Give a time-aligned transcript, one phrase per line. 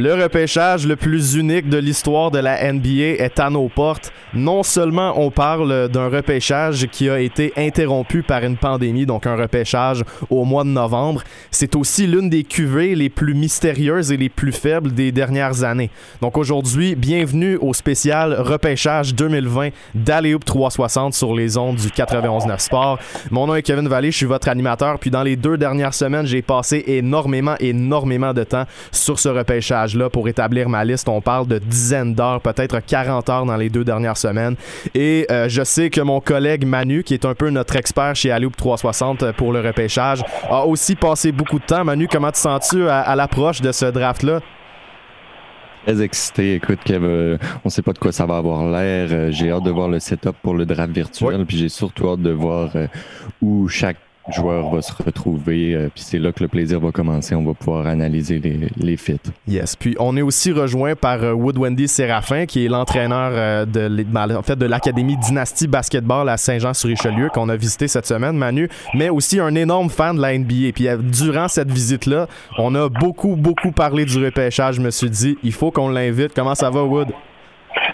[0.00, 4.12] Le repêchage le plus unique de l'histoire de la NBA est à nos portes.
[4.32, 9.34] Non seulement on parle d'un repêchage qui a été interrompu par une pandémie, donc un
[9.34, 14.28] repêchage au mois de novembre, c'est aussi l'une des cuvées les plus mystérieuses et les
[14.28, 15.90] plus faibles des dernières années.
[16.20, 23.00] Donc aujourd'hui, bienvenue au spécial repêchage 2020 d'Aléoup 360 sur les ondes du 91.9 Sport.
[23.32, 26.26] Mon nom est Kevin Vallée, je suis votre animateur, puis dans les deux dernières semaines,
[26.26, 31.08] j'ai passé énormément, énormément de temps sur ce repêchage pour établir ma liste.
[31.08, 34.56] On parle de dizaines d'heures, peut-être 40 heures dans les deux dernières semaines.
[34.94, 38.30] Et euh, je sais que mon collègue Manu, qui est un peu notre expert chez
[38.30, 41.84] Alloop 360 pour le repêchage, a aussi passé beaucoup de temps.
[41.84, 44.40] Manu, comment te sens-tu à, l'approche de ce draft-là?
[45.86, 46.54] Très excité.
[46.54, 49.08] Écoute, Kev, euh, on sait pas de quoi ça va avoir l'air.
[49.10, 51.46] Euh, j'ai hâte de voir le setup pour le draft virtuel.
[51.46, 52.70] Puis j'ai surtout hâte de voir
[53.40, 53.96] où chaque
[54.32, 55.74] joueur va se retrouver.
[55.74, 57.34] Euh, puis c'est là que le plaisir va commencer.
[57.34, 59.18] On va pouvoir analyser les, les fits.
[59.46, 59.76] Yes.
[59.76, 64.02] Puis on est aussi rejoint par euh, Wood Wendy Séraphin, qui est l'entraîneur euh, de,
[64.04, 69.08] ben, en fait, l'Académie Dynasty Basketball à Saint-Jean-sur-Richelieu qu'on a visité cette semaine, Manu, mais
[69.08, 70.72] aussi un énorme fan de la NBA.
[70.74, 72.26] Puis durant cette visite-là,
[72.58, 74.76] on a beaucoup, beaucoup parlé du repêchage.
[74.76, 76.32] Je me suis dit, il faut qu'on l'invite.
[76.34, 77.08] Comment ça va, Wood?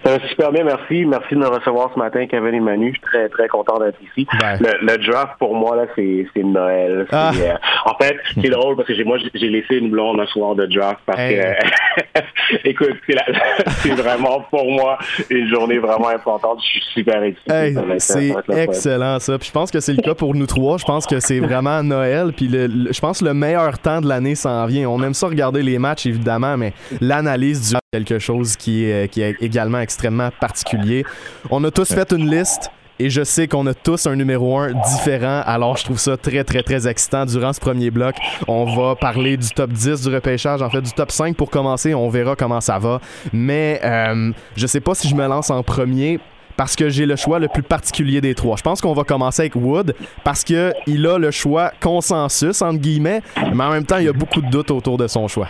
[0.04, 1.04] Ça va super bien, merci.
[1.04, 2.88] Merci de nous recevoir ce matin, Kevin et Manu.
[2.88, 4.26] Je suis très, très content d'être ici.
[4.40, 4.58] Ben.
[4.80, 7.06] Le, draft, pour moi, là, c'est Noël.
[7.12, 7.32] Ah.
[7.34, 7.54] Euh,
[7.86, 11.00] en fait, c'est drôle parce que moi, j'ai laissé une blonde un soir de draft
[11.06, 12.96] parce que, écoute,
[13.78, 14.98] c'est vraiment pour moi
[15.30, 16.60] une journée vraiment importante.
[16.62, 17.74] Je suis super excité.
[17.98, 19.38] c'est excellent, ça.
[19.38, 20.78] Puis je pense que c'est le cas pour nous trois.
[20.78, 22.32] Je pense que c'est vraiment Noël.
[22.36, 24.88] Puis je pense que le meilleur temps de l'année s'en vient.
[24.88, 29.22] On aime ça regarder les matchs, évidemment, mais l'analyse du quelque chose qui est, qui
[29.22, 31.04] est également extrêmement particulier.
[31.50, 32.70] On a tous fait une liste.
[33.00, 36.44] Et je sais qu'on a tous un numéro 1 différent, alors je trouve ça très,
[36.44, 37.26] très, très excitant.
[37.26, 38.14] Durant ce premier bloc,
[38.46, 41.92] on va parler du top 10 du repêchage, en fait du top 5 pour commencer.
[41.92, 43.00] On verra comment ça va.
[43.32, 46.20] Mais euh, je sais pas si je me lance en premier
[46.56, 48.56] parce que j'ai le choix le plus particulier des trois.
[48.56, 53.22] Je pense qu'on va commencer avec Wood parce qu'il a le choix consensus, entre guillemets,
[53.52, 55.48] mais en même temps, il y a beaucoup de doutes autour de son choix.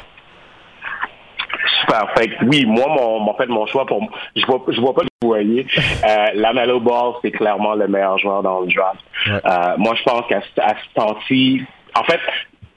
[1.81, 2.11] Super.
[2.17, 5.29] Fait oui, moi, mon, en fait, mon choix pour, je vois, je vois pas vous
[5.29, 5.67] voyez.
[6.05, 9.01] Euh, Lamelo Ball, c'est clairement le meilleur joueur dans le draft.
[9.27, 11.62] Euh, moi, je pense qu'à ce temps-ci,
[11.95, 12.21] en fait,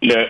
[0.02, 0.28] le,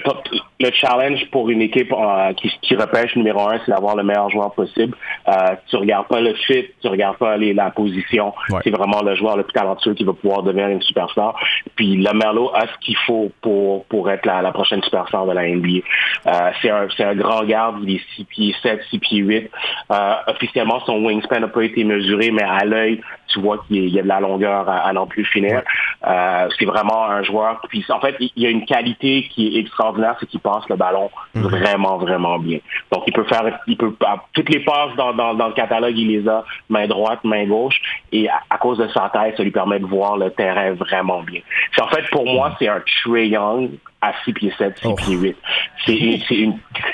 [0.59, 4.29] le challenge pour une équipe euh, qui, qui repêche numéro un, c'est d'avoir le meilleur
[4.29, 4.95] joueur possible.
[5.27, 8.33] Euh, tu regardes pas le fit, tu regardes pas les, la position.
[8.63, 11.35] C'est vraiment le joueur le plus talentueux qui va pouvoir devenir une superstar.
[11.75, 15.47] Puis Lamelo a ce qu'il faut pour pour être la, la prochaine superstar de la
[15.47, 15.79] NBA.
[16.27, 19.51] Euh, c'est un c'est un grand garde, il est 6 pieds 7, 6 pieds 8.
[19.91, 23.99] Euh, officiellement, son wingspan n'a pas été mesuré, mais à l'œil, tu vois qu'il y
[23.99, 25.61] a de la longueur à, n'en plus finir.
[26.05, 27.61] Euh, c'est vraiment un joueur.
[27.69, 30.75] Puis en fait, il y a une qualité qui est extraordinaire, c'est qu'il passe le
[30.75, 31.43] ballon mhm.
[31.43, 32.59] vraiment, vraiment bien.
[32.91, 33.93] Donc il peut faire, il peut
[34.33, 37.79] toutes les passes dans, dans, dans, le catalogue, il les a main droite, main gauche,
[38.11, 41.41] et à, cause de sa taille, ça lui permet de voir le terrain vraiment bien.
[41.81, 43.69] En fait, pour moi, c'est un Trey Young
[44.01, 45.37] à 6 pieds 7, 6 pieds 8.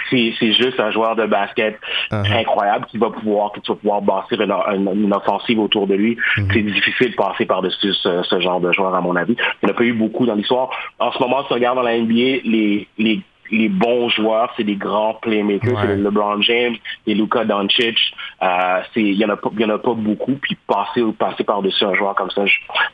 [0.10, 1.80] C'est juste un joueur de basket
[2.12, 2.40] uh-huh.
[2.40, 6.16] incroyable qui va pouvoir, qui va pouvoir bâtir une, offensive autour de lui.
[6.16, 6.54] Mm-hmm.
[6.54, 9.36] C'est difficile de passer par-dessus ce, genre de joueur, à mon avis.
[9.62, 10.70] Il n'y en a pas eu beaucoup dans l'histoire.
[11.00, 13.22] En ce moment, si on regarde dans la NBA, les, les
[13.52, 17.98] les bons joueurs, c'est des grands playmakers, c'est LeBron James, les Luka Doncic.
[18.42, 20.34] Euh, il y en a pas, y en a pas beaucoup.
[20.42, 22.44] Puis passer passer par dessus un joueur comme ça,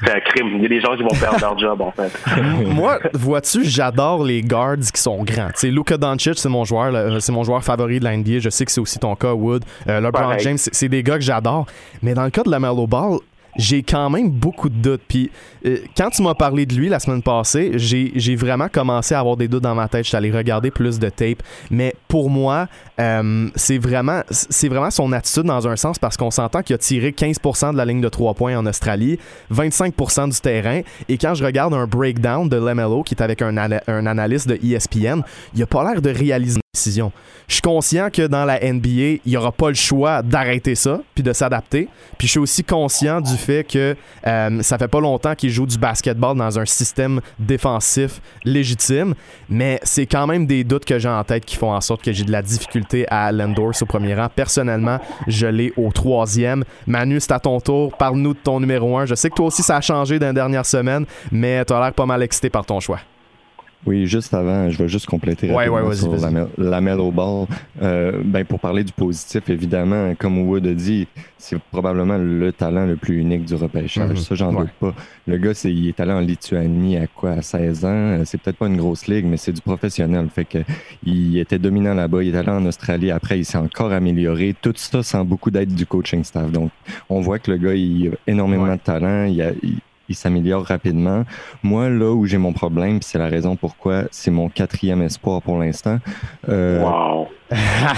[0.03, 0.49] c'est un crime.
[0.55, 2.11] Il y a des gens qui vont perdre leur job en fait.
[2.65, 5.49] Moi, vois-tu, j'adore les guards qui sont grands.
[5.57, 8.39] Tu Luka Doncic, c'est mon joueur, c'est mon joueur favori de la NBA.
[8.39, 9.63] Je sais que c'est aussi ton cas, Wood.
[9.87, 11.65] Euh, LeBron James, c'est des gars que j'adore.
[12.01, 13.19] Mais dans le cas de la Melo Ball,
[13.59, 15.01] j'ai quand même beaucoup de doutes.
[15.07, 15.29] Puis
[15.65, 19.37] euh, quand tu m'as parlé de lui la semaine passée, j'ai vraiment commencé à avoir
[19.37, 20.05] des doutes dans ma tête.
[20.05, 21.43] Je suis allé regarder plus de tape.
[21.69, 22.67] Mais pour moi,
[22.99, 24.21] euh, c'est vraiment,
[24.63, 27.85] vraiment son attitude dans un sens parce qu'on s'entend qu'il a tiré 15% de la
[27.85, 29.19] ligne de 3 points en Australie,
[29.53, 30.81] 25% du terrain.
[31.09, 34.55] Et quand je regarde un breakdown de l'MLO qui est avec un, un analyste de
[34.63, 35.21] ESPN,
[35.53, 39.37] il a pas l'air de réaliser Je suis conscient que dans la NBA, il n'y
[39.37, 41.87] aura pas le choix d'arrêter ça puis de s'adapter.
[42.19, 43.95] Puis je suis aussi conscient du fait que
[44.27, 49.15] euh, ça fait pas longtemps qu'il joue du basketball dans un système défensif légitime,
[49.49, 52.11] mais c'est quand même des doutes que j'ai en tête qui font en sorte que
[52.11, 54.27] j'ai de la difficulté à l'endorse au premier rang.
[54.33, 56.63] Personnellement, je l'ai au troisième.
[56.85, 57.97] Manu, c'est à ton tour.
[57.97, 59.07] Parle-nous de ton numéro un.
[59.07, 61.79] Je sais que toi aussi, ça a changé dans les dernières semaines, mais tu as
[61.79, 62.99] l'air pas mal excité par ton choix.
[63.85, 67.47] Oui, juste avant, je vais juste compléter ouais, ouais, sur la, la Mellow Ball.
[67.81, 72.85] Euh, ben, pour parler du positif, évidemment, comme Wood a dit, c'est probablement le talent
[72.85, 74.09] le plus unique du repêchage.
[74.09, 74.17] Mhm.
[74.17, 74.93] Ça, j'en doute pas.
[75.27, 78.21] Le gars, c'est, il est allé en Lituanie à quoi, à 16 ans?
[78.25, 80.27] C'est peut-être pas une grosse ligue, mais c'est du professionnel.
[80.29, 80.59] Fait que
[81.05, 82.21] il était dominant là-bas.
[82.23, 83.11] Il est allé en Australie.
[83.11, 84.55] Après, il s'est encore amélioré.
[84.61, 86.51] Tout ça sans beaucoup d'aide du coaching staff.
[86.51, 86.71] Donc,
[87.09, 89.23] on voit que le gars, il a énormément de talent.
[89.23, 89.77] Il, a, il
[90.15, 91.23] s'améliore rapidement.
[91.63, 95.57] Moi, là où j'ai mon problème, c'est la raison pourquoi c'est mon quatrième espoir pour
[95.57, 95.99] l'instant.
[96.47, 97.27] Euh, wow.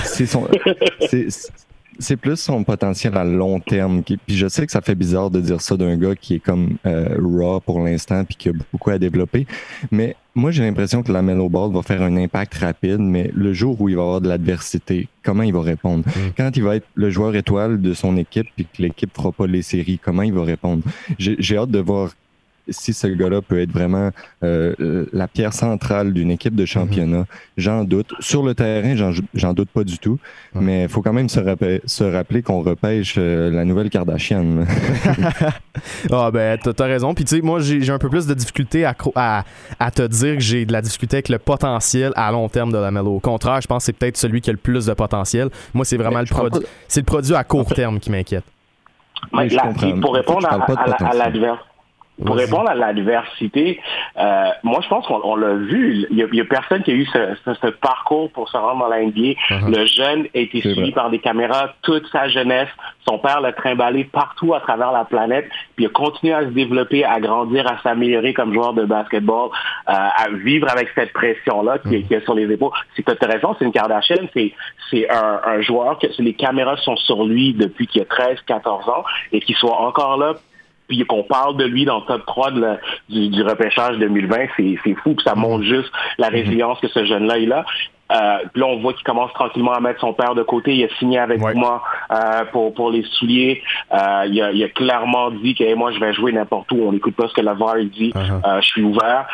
[0.03, 0.47] c'est son,
[1.09, 1.27] c'est
[2.19, 4.03] plus son potentiel à long terme.
[4.03, 6.77] Puis je sais que ça fait bizarre de dire ça d'un gars qui est comme
[6.85, 9.45] euh, raw pour l'instant puis qui a beaucoup à développer.
[9.91, 13.53] Mais moi, j'ai l'impression que la Mellow Ball va faire un impact rapide, mais le
[13.53, 16.05] jour où il va avoir de l'adversité, comment il va répondre?
[16.07, 16.19] Mm.
[16.37, 19.47] Quand il va être le joueur étoile de son équipe puis que l'équipe fera pas
[19.47, 20.83] les séries, comment il va répondre?
[21.19, 22.11] J'ai hâte de voir
[22.71, 24.11] si ce gars-là peut être vraiment
[24.43, 27.25] euh, la pierre centrale d'une équipe de championnat, mhm.
[27.57, 28.13] j'en doute.
[28.19, 28.95] Sur le terrain,
[29.33, 30.19] j'en doute pas du tout,
[30.53, 31.39] mais il faut quand même se,
[31.85, 34.65] se rappeler qu'on repêche euh, la nouvelle Kardashian.
[36.11, 37.13] ah ben, t'as raison.
[37.13, 38.95] Puis tu sais, moi, j'ai un peu plus de difficulté à,
[39.79, 42.77] à, te dire que j'ai de la difficulté avec le potentiel à long terme de
[42.77, 43.15] la Melo.
[43.15, 45.49] Au contraire, je pense que c'est peut-être celui qui a le plus de potentiel.
[45.73, 46.61] Moi, c'est vraiment le produit.
[46.87, 48.45] C'est le produit à court terme qui m'inquiète.
[50.01, 51.70] pour répondre à, l'adversaire
[52.25, 53.79] pour répondre à l'adversité,
[54.17, 56.05] euh, moi je pense qu'on l'a vu.
[56.11, 59.35] Il y, a, personne qui a eu ce, parcours pour se rendre dans la uh-huh.
[59.75, 62.69] Le jeune a été suivi par des caméras toute sa jeunesse.
[63.07, 66.49] Son père l'a trimballé partout à travers la planète, puis il a continué à se
[66.49, 69.49] développer, à grandir, à s'améliorer comme joueur de basketball,
[69.89, 72.21] euh, à vivre avec cette pression-là qui, est mm.
[72.23, 72.71] sur les épaules.
[72.95, 74.53] C'est raison, c'est une Kardashian, c'est
[74.89, 78.89] c'est un, un joueur que les caméras sont sur lui depuis qu'il a 13, 14
[78.89, 80.33] ans et qu'il soit encore là
[80.91, 82.51] puis qu'on parle de lui dans le top 3
[83.07, 86.35] du, repêchage 2020, c'est fou, puis ça montre juste la mhm.
[86.35, 87.63] résilience que ce jeune-là il a.
[88.11, 90.75] Euh, puis là, on voit qu'il commence tranquillement à mettre son père de côté.
[90.75, 93.63] Il a signé avec moi euh, pour, pour les souliers.
[93.93, 96.81] Euh, il, a, il, a, clairement dit que moi, je vais jouer n'importe où.
[96.81, 98.09] On n'écoute pas ce que la VAR dit.
[98.09, 98.61] Uh-huh.
[98.61, 99.27] Je suis ouvert.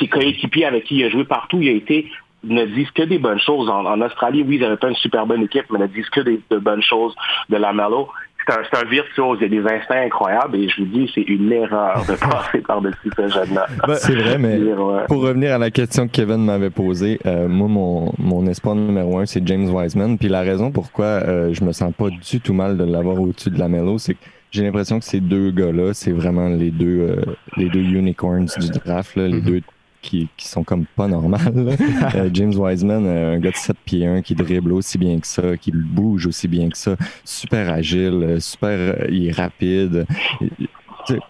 [0.00, 2.10] Ses coéquipiers avec qui il a joué partout, il a été
[2.42, 3.68] ne disent que des bonnes choses.
[3.68, 6.40] En, Australie, oui, ils n'avaient pas une super bonne équipe, mais ne disent que des,
[6.50, 7.14] de bonnes choses
[7.48, 8.08] de la Melo
[8.46, 9.38] c'est un, virtuose.
[9.40, 12.58] Il y a des instincts incroyables et je vous dis, c'est une erreur de passer
[12.66, 13.66] par-dessus ce jeune-là.
[13.86, 14.58] Ben, c'est vrai, mais
[15.08, 19.18] pour revenir à la question que Kevin m'avait posée, euh, moi, mon, mon espoir numéro
[19.18, 20.18] un, c'est James Wiseman.
[20.18, 23.50] Puis la raison pourquoi euh, je me sens pas du tout mal de l'avoir au-dessus
[23.50, 24.20] de la Melo, c'est que
[24.50, 27.22] j'ai l'impression que ces deux gars-là, c'est vraiment les deux, euh,
[27.56, 29.44] les deux unicorns du draft, là, les mm-hmm.
[29.44, 29.62] deux
[30.06, 31.76] qui, sont comme pas normales.
[32.14, 35.26] Euh, James Wiseman, euh, un gars de 7 pieds 1 qui dribble aussi bien que
[35.26, 40.06] ça, qui bouge aussi bien que ça, super agile, euh, super, il est rapide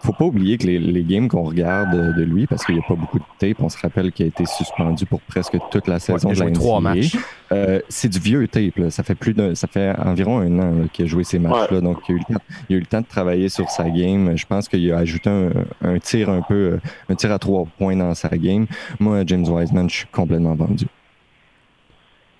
[0.01, 2.87] faut pas oublier que les, les games qu'on regarde de lui, parce qu'il n'y a
[2.87, 5.99] pas beaucoup de tape, on se rappelle qu'il a été suspendu pour presque toute la
[5.99, 7.15] saison de la trois matchs.
[7.51, 8.77] Euh, c'est du vieux tape.
[8.77, 8.89] Là.
[8.89, 11.81] Ça fait plus de, ça fait environ un an qu'il a joué ces matchs-là.
[11.81, 13.89] Donc, il a, eu le temps, il a eu le temps de travailler sur sa
[13.89, 14.35] game.
[14.35, 15.51] Je pense qu'il a ajouté un,
[15.81, 16.79] un, tir un peu,
[17.09, 18.65] un tir à trois points dans sa game.
[18.99, 20.87] Moi, James Wiseman, je suis complètement vendu.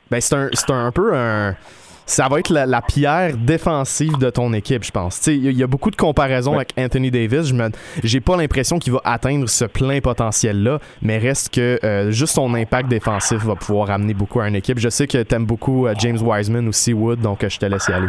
[0.10, 1.56] Ben, c'est un, c'est un peu un
[2.08, 5.28] ça va être la, pierre défensive de ton équipe, je pense.
[5.28, 7.48] Il y, a beaucoup de comparaisons avec Anthony Davis.
[7.48, 7.70] Je
[8.04, 12.54] j'ai pas l'impression qu'il va atteindre ce plein potentiel-là, mais reste que euh, juste son
[12.54, 14.80] impact défensif va pouvoir amener beaucoup à une équipe.
[14.80, 17.66] Je sais que tu aimes beaucoup euh, James Wiseman aussi, Wood, donc euh, je te
[17.66, 18.08] laisse y aller.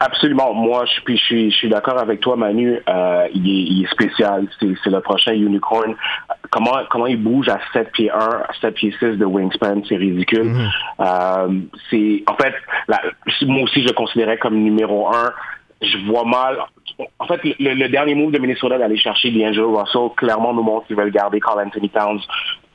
[0.00, 0.54] Absolument.
[0.54, 2.80] Moi, je, puis je suis, je suis d'accord avec toi, Manu.
[2.88, 4.46] Euh, il, est, il, est, spécial.
[4.60, 5.94] C'est le prochain unicorn.
[6.50, 9.96] Comment, comment il bouge à 7 pieds 1, à 7 pieds 6 de wingspan, c'est
[9.96, 10.52] ridicule.
[10.52, 10.70] Mm-hmm.
[11.00, 11.60] euh,
[11.90, 12.54] c'est En fait,
[13.46, 15.32] moi aussi, je le considérais comme numéro 1.
[15.82, 16.58] Je vois mal
[17.18, 20.96] en fait, le, dernier move de Minnesota d'aller chercher D'Angelo Russell clairement nous montre qu'ils
[20.96, 22.20] veulent garder Carl Anthony Towns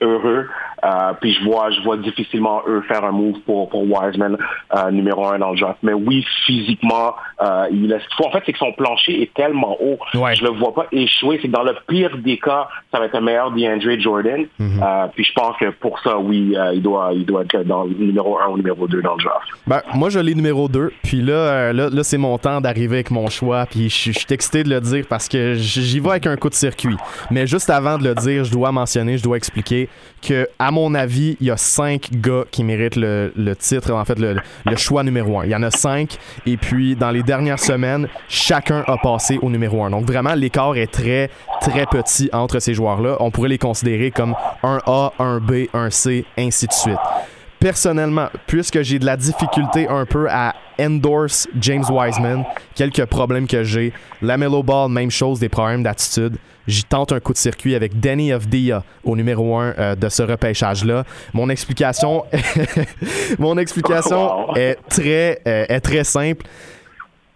[0.01, 0.47] heureux.
[0.83, 4.37] Euh, puis je vois, je vois difficilement eux faire un move pour, pour Wiseman
[4.75, 5.79] euh, numéro un dans le draft.
[5.83, 8.03] Mais oui, physiquement, euh, il laisse.
[8.23, 9.99] En fait, c'est que son plancher est tellement haut.
[10.13, 10.35] Ouais.
[10.35, 11.39] Je le vois pas échouer.
[11.41, 14.45] C'est que dans le pire des cas, ça va être un meilleur DeAndre Jordan.
[14.57, 14.81] Mhm.
[14.81, 17.93] euh, puis je pense que pour ça, oui, il doit, il doit être dans le
[17.93, 19.47] numéro un ou numéro 2 dans le draft.
[19.67, 20.93] Ben, moi, je l'ai numéro 2.
[21.03, 23.65] Puis là, là, là c'est mon temps d'arriver avec mon choix.
[23.65, 26.49] Puis je, je suis excité de le dire parce que j'y vais avec un coup
[26.49, 26.95] de circuit.
[27.31, 29.89] Mais juste avant de le dire, je dois mentionner, je dois expliquer
[30.21, 34.19] que, à mon avis, il y a cinq gars qui méritent le, titre, en fait,
[34.19, 34.37] le,
[34.75, 35.45] choix numéro un.
[35.45, 39.49] Il y en a cinq, et puis dans les dernières semaines, chacun a passé au
[39.49, 39.89] numéro un.
[39.89, 41.29] Donc vraiment, l'écart est très,
[41.61, 43.17] très petit entre ces joueurs-là.
[43.19, 46.97] On pourrait les considérer comme un A, un B, un C, ainsi de suite.
[47.59, 53.63] Personnellement, puisque j'ai de la difficulté un peu à endorse James Wiseman, quelques problèmes que
[53.63, 56.37] j'ai, Lamelo Ball, même chose, des problèmes d'attitude.
[56.67, 60.21] J'y tente un coup de circuit avec Danny Avdia au numéro 1 euh, de ce
[60.21, 61.03] repêchage-là.
[61.33, 62.25] Mon explication,
[63.39, 66.45] mon explication est, très, euh, est très simple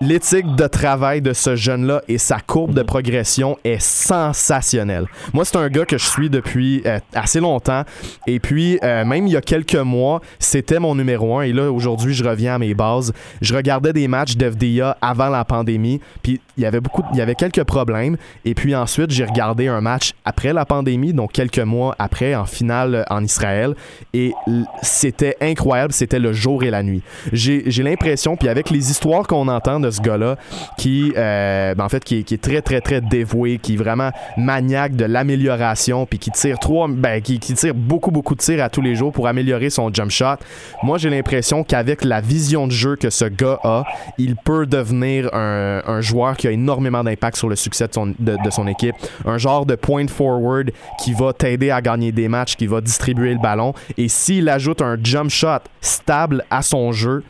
[0.01, 5.05] l'éthique de travail de ce jeune-là et sa courbe de progression est sensationnelle.
[5.33, 7.83] Moi, c'est un gars que je suis depuis euh, assez longtemps.
[8.27, 11.43] Et puis, euh, même il y a quelques mois, c'était mon numéro un.
[11.43, 13.13] Et là, aujourd'hui, je reviens à mes bases.
[13.41, 16.01] Je regardais des matchs d'FDA avant la pandémie.
[16.21, 18.17] Puis, il y avait beaucoup, il y avait quelques problèmes.
[18.45, 22.45] Et puis ensuite, j'ai regardé un match après la pandémie, donc quelques mois après, en
[22.45, 23.75] finale euh, en Israël.
[24.13, 24.33] Et
[24.81, 25.93] c'était incroyable.
[25.93, 27.01] C'était le jour et la nuit.
[27.31, 30.37] J'ai l'impression, puis avec les histoires qu'on entend de ce gars-là,
[30.77, 34.95] qui, euh, ben, en fait, qui, est très, très, très dévoué, qui est vraiment maniaque
[34.95, 38.81] de l'amélioration, puis qui tire trois, ben, qui, tire beaucoup, beaucoup de tirs à tous
[38.81, 40.37] les jours pour améliorer son jump shot.
[40.81, 43.83] Moi, j'ai l'impression qu'avec la vision de jeu que ce gars a,
[44.17, 48.95] il peut devenir un, joueur qui a énormément d'impact sur le succès de, son équipe.
[49.25, 53.33] Un genre de point forward qui va t'aider à gagner des matchs, qui va distribuer
[53.33, 53.73] le ballon.
[53.97, 57.23] Et s'il ajoute un jump shot stable à son jeu,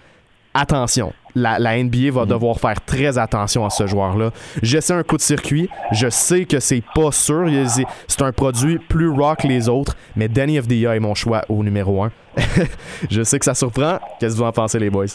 [0.54, 2.30] attention, la, NBA va mhm.
[2.30, 4.32] devoir faire très attention à ce joueur-là.
[4.62, 5.70] J'essaie un coup de circuit.
[5.92, 7.48] Je sais que c'est pas sûr.
[8.08, 11.64] C'est un produit plus rock que les autres, mais Danny FDA est mon choix au
[11.64, 12.12] numéro 1.
[13.10, 14.00] je sais que ça surprend.
[14.20, 15.06] Qu'est-ce que vous en pensez, les boys?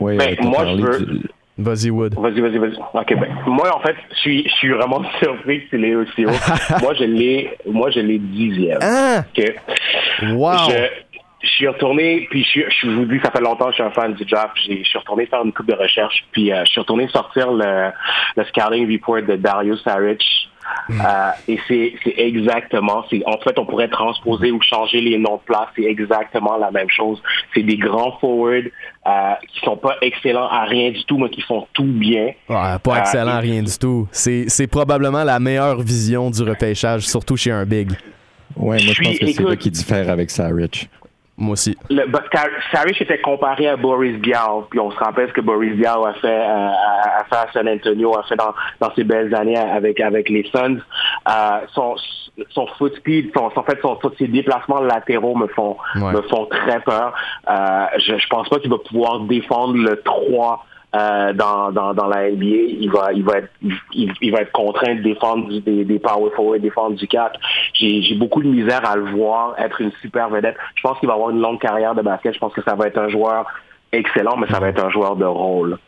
[0.00, 1.20] Oui, ben, moi, je veux...
[1.60, 2.14] Vas-y, Wood.
[2.14, 2.76] Vas-y, vas-y, vas-y.
[2.94, 6.24] OK, ben, moi, en fait, je suis, je suis vraiment surpris que tu l'aies aussi
[6.24, 6.30] haut.
[6.80, 8.78] moi, je l'ai, moi, je l'ai dixième.
[8.80, 9.24] Ah!
[10.22, 10.70] Wow!
[10.70, 10.88] je
[11.46, 14.14] suis retourné, puis je, je, vous dis, ça fait longtemps que je suis un fan
[14.14, 14.52] du draft.
[14.56, 17.90] Je suis retourné faire une coupe de recherche, puis euh, je suis retourné sortir le,
[18.36, 20.22] le scouting report de Darius Saric.
[20.88, 21.00] Hmm.
[21.00, 25.42] Euh, et c'est exactement, c'est en fait, on pourrait transposer ou changer les noms de
[25.46, 25.68] place.
[25.76, 27.22] C'est exactement la même chose.
[27.54, 28.68] C'est des grands forwards
[29.06, 32.32] euh, qui sont pas excellents à rien du tout, mais qui font tout bien.
[32.48, 34.08] Ouais, pas excellent à rien du tout.
[34.12, 37.92] C'est probablement la meilleure vision du repêchage, surtout chez un big.
[38.56, 40.88] Ouais, moi je pense que c'est là qui diffère avec Saric.
[41.40, 41.78] Moi aussi.
[41.88, 42.04] Le,
[42.72, 46.12] Saric était comparé à Boris Diaw, puis on se rappelle ce que Boris Diaw a
[46.14, 50.00] fait, euh, a, fait à San Antonio, a fait dans, dans ses belles années avec
[50.00, 50.78] avec les Suns.
[51.28, 51.94] Euh, son,
[52.50, 56.80] son foot speed, son, en fait, son, ses déplacements latéraux me font me font très
[56.80, 57.14] peur.
[57.48, 62.06] Euh, je, je pense pas qu'il va pouvoir défendre le 3 euh, dans, dans, dans
[62.06, 63.50] la NBA, il va, il va être,
[63.92, 67.38] il, va être contraint de défendre des, des power forward, défendre du 4.
[67.74, 70.56] J'ai, j'ai beaucoup de misère à le voir être une super vedette.
[70.74, 72.32] Je pense qu'il va avoir une longue carrière de basket.
[72.32, 73.46] Je pense que ça va être un joueur
[73.92, 75.78] excellent, mais ça va être un joueur de rôle.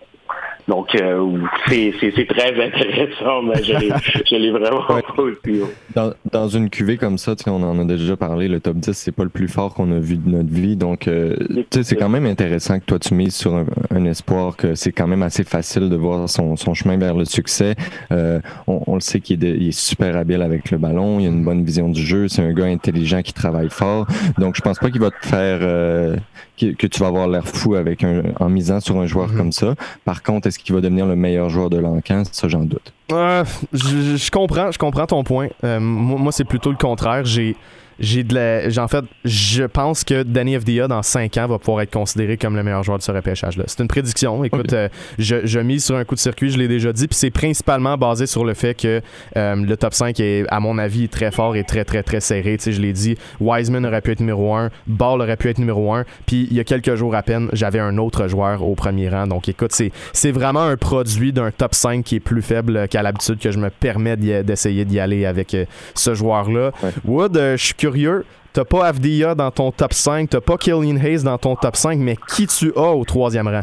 [0.70, 1.36] Donc, euh,
[1.68, 5.62] c'est très intéressant, mais je l'ai vraiment pas aussi.
[5.96, 9.10] Dans, dans, une cuvée comme ça, on en a déjà parlé, le top 10, c'est
[9.10, 10.76] pas le plus fort qu'on a vu de notre vie.
[10.76, 11.34] Donc, euh,
[11.72, 13.52] c'est quand même intéressant que toi, tu mises sur
[13.90, 17.24] un, espoir que c'est quand même assez facile de voir son, son chemin vers le
[17.24, 17.74] succès.
[18.12, 21.30] Euh, on, on, le sait qu'il est, est, super habile avec le ballon, il a
[21.30, 24.06] une bonne vision du jeu, c'est un gars intelligent qui travaille fort.
[24.38, 25.58] Donc, je pense pas qu'il va te faire...
[25.62, 26.14] Euh,
[26.60, 29.36] que, que, tu vas avoir l'air fou avec un, en misant sur un joueur mm-hmm.
[29.36, 29.74] comme ça.
[30.04, 32.30] Par contre, est-ce qu'il va devenir le meilleur joueur de l'an 15?
[32.32, 32.92] Ça, j'en doute.
[33.10, 35.48] Je, comprends, je comprends ton point.
[35.64, 37.24] Euh, moi, c'est plutôt le contraire.
[37.24, 37.56] J'ai
[38.00, 41.82] j'ai de la, en fait, je pense que Danny FDA dans 5 ans va pouvoir
[41.82, 43.64] être considéré comme le meilleur joueur de ce repêchage-là.
[43.66, 44.42] C'est une prédiction.
[44.42, 44.88] Écoute, euh,
[45.18, 47.98] je, je, mise sur un coup de circuit, je l'ai déjà dit, puis c'est principalement
[47.98, 49.02] basé sur le fait que
[49.36, 52.56] euh, le top 5 est, à mon avis, très fort et très, très, très serré.
[52.56, 55.58] Tu sais, je l'ai dit, Wiseman aurait pu être numéro 1, Ball aurait pu être
[55.58, 58.74] numéro 1, puis il y a quelques jours à peine, j'avais un autre joueur au
[58.74, 59.26] premier rang.
[59.26, 59.72] Donc écoute,
[60.12, 63.58] c'est vraiment un produit d'un top 5 qui est plus faible qu'à l'habitude que je
[63.58, 66.72] me permets d'essayer d'y aller avec euh, ce joueur-là.
[67.04, 68.24] Wood, je suis curieux curieux.
[68.52, 71.98] T'as pas Avdia dans ton top 5, t'as pas Killian Hayes dans ton top 5,
[71.98, 73.62] mais qui tu as au troisième rang?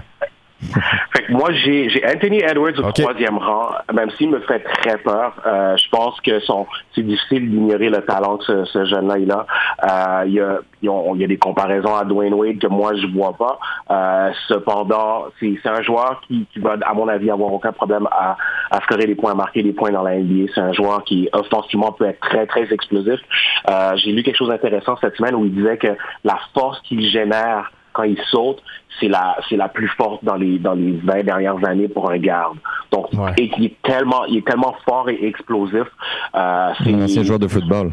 [1.14, 5.34] fait que moi, j'ai, Anthony Edwards au troisième rang, même s'il me fait très peur.
[5.46, 9.46] Euh, je pense que son, c'est difficile d'ignorer le talent que ce, jeune-là il a.
[9.84, 13.08] Euh, il, y a il y a des comparaisons à Dwayne Wade que moi je
[13.08, 13.60] vois pas.
[13.92, 18.08] Euh, cependant, c'est, c'est un joueur qui, qui va, à mon avis, avoir aucun problème
[18.12, 18.38] à,
[18.72, 20.52] à scorer des points, à marquer des points dans la NBA.
[20.54, 23.20] C'est un joueur qui offensivement peut être très très explosif.
[23.70, 27.08] Euh, j'ai lu quelque chose d'intéressant cette semaine où il disait que la force qu'il
[27.10, 28.62] génère quand il saute,
[29.00, 32.20] c'est la c'est la plus forte dans les dans les 20 dernières années pour un
[32.20, 32.58] garde.
[32.92, 35.88] Donc et il est tellement il est tellement fort et explosif.
[36.36, 37.92] Euh, c'est un joueur de football.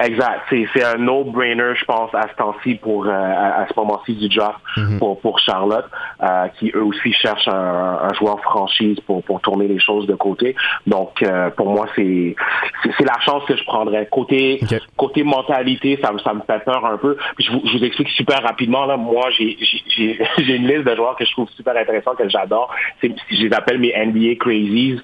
[0.00, 0.40] Exact.
[0.50, 4.58] C'est un no-brainer, je pense, à ce temps-ci pour euh, à, ce moment-ci du draft
[4.76, 4.98] mhm.
[4.98, 5.86] pour, pour Charlotte,
[6.22, 10.14] euh, qui eux aussi cherchent un, un, joueur franchise pour, pour tourner les choses de
[10.14, 10.54] côté.
[10.86, 12.34] Donc euh, pour moi, c'est
[12.82, 14.06] c'est la chance que je prendrais.
[14.10, 14.60] Côté
[14.96, 17.16] côté mentalité, ça, ça me fait peur un peu.
[17.36, 18.86] Puis je, vous, je vous explique super rapidement.
[18.86, 19.56] Là, moi, j'ai
[20.38, 22.72] une liste de joueurs que je trouve super intéressants, que j'adore.
[23.02, 25.00] Je les appelle mes NBA crazies.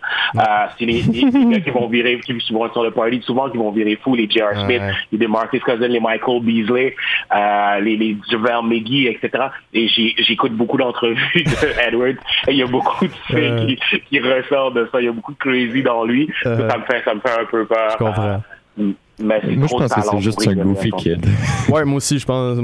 [0.79, 3.71] C'est les, les, gars qui vont virer, qui vont sur le party, souvent qui vont
[3.71, 4.67] virer fou, les J.R.
[4.79, 6.95] Smith, les DeMarcus Cousins, les Michael Beasley,
[7.35, 9.45] euh, les, les Javel McGee, etc.
[9.73, 12.23] Et j'écoute beaucoup d'entrevues de Edwards.
[12.49, 15.01] Et il y a beaucoup de faits qui, qui ressortent de ça.
[15.01, 16.31] Il y a beaucoup de crazy dans lui.
[16.43, 17.91] ça, me fait, ça me fait un peu peur.
[17.93, 18.43] Je comprends.
[18.79, 21.27] Euh, mais moi, je pense que c'est juste un goofy kid.
[21.69, 22.59] ouais, moi aussi, je pense.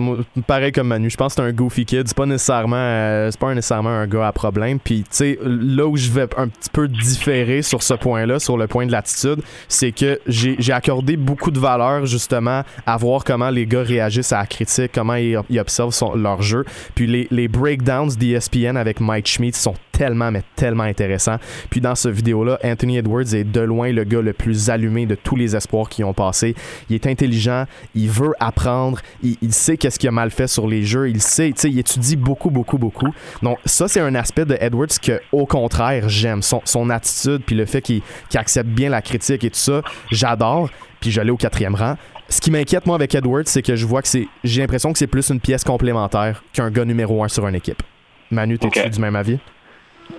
[0.46, 2.06] pareil comme Manu, je pense que c'est un goofy kid.
[2.06, 4.78] C'est pas nécessairement, euh, c'est pas nécessairement un gars à problème.
[4.78, 8.56] Puis, tu sais, là où je vais un petit peu différer sur ce point-là, sur
[8.56, 13.50] le point de l'attitude, c'est que j'ai accordé beaucoup de valeur justement à voir comment
[13.50, 16.64] les gars réagissent à la critique, comment ils, observent leur jeu.
[16.94, 21.38] Puis les, les breakdowns d'ESPN avec Mike Schmidt sont tellement, mais tellement intéressants.
[21.70, 25.14] Puis dans ce vidéo-là, Anthony Edwards est de loin le gars le plus allumé de
[25.14, 26.54] tous les espoirs qui ont passé
[26.88, 30.82] il est intelligent, il veut apprendre, il, sait qu'est-ce qu'il a mal fait sur les
[30.82, 33.12] jeux, il sait, tu sais, il étudie beaucoup, beaucoup, beaucoup.
[33.42, 36.42] Donc ça, c'est un aspect de Edwards que, au contraire, j'aime.
[36.42, 38.02] Son, attitude, puis le fait qu'il
[38.34, 40.70] accepte bien la critique et tout ça, j'adore.
[41.00, 41.96] Puis je l'ai au quatrième rang.
[42.28, 44.26] Ce qui m'inquiète, moi, avec Edwards, c'est que je vois que c'est.
[44.44, 47.82] J'ai l'impression que c'est plus une pièce complémentaire qu'un gars numéro un sur une équipe.
[48.30, 49.38] Manu, t'es-tu du même avis?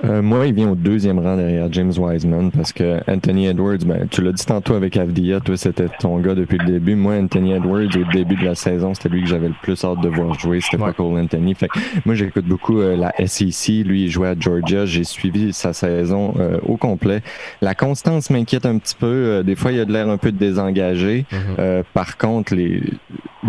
[0.04, 4.08] Euh, moi, il vient au deuxième rang derrière James Wiseman parce que Anthony Edwards, ben,
[4.10, 6.96] tu l'as dit tantôt avec Avdia, toi, c'était ton gars depuis le début.
[6.96, 10.02] Moi, Anthony Edwards, au début de la saison, c'était lui que j'avais le plus hâte
[10.02, 10.62] de voir jouer.
[10.62, 11.56] C'était pas Cole Anthony.
[11.56, 11.70] Fait
[12.06, 13.86] moi, j'écoute beaucoup euh, la SEC.
[13.86, 14.86] Lui, il jouait à Georgia.
[14.86, 17.22] J'ai suivi sa saison euh, au complet.
[17.62, 19.44] La constance m'inquiète un petit peu.
[19.44, 21.26] des fois, il a de l'air un peu désengagé.
[21.32, 21.84] Mm-hmm.
[21.94, 22.82] par contre, les,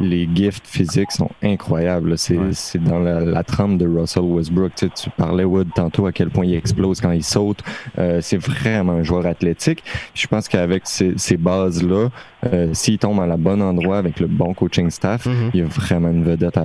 [0.00, 2.16] les gifts physiques sont incroyables.
[2.16, 2.38] C'est
[2.82, 4.72] dans la, la, trame de Russell Westbrook.
[4.74, 7.62] Tu, tu parlais, Wood, tantôt à quel point il explose quand il saute.
[7.98, 9.82] Euh, c'est vraiment un joueur athlétique.
[10.14, 12.08] Je pense qu'avec ces, ces bases-là,
[12.46, 15.50] euh, s'il tombe à la bonne endroit avec le bon coaching staff, mm-hmm.
[15.54, 16.64] il y a vraiment une vedette à,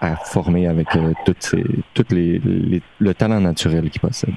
[0.00, 1.64] à, former avec euh, toutes ces,
[1.94, 4.34] toutes les, les, le talent naturel qu'il possède.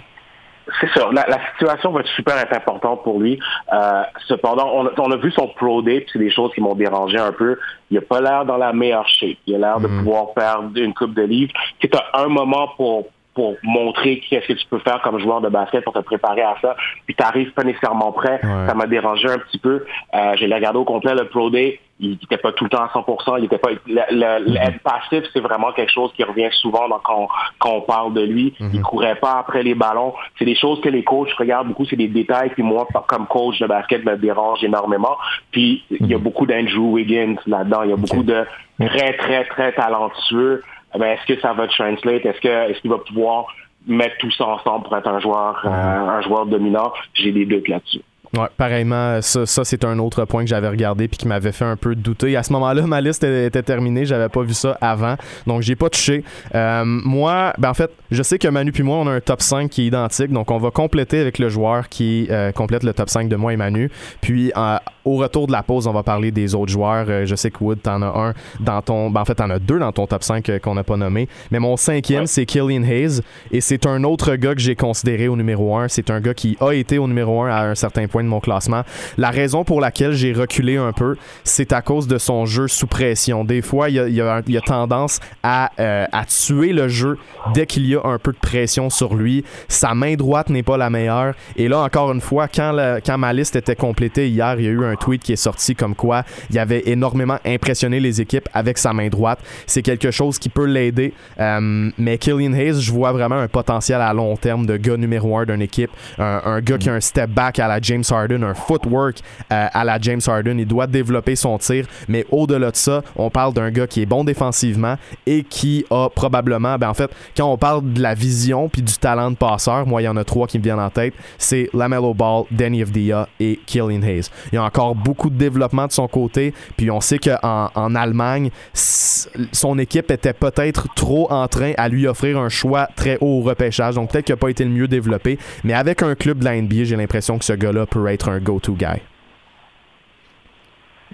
[0.80, 1.12] C'est sûr.
[1.12, 3.40] La, situation va être super importante pour lui.
[3.74, 7.18] Euh, cependant, on, on, a vu son pro day, c'est des choses qui m'ont dérangé
[7.18, 7.58] un peu.
[7.90, 9.38] Il a pas l'air dans la meilleure shape.
[9.48, 9.98] Il a l'air de mm-hmm.
[10.04, 11.54] pouvoir perdre une coupe de livres.
[11.82, 13.08] C'est un moment pour
[13.40, 16.58] pour montrer qu'est-ce que tu peux faire comme joueur de basket pour te préparer à
[16.62, 16.76] ça.
[17.06, 18.42] Puis tu n'arrives pas nécessairement prêt.
[18.68, 19.86] Ça m'a dérangé un petit peu.
[20.14, 21.80] Euh, j'ai regardé au complet le Pro Day.
[22.02, 23.38] Il n'était pas tout le temps à 100%.
[23.38, 23.70] Il était pas.
[23.88, 27.30] Le, passif, c'est vraiment quelque chose qui revient souvent quand,
[27.66, 28.54] on parle de lui.
[28.60, 30.14] Il Il courait pas après les ballons.
[30.38, 31.86] C'est des choses que les coachs regardent beaucoup.
[31.86, 32.50] C'est des détails.
[32.50, 35.16] Puis moi, comme coach de basket, me dérange énormément.
[35.52, 36.24] Puis il y a mhm.
[36.24, 37.84] beaucoup d'Andrew Wiggins là-dedans.
[37.84, 38.46] Il y a beaucoup de
[38.86, 40.62] très, très, très talentueux.
[40.96, 42.26] Eh ben, est-ce que ça va translate?
[42.26, 43.48] Est-ce que est-ce qu'il va pouvoir
[43.88, 46.92] mettre tout ça ensemble pour être un joueur euh, un joueur dominant?
[47.14, 48.02] J'ai des doutes là-dessus.
[48.38, 51.66] Ouais, pareillement, ça, ça c'est un autre point que j'avais regardé puis qui m'avait fait
[51.66, 52.38] un peu douter.
[52.38, 55.16] À ce moment-là, ma liste était, terminée, j'avais pas vu ça avant,
[55.48, 56.24] donc j'ai pas touché.
[56.54, 59.42] Euh, moi, ben en fait, je sais que Manu puis moi, on a un top
[59.42, 62.94] 5 qui est identique, donc on va compléter avec le joueur qui euh, complète le
[62.94, 63.90] top 5 de moi et Manu.
[64.22, 67.26] Puis euh, au retour de la pause, on va parler des autres joueurs.
[67.26, 69.80] je sais que Wood, t'en as un dans ton, ben en fait, t'en as deux
[69.80, 71.28] dans ton top 5 qu'on n'a pas nommé.
[71.50, 75.36] Mais mon cinquième, c'est Killian Hayes et c'est un autre gars que j'ai considéré au
[75.36, 75.88] numéro 1.
[75.88, 78.40] C'est un gars qui a été au numéro 1 à un certain point de mon
[78.40, 78.84] classement.
[79.18, 82.88] La raison pour laquelle j'ai reculé un peu, c'est à cause de son jeu sous
[82.88, 83.44] pression.
[83.44, 87.18] Des fois, il y a, tendance euh, à, tuer le jeu
[87.54, 89.44] dès qu'il y a un peu de pression sur lui.
[89.68, 91.34] Sa main droite n'est pas la meilleure.
[91.56, 94.72] Et là, encore une fois, quand, quand ma liste était complétée hier, il y a
[94.72, 98.78] eu un tweet qui est sorti comme quoi il avait énormément impressionné les équipes avec
[98.78, 99.40] sa main droite.
[99.66, 101.14] C'est quelque chose qui peut l'aider.
[101.40, 105.38] Euh, mais Killian Hayes, je vois vraiment un potentiel à long terme de gars numéro
[105.38, 105.92] un d'une équipe.
[106.18, 109.20] Un gars qui a un step back à la James Harden, un footwork
[109.52, 110.58] euh, à la James Harden.
[110.58, 114.06] Il doit développer son tir, mais au-delà de ça, on parle d'un gars qui est
[114.06, 114.96] bon défensivement
[115.26, 118.94] et qui a probablement, ben en fait, quand on parle de la vision puis du
[118.94, 121.14] talent de passeur, moi, il y en a trois qui me viennent en tête.
[121.38, 124.30] C'est Lamello Ball, Danny Avdia et Killian Hayes.
[124.52, 127.96] Il y a encore beaucoup de développement de son côté, puis on sait qu'en en
[127.96, 133.40] Allemagne, son équipe était peut-être trop en train à lui offrir un choix très haut
[133.40, 136.40] au repêchage, donc peut-être qu'il n'a pas été le mieux développé, mais avec un club
[136.40, 139.02] de la NBA, j'ai l'impression que ce gars-là peut être un go-to guy.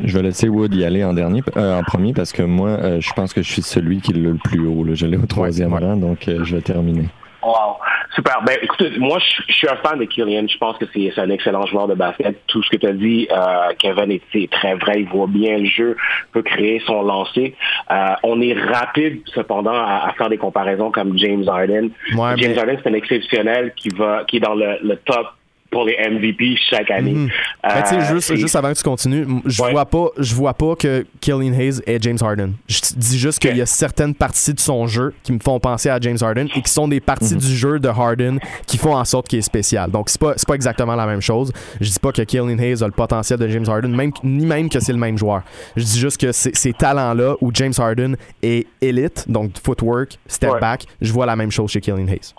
[0.04, 3.00] Je vais laisser Wood y aller en dernier, euh, en premier, parce que moi, euh,
[3.00, 4.86] je pense que je suis celui qui l'a le plus haut.
[4.94, 7.08] Je l'ai au troisième rang, donc euh, je vais terminer.
[7.42, 7.78] Wow.
[8.16, 8.42] Super.
[8.46, 10.48] Ben, écoute, moi, je, suis un fan de Killian.
[10.48, 12.36] Je pense que c'est un excellent joueur de basket.
[12.48, 15.02] Tout ce que tu as dit, euh, Kevin, est, très vrai.
[15.02, 15.98] Il voit bien le jeu,
[16.32, 17.56] peut créer son lancer.
[17.92, 21.90] Euh, on est rapide, cependant, à, faire des comparaisons comme James Harden.
[22.38, 25.28] James Harden, c'est un exceptionnel qui va, qui est dans le, le top
[25.76, 27.12] pour les MVP chaque année.
[27.12, 27.30] Mhm.
[27.66, 31.52] Euh, juste, juste avant que tu continues, je vois pas, je vois pas que Killian
[31.52, 32.54] Hayes est James Harden.
[32.70, 35.90] Je dis juste qu'il y a certaines parties de son jeu qui me font penser
[35.90, 37.42] à James Harden et qui sont des parties mhm.
[37.42, 39.92] du jeu de Harden qui font en sorte qu'il est spécial.
[39.92, 41.52] Donc c'est pas, pas exactement la même chose.
[41.82, 44.70] Je dis pas que Killian Hayes a le potentiel de James Harden, même, ni même
[44.70, 45.42] que c'est le même joueur.
[45.76, 50.86] Je dis juste que ces talents-là où James Harden est élite, donc footwork, step back,
[51.02, 52.34] je vois la même chose chez Killian Hayes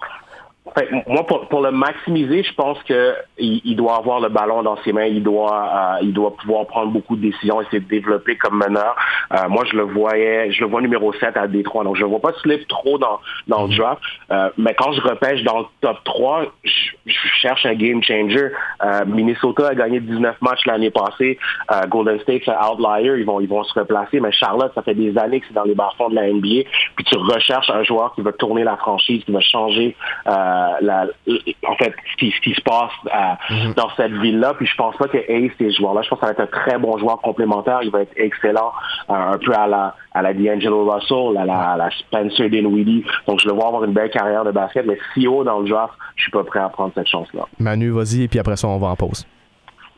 [1.07, 5.07] moi, pour, le maximiser, je pense que il, doit avoir le ballon dans ses mains,
[5.07, 8.95] il doit, euh, il doit pouvoir prendre beaucoup de décisions, essayer de développer comme meneur.
[9.33, 12.09] Euh, moi, je le voyais, je le vois numéro 7 à Détroit, donc je ne
[12.09, 13.77] vois pas slip trop dans, dans le mhm.
[13.77, 14.03] draft.
[14.31, 16.73] Euh, mais quand je repêche dans le top 3, je,
[17.41, 18.51] cherche un game changer.
[19.07, 21.39] Minnesota a gagné 19 matchs l'année passée.
[21.89, 24.21] Golden State, c'est un outlier, ils vont, ils vont se replacer.
[24.21, 26.69] Mais Charlotte, ça fait des années que c'est dans les bas de la NBA.
[26.97, 29.97] Puis tu recherches un joueur qui va tourner la franchise, qui va changer.
[30.27, 31.07] Euh, la,
[31.67, 33.75] en fait, ce qui, se passe euh, mhm.
[33.75, 34.55] dans cette ville-là.
[34.55, 36.59] Puis je pense pas que Ace, ces joueurs-là, je pense que ça va être un
[36.59, 37.81] très bon joueur complémentaire.
[37.83, 38.73] Il va être excellent,
[39.11, 43.05] euh, un peu à la à la D'Angelo Russell, à la, à la Spencer Dinwiddie.
[43.27, 45.69] Donc je le vois avoir une belle carrière de basket, mais si haut dans le
[45.69, 47.43] draft, je suis pas prêt à prendre cette chance-là.
[47.59, 49.27] Manu, vas-y, et puis après ça, on va en pause.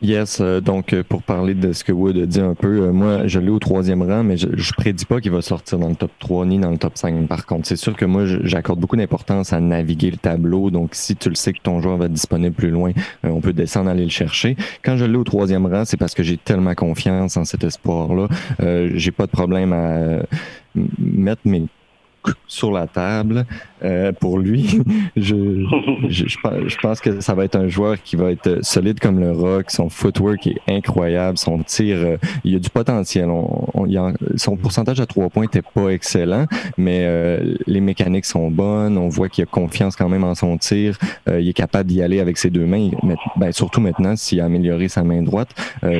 [0.00, 2.92] Yes, euh, donc euh, pour parler de ce que Wood a dit un peu, euh,
[2.92, 5.88] moi je l'ai au troisième rang, mais je, je prédis pas qu'il va sortir dans
[5.88, 7.26] le top 3 ni dans le top 5.
[7.26, 10.70] Par contre, c'est sûr que moi j'accorde beaucoup d'importance à naviguer le tableau.
[10.70, 12.92] Donc si tu le sais que ton joueur va être disponible plus loin,
[13.24, 14.56] on peut descendre aller le chercher.
[14.84, 18.28] Quand je l'ai au troisième rang, c'est parce que j'ai tellement confiance en cet espoir-là.
[18.94, 20.22] j'ai pas de problème à
[20.98, 21.64] mettre mes
[22.46, 23.46] sur la table
[23.85, 24.81] euh, pour lui.
[25.16, 25.66] je,
[26.09, 29.33] je, je, pense que ça va être un joueur qui va être solide comme le
[29.33, 29.70] rock.
[29.70, 31.38] Son footwork est incroyable.
[31.38, 33.28] Son tir, euh, il a du potentiel.
[33.31, 33.68] On,
[34.37, 38.98] son pourcentage à trois points n'était pas excellent, mais euh, les mécaniques sont bonnes.
[38.98, 40.98] On voit qu'il a confiance quand même en son tir.
[41.28, 42.90] il est capable d'y aller avec ses deux mains.
[43.37, 45.50] Ben, surtout maintenant s'il a amélioré sa main droite,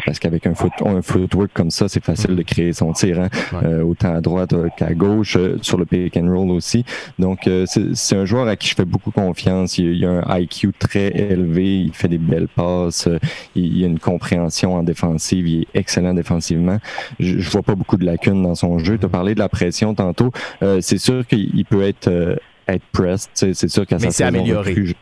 [0.05, 3.81] parce qu'avec un, foot, un footwork comme ça, c'est facile de créer son tir, hein.
[3.83, 6.85] autant à droite qu'à gauche, sur le pick and roll aussi.
[7.19, 9.79] Donc c'est un joueur à qui je fais beaucoup confiance.
[9.79, 13.19] Il, a un IQ très élevé, il fait des belles passes, euh,
[13.55, 16.79] il, a une compréhension en défensive, il est excellent défensivement.
[17.19, 18.99] Je, je vois pas beaucoup de lacunes dans son jeu.
[18.99, 20.31] Tu as parlé de la pression tantôt.
[20.63, 23.31] Euh, c'est sûr qu'il peut être euh, être pressed.
[23.35, 24.95] C'est sûr qu'à sa saison recrue,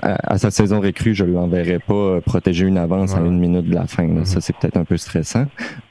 [0.00, 3.86] à, sa saison recrue, je l'enverrai pas protéger une avance à une minute de la
[3.86, 4.06] fin.
[4.06, 4.24] Mm-hmm.
[4.24, 5.46] Ça, c'est peut-être un peu stressant.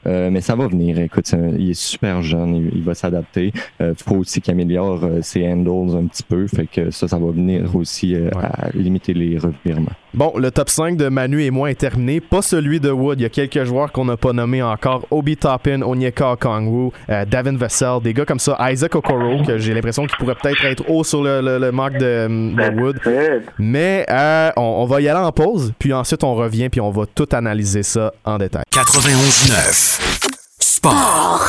[0.07, 0.99] Euh, mais ça va venir.
[0.99, 3.51] Écoute, il est super jeune, il, va s'adapter.
[3.79, 6.47] Il euh, faut aussi qu'il améliore euh, ses handles un petit peu.
[6.47, 9.91] Fait que ça, ça va venir aussi à limiter les revirements.
[10.13, 12.19] Bon, le top 5 de Manu et moi est terminé.
[12.19, 13.19] Pas celui de Wood.
[13.19, 15.05] Il y a quelques joueurs qu'on n'a pas nommés encore.
[15.09, 16.91] Obi Toppin, Onyeka Kongwu,
[17.29, 18.57] Davin Vessel, des gars comme ça.
[18.71, 22.27] Isaac Okoro, que j'ai l'impression qu'il pourrait peut-être être haut sur le, le, marque de,
[22.77, 22.99] Wood.
[23.57, 24.05] Mais
[24.57, 27.27] on, on, va y aller en pause, puis ensuite on revient, puis on va tout
[27.31, 28.63] analyser ça en détail.
[28.71, 29.90] 91.9
[30.59, 31.47] Sport.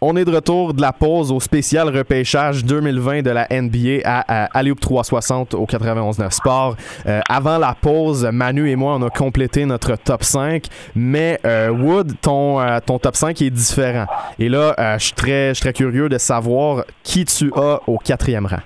[0.00, 4.44] On est de retour de la pause au spécial repêchage 2020 de la NBA à,
[4.56, 6.76] à 360 au 91.9 Sport.
[7.06, 11.70] Euh, avant la pause, Manu et moi, on a complété notre top 5, mais euh,
[11.70, 14.06] Wood, ton, euh, ton top 5 est différent.
[14.38, 18.62] Et là, je suis très, très curieux de savoir qui tu as au quatrième rang.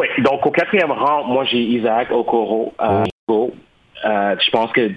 [0.00, 2.72] Oui, donc au quatrième rang, moi j'ai Isaac Okoro.
[3.28, 3.52] Oh.
[4.04, 4.90] Euh, je pense que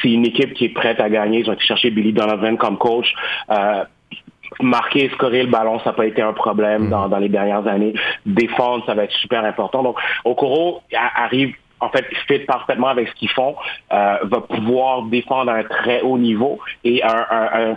[0.00, 1.40] c'est une équipe qui est prête à gagner.
[1.40, 3.12] Ils ont été chercher Billy Donovan comme coach.
[3.50, 3.84] Euh,
[4.60, 6.90] marquer, scorer le ballon, ça n'a pas été un problème mm.
[6.90, 7.94] dans, dans, les dernières années.
[8.26, 9.82] Défendre, ça va être super important.
[9.82, 13.54] Donc, Okoro arrive en fait, fit parfaitement avec ce qu'ils font,
[13.92, 17.76] euh, va pouvoir défendre à un très haut niveau et un, un, un,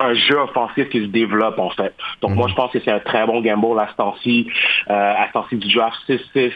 [0.00, 1.94] un, jeu offensif qui se développe, en fait.
[2.20, 2.50] Donc, moi, mhm.
[2.50, 4.44] je pense que c'est un très bon gamble à ce euh,
[4.88, 6.52] à ce du draft 6-6,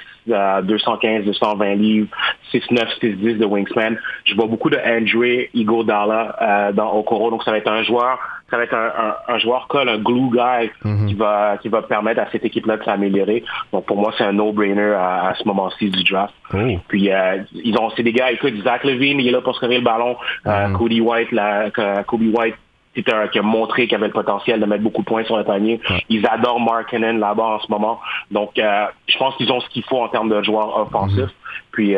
[0.62, 2.08] 215, 220 livres,
[2.52, 3.98] 6-9, 6-10 de Wingsman.
[4.24, 8.18] Je vois beaucoup de Andrew Iguodala euh, dans Okoro, donc ça va être un joueur
[8.50, 11.06] ça va être un, un, joueur col, un glue guy mhm.
[11.06, 13.44] qui va qui va permettre à cette équipe-là de s'améliorer.
[13.72, 16.34] Donc pour moi, c'est un no-brainer à, ce moment-ci du draft.
[16.54, 16.56] Oh.
[16.88, 19.78] Puis euh, ils ont c'est des gars, écoute, Zach Levine, il est là pour scorer
[19.78, 20.16] le ballon.
[20.46, 20.78] Euh, mhm.
[20.78, 22.56] Cody White, la, Kobe White
[22.96, 25.44] un, qui a montré qu'il avait le potentiel de mettre beaucoup de points sur le
[25.44, 25.80] panier.
[26.08, 28.00] Ils adorent Mark là-bas en ce moment.
[28.30, 31.30] Donc, euh, je pense qu'ils ont ce qu'il faut en termes de joueurs offensifs.
[31.72, 31.94] Puis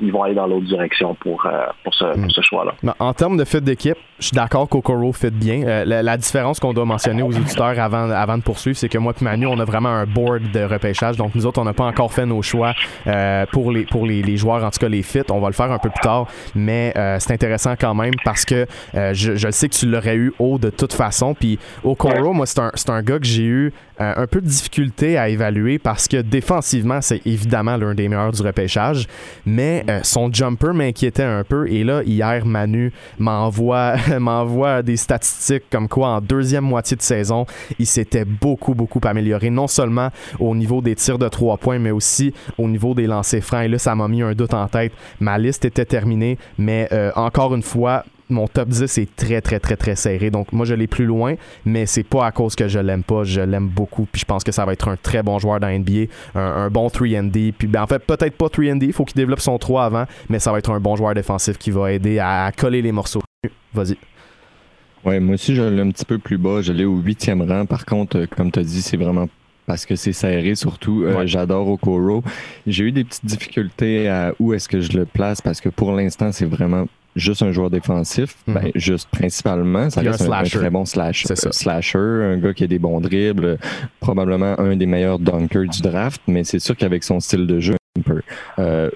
[0.00, 1.46] ils vont aller dans l'autre direction pour,
[1.82, 2.94] pour ce, choix-là.
[2.98, 5.84] En termes de fit d'équipe, je suis d'accord qu'Okoro fit bien.
[5.84, 9.24] la, différence qu'on doit mentionner aux auditeurs avant, avant de poursuivre, c'est que moi et
[9.24, 11.16] Manu, on a vraiment un board de repêchage.
[11.16, 12.74] Donc nous autres, on n'a pas encore fait nos choix
[13.52, 15.22] pour, les, pour les, joueurs, en tout cas les fits.
[15.30, 18.66] On va le faire un peu plus tard, mais c'est intéressant quand même parce que
[18.94, 21.34] je, je sais que tu l'aurais eu haut de toute façon.
[21.34, 25.18] Puis Okoro, moi, c'est un, un, gars que j'ai eu euh, un peu de difficulté
[25.18, 29.06] à évaluer parce que défensivement, c'est évidemment l'un des meilleurs du repêchage,
[29.44, 31.68] mais euh, son jumper m'inquiétait un peu.
[31.68, 37.46] Et là, hier, Manu m'envoie, des statistiques comme quoi en deuxième moitié de saison,
[37.78, 41.90] il s'était beaucoup, beaucoup amélioré, non seulement au niveau des tirs de trois points, mais
[41.90, 43.64] aussi au niveau des lancers francs.
[43.64, 44.92] Et là, ça m'a mis un doute en tête.
[45.20, 49.58] Ma liste était terminée, mais euh, encore une fois, mon top 10 est très, très,
[49.58, 50.30] très, très serré.
[50.30, 53.24] Donc, moi, je l'ai plus loin, mais c'est pas à cause que je l'aime pas.
[53.24, 54.06] Je l'aime beaucoup.
[54.10, 56.88] Puis, je pense que ça va être un très bon joueur dans NBA, un, bon
[56.88, 57.52] 3D.
[57.52, 58.84] Puis, ben, en fait, peut-être pas 3D.
[58.84, 61.58] Il faut qu'il développe son 3 avant, mais ça va être un bon joueur défensif
[61.58, 63.20] qui va aider à, coller les morceaux.
[63.72, 63.96] Vas-y.
[65.04, 66.60] Ouais, moi aussi, je l'ai un petit peu plus bas.
[66.60, 67.66] Je l'ai au huitième rang.
[67.66, 69.28] Par contre, euh, comme tu as dit, c'est vraiment
[69.68, 71.04] parce que c'est serré surtout.
[71.04, 72.24] Euh, j'adore Okoro.
[72.66, 75.92] J'ai eu des petites difficultés à où est-ce que je le place parce que pour
[75.92, 76.86] l'instant, c'est vraiment
[77.18, 78.54] juste un joueur défensif, mhm.
[78.54, 82.78] ben, juste principalement, ça reste un, très bon slash, slasher, un gars qui a des
[82.78, 83.58] bons dribbles,
[84.00, 87.76] probablement un des meilleurs dunkers du draft, mais c'est sûr qu'avec son style de jeu,
[87.98, 88.22] un peu.
[88.58, 88.90] Euh,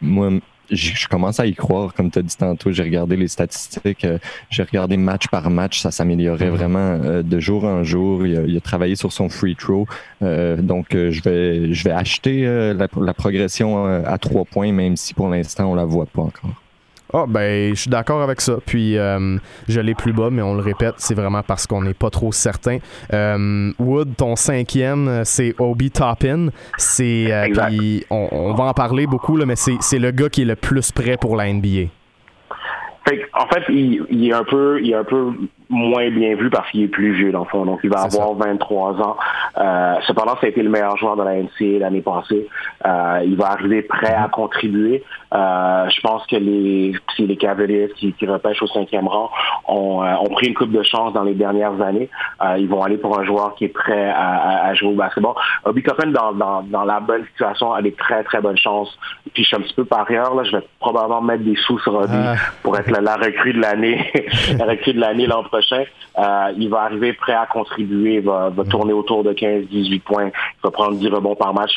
[0.00, 0.30] moi,
[0.70, 4.18] je commence à y croire, comme tu as dit tantôt, j'ai regardé les statistiques, euh,
[4.50, 6.56] j'ai regardé match par match, ça s'améliorait mhm.
[6.56, 8.26] vraiment euh, de jour en jour.
[8.26, 9.86] Il a, travaillé sur son free throw,
[10.20, 15.28] donc je vais je vais acheter la, la, progression à trois points, même si pour
[15.28, 16.62] l'instant on la voit pas encore.
[17.18, 18.58] Ah, ben, je suis d'accord avec ça.
[18.66, 21.94] Puis, euh, je l'ai plus bas, mais on le répète, c'est vraiment parce qu'on n'est
[21.94, 22.76] pas trop certain.
[23.10, 26.48] Euh, Wood, ton cinquième, c'est Obi Toppin.
[26.76, 30.56] C'est, euh, on, va en parler beaucoup, là, mais c'est le gars qui est le
[30.56, 31.88] plus prêt pour la NBA.
[33.32, 35.32] en fait, il, est un peu, il est un peu
[35.68, 37.64] moins bien vu parce qu'il est plus vieux dans le fond.
[37.64, 39.16] Donc il va avoir 23 ans.
[39.58, 42.48] Euh, cependant, ça a été le meilleur joueur de la NCA l'année passée.
[42.86, 45.02] Euh, il va arriver prêt à contribuer.
[45.34, 49.30] Euh, je pense que les, les Cavaliers qui, qui repêchent au cinquième rang
[49.66, 52.08] ont, euh, ont pris une coupe de chance dans les dernières années.
[52.42, 55.34] Euh, ils vont aller pour un joueur qui est prêt à, à, jouer au basketball.
[55.64, 58.96] Obi Toppin, dans, dans, dans, la bonne situation, a des très très bonnes chances.
[59.34, 61.78] Puis je suis un petit peu par ailleurs, là, je vais probablement mettre des sous
[61.80, 62.36] sur Obi ah.
[62.62, 64.10] pour être la, la recrue de l'année,
[64.58, 65.84] la recrue de l'année l'an prochain.
[66.18, 70.62] Euh, il va arriver prêt à contribuer, va, va tourner autour de 15-18 points, il
[70.62, 71.72] va prendre 10 rebonds par match.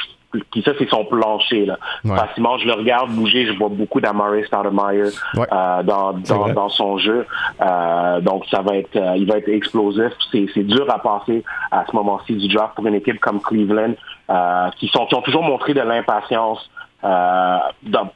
[0.52, 1.66] Puis ça, c'est son plancher.
[1.66, 1.80] Là.
[2.06, 7.00] Facilement, je le regarde bouger, je vois beaucoup d'Amari Stoudemire euh, dans, dans, dans, son
[7.00, 7.26] jeu.
[7.60, 10.14] Euh, donc, ça va être, euh, il va être explosif.
[10.32, 13.94] C'est, dur à passer à ce moment-ci du draft pour une équipe comme Cleveland,
[14.78, 16.70] qui, sont, qui ont toujours montré de l'impatience
[17.02, 17.58] euh,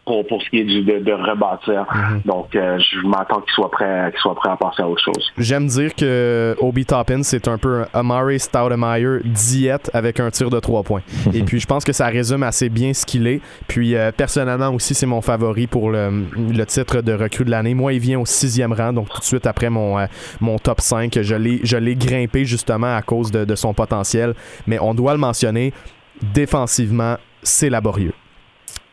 [0.06, 1.86] pour, pour ce qui est du, de, de rebâtir.
[1.94, 2.22] Mhm.
[2.26, 5.32] Donc, euh, je m'attends qu'il soit prêt, qu'il soit prêt à passer à autre chose.
[5.38, 10.50] J'aime dire que Obi Toppin, c'est un peu un Amari Stoudemire diète avec un tir
[10.50, 11.02] de trois points.
[11.34, 13.40] Et puis, je pense que ça résume assez bien ce qu'il est.
[13.68, 17.74] Puis, euh, personnellement aussi, c'est mon favori pour le, le, titre de recrue de l'année.
[17.74, 20.06] Moi, il vient au sixième rang, donc tout de suite après mon,
[20.42, 21.20] mon top 5.
[21.22, 24.34] Je l'ai, je l'ai grimpé justement à cause de, de son potentiel.
[24.68, 25.74] Mais on doit le mentionner,
[26.22, 28.14] défensivement, c'est laborieux.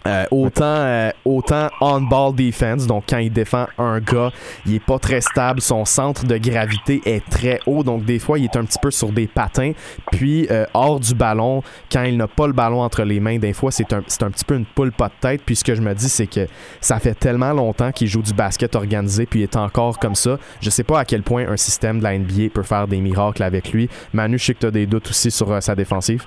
[0.06, 4.30] Euh, autant, euh, autant on-ball defense, donc quand il défend un gars,
[4.64, 8.38] il est pas très stable, son centre de gravité est très haut, donc des fois
[8.38, 9.72] il est un petit peu sur des patins.
[10.10, 13.52] Puis euh, hors du ballon, quand il n'a pas le ballon entre les mains, des
[13.52, 15.42] fois c'est un, un petit peu une poule pas de tête.
[15.44, 16.46] Puis ce que je me dis, c'est que
[16.80, 20.38] ça fait tellement longtemps qu'il joue du basket organisé, puis il est encore comme ça.
[20.62, 23.42] Je sais pas à quel point un système de la NBA peut faire des miracles
[23.42, 23.90] avec lui.
[24.14, 26.24] Manu, je sais que tu as des doutes aussi sur sa défensive.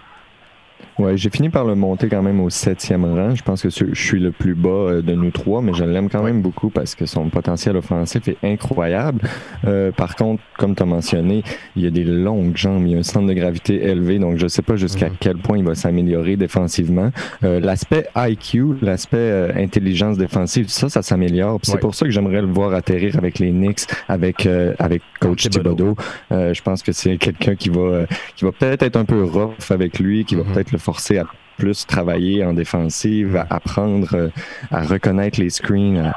[1.00, 3.34] Ouais, j'ai fini par le monter quand même au septième rang.
[3.34, 6.10] Je pense que je suis le plus bas euh, de nous trois, mais je l'aime
[6.10, 9.22] quand même beaucoup parce que son potentiel offensif est incroyable.
[9.66, 11.44] Euh, par contre, comme tu as mentionné,
[11.76, 14.38] il y a des longues jambes, il y a un centre de gravité élevé, donc
[14.38, 15.16] je sais pas jusqu'à mhm.
[15.20, 17.12] quel point il va s'améliorer défensivement.
[17.44, 21.60] Euh, l'aspect IQ, l'aspect euh, intelligence défensive, ça, ça s'améliore.
[21.64, 24.46] C'est pour ça que j'aimerais le voir atterrir avec les Knicks, avec
[24.80, 25.96] avec coach Thibodeau.
[26.32, 30.00] je pense que c'est quelqu'un qui va qui va peut-être être un peu rough avec
[30.00, 30.54] lui, qui va mhm.
[30.54, 31.26] peut-être forcer à
[31.58, 34.30] plus travailler en défensive, à apprendre euh,
[34.72, 36.12] à reconnaître les screens,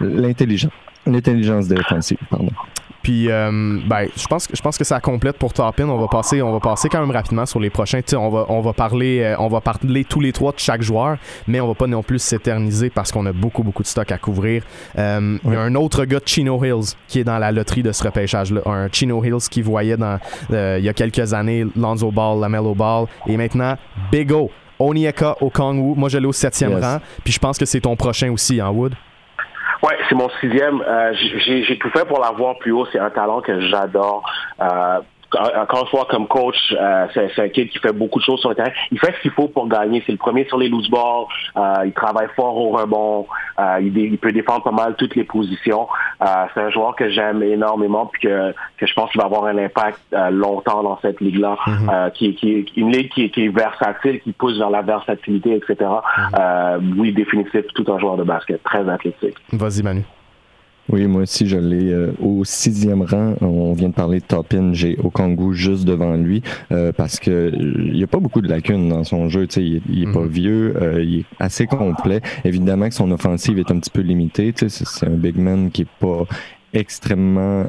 [0.00, 0.72] l'intelligence,
[1.06, 2.18] l'intelligence défensive.
[3.02, 5.88] Puis, euh, ben, je pense, je pense que ça complète pour Topin.
[5.88, 8.00] On va passer, on va passer quand même rapidement sur les prochains.
[8.14, 11.18] on va, on va parler, euh, on va parler tous les trois de chaque joueur,
[11.48, 14.18] mais on va pas non plus s'éterniser parce qu'on a beaucoup, beaucoup de stock à
[14.18, 14.62] couvrir.
[14.98, 17.92] Euh, il y a un autre gars, Chino Hills, qui est dans la loterie de
[17.92, 18.60] ce repêchage-là.
[18.66, 20.18] Un Chino Hills qui voyait dans,
[20.50, 23.76] il y a quelques années Lonzo Ball, Lamello Ball, et maintenant
[24.10, 27.80] Big O Onyeka Okongwu, moi je l'ai au septième rang, puis je pense que c'est
[27.80, 28.94] ton prochain aussi, en hein, Wood?
[29.82, 30.80] Ouais, c'est mon sixième.
[30.80, 32.86] Euh, j'ai tout fait pour l'avoir plus haut.
[32.92, 34.22] C'est un talent que j'adore.
[34.60, 35.00] Euh,
[35.38, 38.50] encore une fois, comme coach, euh, c'est un kid qui fait beaucoup de choses sur
[38.50, 38.70] le terrain.
[38.90, 40.02] Il fait ce qu'il faut pour gagner.
[40.06, 41.26] C'est le premier sur les loose balls.
[41.56, 43.26] Euh, il travaille fort au rebond.
[43.58, 45.88] Euh, il, peut défendre pas mal toutes les positions.
[46.20, 49.58] c'est un joueur que j'aime énormément puis que, que je pense qu'il va avoir un
[49.58, 52.12] impact longtemps dans cette ligue-là, mm-hmm.
[52.12, 55.76] qui, qui une ligue qui, qui, est versatile, qui pousse vers la versatilité, etc.
[55.76, 56.98] Mm-hmm.
[56.98, 59.36] oui, définitif, tout un joueur de basket, très athlétique.
[59.52, 60.02] Vas-y, Manu.
[60.88, 63.34] Oui, moi aussi, je l'ai euh, au sixième rang.
[63.40, 64.72] On vient de parler de Topin.
[64.72, 66.42] J'ai Okongu juste devant lui
[66.72, 69.46] euh, parce que il n'y a pas beaucoup de lacunes dans son jeu.
[69.46, 70.28] Tu sais, il, est pas mhm.
[70.28, 72.20] vieux, euh, il est assez complet.
[72.44, 74.52] Évidemment que son offensive est un petit peu limitée.
[74.56, 76.24] C'est un big man qui est pas
[76.74, 77.64] extrêmement.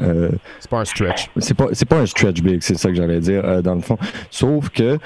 [0.59, 1.29] c'est pas un stretch.
[1.37, 3.97] C'est pas, c'est pas un stretch big, c'est ça que j'allais dire dans le fond.
[4.31, 4.97] Sauf que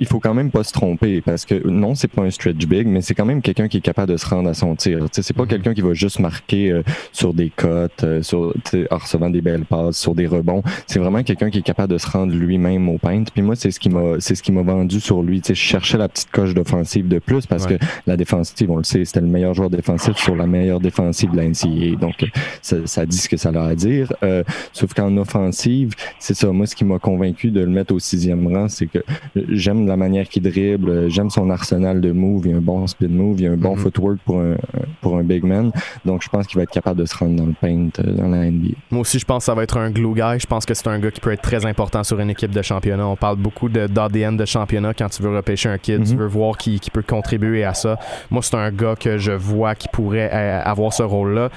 [0.00, 2.86] il faut quand même pas se tromper parce que non, c'est pas un stretch big,
[2.86, 5.06] mais c'est quand même quelqu'un qui est capable de se rendre à son tir.
[5.12, 5.48] C'est pas mhm.
[5.48, 8.54] quelqu'un qui va juste marquer euh, sur des cotes, euh, sur
[8.90, 10.62] en recevant des belles passes, sur des rebonds.
[10.86, 13.24] C'est vraiment quelqu'un qui est capable de se rendre lui-même au paint.
[13.32, 15.40] Puis moi, c'est ce qui m'a c'est ce qui m'a vendu sur lui.
[15.46, 17.74] je cherchais la petite coche d'offensive de plus parce que
[18.06, 21.36] la défensive, on le sait, c'était le meilleur joueur défensif sur la meilleure défensive de
[21.36, 21.96] la NCAA.
[22.00, 22.24] Donc
[22.62, 24.12] ça, ça dit ce que ça a à dire.
[24.22, 26.50] Euh, sauf qu'en offensive, c'est ça.
[26.50, 29.04] Moi, ce qui m'a convaincu de le mettre au sixième rang, c'est que
[29.48, 32.60] j'aime la manière qu'il dribble, euh, j'aime son arsenal de moves, il y a un
[32.60, 33.82] bon speed move, il y a un bon mhm.
[33.82, 34.56] footwork pour un,
[35.00, 35.70] pour un big man.
[36.04, 38.28] Donc je pense qu'il va être capable de se rendre dans le paint euh, dans
[38.28, 38.74] la NBA.
[38.90, 40.38] Moi aussi, je pense que ça va être un glue guy.
[40.38, 42.62] Je pense que c'est un gars qui peut être très important sur une équipe de
[42.62, 43.06] championnat.
[43.06, 46.18] On parle beaucoup d'ADN de, championnat quand tu veux repêcher un kid, tu mhm.
[46.18, 47.98] veux voir qui, qui, peut contribuer à ça.
[48.30, 51.50] Moi, c'est un gars que je vois qui pourrait euh, avoir ce rôle-là.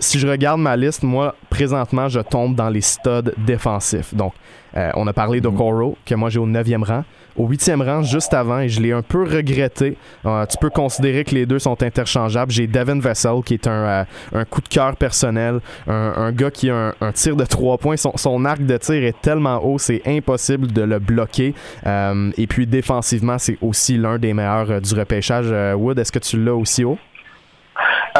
[0.00, 4.14] si je regarde ma liste, moi, présentement, je tombe dans les studs défensifs.
[4.14, 4.32] Donc,
[4.74, 5.94] on a parlé de mhm.
[6.06, 7.04] que moi j'ai au 9e rang
[7.36, 9.96] au huitième rang juste avant et je l'ai un peu regretté.
[10.26, 12.52] Euh, tu peux considérer que les deux sont interchangeables.
[12.52, 16.70] J'ai Devin Vessel qui est un, euh, un coup de cœur personnel, un, gars qui
[16.70, 17.96] a un, tir de trois points.
[17.96, 21.54] Son, arc de tir est tellement haut, c'est impossible de le bloquer.
[21.86, 25.50] Euh, et puis défensivement, c'est aussi l'un des meilleurs du repêchage.
[25.76, 26.98] Wood, est-ce que tu l'as aussi haut?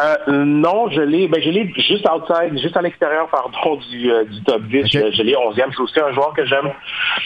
[0.01, 4.25] Euh, non, je l'ai, ben, je l'ai juste outside, juste à l'extérieur, pardon, du, euh,
[4.25, 4.87] du top 10.
[4.87, 5.67] Je, l'ai 11e.
[5.71, 6.71] C'est aussi un joueur que j'aime.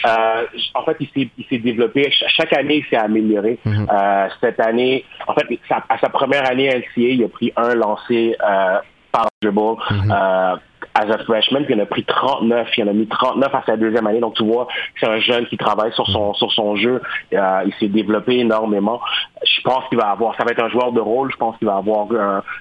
[0.05, 2.11] Euh, en fait, il s'est, il s'est développé.
[2.11, 3.59] Chaque année, il s'est amélioré.
[3.65, 3.87] Mhm.
[3.91, 7.75] euh, cette année, en fait, à sa première année à LCA, il a pris un
[7.75, 8.79] lancé euh,
[9.11, 9.81] par dribble.
[9.91, 10.11] Mhm.
[10.11, 10.55] euh,
[10.95, 13.63] as a freshman, puis il en a pris 39, il en a mis 39 à
[13.65, 14.19] sa deuxième année.
[14.19, 14.67] Donc tu vois,
[14.99, 17.01] c'est un jeune qui travaille sur son sur son jeu.
[17.33, 19.01] Euh, il s'est développé énormément.
[19.43, 21.31] Je pense qu'il va avoir, ça va être un joueur de rôle.
[21.31, 22.07] Je pense qu'il va avoir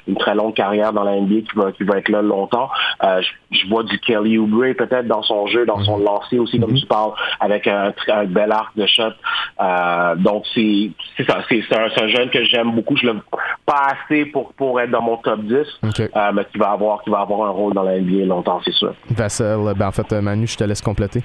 [0.08, 2.68] une très longue carrière dans la NBA qui va qui va être là longtemps.
[3.02, 6.74] Euh, je, vois du Kelly Oubre peut-être dans son jeu, dans son lancer aussi, comme
[6.74, 9.12] tu parles, avec un, un bel arc de shot.
[9.60, 10.90] Euh, donc c'est
[11.26, 12.96] ça, c'est un, un, jeune que j'aime beaucoup.
[12.96, 13.22] Je l'aime
[13.64, 17.10] pas assez pour pour être dans mon top 10, euh, mais qui va avoir qui
[17.10, 18.94] va avoir un rôle dans la NBA longtemps, c'est sûr.
[19.10, 21.22] Vassel, ben en fait, Manu, je te laisse compléter.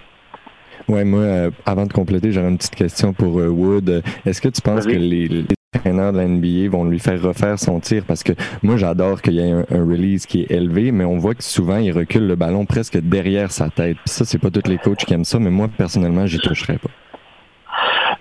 [0.87, 4.01] Ouais, moi, euh, avant de compléter, j'aurais une petite question pour euh, Wood.
[4.25, 7.59] Est-ce que tu penses que les, les entraîneurs de la NBA vont lui faire refaire
[7.59, 8.03] son tir?
[8.07, 8.33] Parce que
[8.63, 11.77] moi, j'adore qu'il y ait un, release qui est élevé, mais on voit que souvent,
[11.77, 13.97] il recule le ballon presque derrière sa tête.
[13.97, 16.79] Puis ça, c'est pas tous les coachs qui aiment ça, mais moi, personnellement, j'y toucherais
[16.79, 16.89] pas.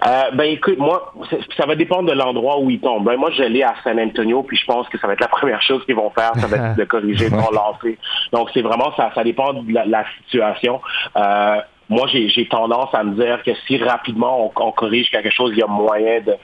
[0.07, 1.13] Euh, ben écoute, moi,
[1.57, 3.05] ça va dépendre de l'endroit où il tombe.
[3.05, 5.29] Ben, moi, je l'ai à San Antonio, puis je pense que ça va être la
[5.29, 7.99] première chose qu'ils vont faire, ça va être de corriger son lancer.
[8.33, 10.81] Donc c'est vraiment ça, ça dépend de la, situation.
[11.17, 15.53] Euh, moi, j'ai tendance à me dire que si rapidement on, on, corrige quelque chose,
[15.55, 16.35] il y a moyen de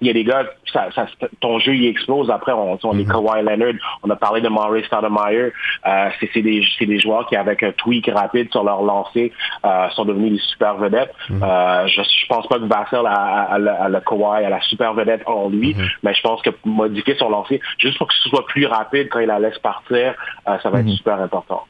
[0.00, 1.06] il y a des gars, ça, ça,
[1.40, 2.30] ton jeu il explose.
[2.30, 3.10] Après, on, on est mhm.
[3.10, 5.50] Kawhi Leonard, on a parlé de Maurice Stoudemire.
[5.86, 9.32] Euh, c'est des, des joueurs qui, avec un tweak rapide sur leur lancer,
[9.64, 11.12] euh, sont devenus des super vedettes.
[11.30, 11.42] Mhm.
[11.42, 14.94] euh, je, je pense pas que Vassell a, a, a, le Kawhi, a la super
[14.94, 15.88] vedette en lui, mhm.
[16.02, 19.20] mais je pense que modifier son lancer, juste pour que ce soit plus rapide quand
[19.20, 21.64] il la laisse partir, ça va être super important.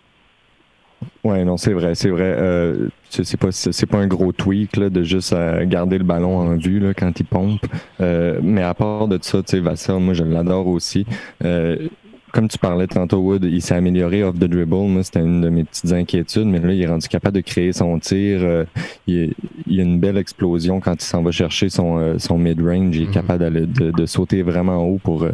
[1.24, 2.34] Ouais, non, c'est vrai, c'est vrai.
[2.38, 6.38] Euh, c'est pas c'est pas un gros tweak là, de juste euh, garder le ballon
[6.38, 7.66] en vue là, quand il pompe.
[8.00, 11.06] Euh, mais à part de ça, tu sais, Vassell, moi je l'adore aussi.
[11.44, 11.88] Euh,
[12.30, 14.86] comme tu parlais tantôt, Wood, il s'est amélioré off the dribble.
[14.86, 17.72] Moi, c'était une de mes petites inquiétudes, mais là, il est rendu capable de créer
[17.72, 18.40] son tir.
[18.42, 18.64] Euh,
[19.06, 19.32] il,
[19.66, 22.94] il, a une belle explosion quand il s'en va chercher son, son mid-range.
[22.94, 23.10] Il est mm-hmm.
[23.10, 25.26] capable de, de, sauter vraiment haut pour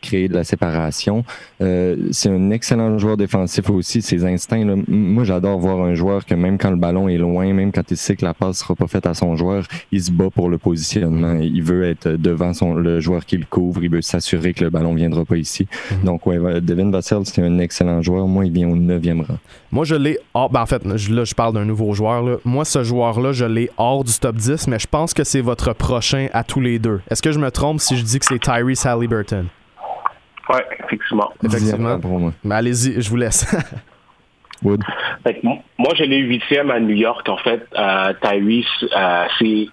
[0.00, 1.24] créer de la séparation.
[1.60, 4.64] Euh, c'est un excellent joueur défensif aussi, ses instincts.
[4.64, 4.74] Là.
[4.88, 7.96] Moi, j'adore voir un joueur que même quand le ballon est loin, même quand il
[7.96, 10.58] sait que la passe sera pas faite à son joueur, il se bat pour le
[10.58, 11.34] positionnement.
[11.40, 13.82] Il veut être devant son, le joueur qui le couvre.
[13.82, 15.66] Il veut s'assurer que le ballon viendra pas ici.
[15.90, 16.04] Mhm.
[16.04, 18.26] Donc, ouais, Devin Vassell, c'est un excellent joueur.
[18.26, 19.38] Moi, il vient au neuvième rang.
[19.72, 20.18] Moi, je l'ai.
[20.34, 22.22] Oh, ben en fait, là, je parle d'un nouveau joueur.
[22.22, 22.36] Là.
[22.44, 25.72] Moi, ce joueur-là, je l'ai hors du top 10, mais je pense que c'est votre
[25.74, 27.00] prochain à tous les deux.
[27.10, 29.46] Est-ce que je me trompe si je dis que c'est Tyrese Halliburton?
[30.50, 31.30] Oui, effectivement.
[31.44, 31.98] Effectivement.
[32.44, 33.46] Mais allez-y, je vous laisse.
[34.62, 34.82] Wood.
[35.78, 37.66] moi, je l'ai huitième à New York, en fait.
[37.78, 39.68] Euh, Tyrese, euh, c'est...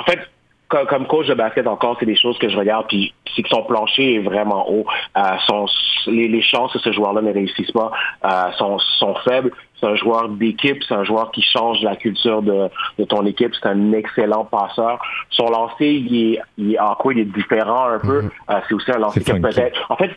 [0.00, 0.20] En fait,
[0.68, 3.62] comme, coach de basket encore, c'est des choses que je regarde, puis c'est que son
[3.62, 4.84] plancher est vraiment haut.
[5.16, 5.66] Euh, son,
[6.06, 7.90] les, chances que ce joueur-là ne réussisse pas
[8.24, 9.52] euh, sont, sont faibles.
[9.80, 12.68] C'est un joueur d'équipe, c'est un joueur qui change la culture de,
[12.98, 13.54] de ton équipe.
[13.54, 15.00] C'est un excellent passeur.
[15.30, 18.22] Son lancer, il est, il est quoi, il est différent un peu.
[18.22, 18.30] Mm-hmm.
[18.50, 19.86] Euh, c'est aussi un lancer qui peut-être.
[19.88, 20.10] En fait,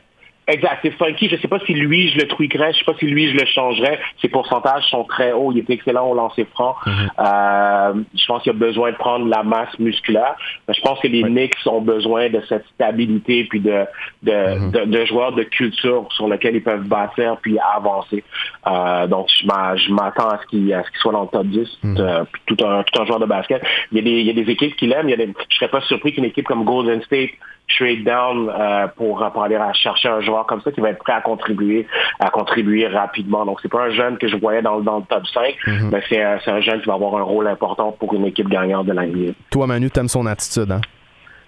[0.47, 1.29] Exact, c'est funky.
[1.29, 3.45] Je sais pas si lui, je le tweakerais, je sais pas si lui, je le
[3.45, 3.99] changerais.
[4.21, 5.51] Ses pourcentages sont très hauts.
[5.51, 6.75] Il est excellent au lancer franc.
[6.85, 7.11] Mhm.
[7.19, 10.35] euh, je pense qu'il a besoin de prendre la masse musculaire.
[10.67, 13.85] Je pense que les Knicks ont besoin de cette stabilité puis de
[14.23, 14.71] de, mhm.
[14.71, 18.23] de, de, joueurs de culture sur lesquels ils peuvent bâtir puis avancer.
[18.67, 21.97] Euh, donc, je m'attends à ce qu'il qu soit dans le top 10, mhm.
[21.99, 23.61] euh, tout, un, tout un joueur de basket.
[23.91, 25.09] Il y a des, il y a des équipes qui l'aiment.
[25.09, 27.31] Je serais pas surpris qu'une équipe comme Golden State
[27.77, 31.13] trade down euh, pour, pour aller chercher un joueur comme ça qui va être prêt
[31.13, 31.87] à contribuer,
[32.19, 33.45] à contribuer rapidement.
[33.45, 35.89] Donc, c'est pas un jeune que je voyais dans, dans le top 5, mhm.
[35.91, 38.93] mais c'est un jeune qui va avoir un rôle important pour une équipe gagnante de
[38.93, 39.33] l'année.
[39.49, 40.81] Toi, Manu, t'aimes son attitude, hein?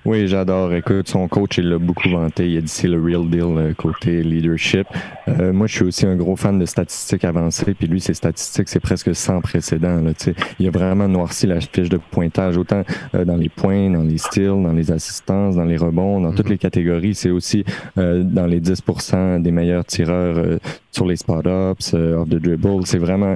[0.05, 0.73] Oui, j'adore.
[0.73, 2.49] Écoute, son coach, il l'a beaucoup vanté.
[2.49, 4.85] Il a dit c'est le real deal euh, côté leadership.
[5.29, 7.73] Euh, moi, je suis aussi un gros fan de statistiques avancées.
[7.73, 10.01] Puis lui, ses statistiques, c'est presque sans précédent.
[10.01, 10.11] Là,
[10.59, 12.83] il a vraiment noirci la fiche de pointage, autant
[13.15, 16.47] euh, dans les points, dans les styles, dans les assistances, dans les rebonds, dans toutes
[16.47, 16.51] mhm.
[16.51, 17.15] les catégories.
[17.15, 17.63] C'est aussi
[17.95, 20.59] dans les 10% des meilleurs tireurs
[20.91, 22.85] sur les spot-ups, off the dribble.
[22.85, 23.35] C'est vraiment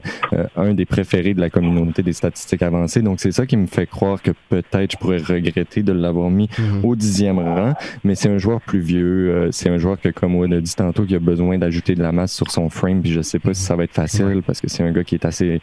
[0.56, 3.02] un des préférés de la communauté des statistiques avancées.
[3.02, 6.50] Donc, c'est ça qui me fait croire que peut-être je pourrais regretter de l'avoir mis
[6.60, 6.86] Mhm.
[6.86, 7.74] au dixième rang.
[8.04, 9.30] Mais c'est un joueur plus vieux.
[9.30, 12.02] Euh, c'est un joueur que, comme on a dit tantôt, qui a besoin d'ajouter de
[12.02, 13.02] la masse sur son frame.
[13.02, 15.16] Puis je sais pas si ça va être facile parce que c'est un gars qui
[15.16, 15.62] est assez,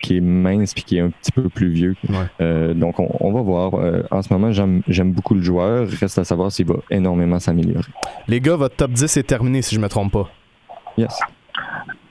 [0.00, 1.94] qui est mince puis qui est un petit peu plus vieux.
[2.40, 3.74] Euh, donc on, va voir.
[3.74, 5.88] Euh, en ce moment, j'aime beaucoup le joueur.
[5.88, 7.84] Reste à savoir s'il va énormément s'améliorer.
[8.28, 10.28] Les gars, votre top 10 est terminé si je me trompe pas.
[10.96, 11.18] Yes.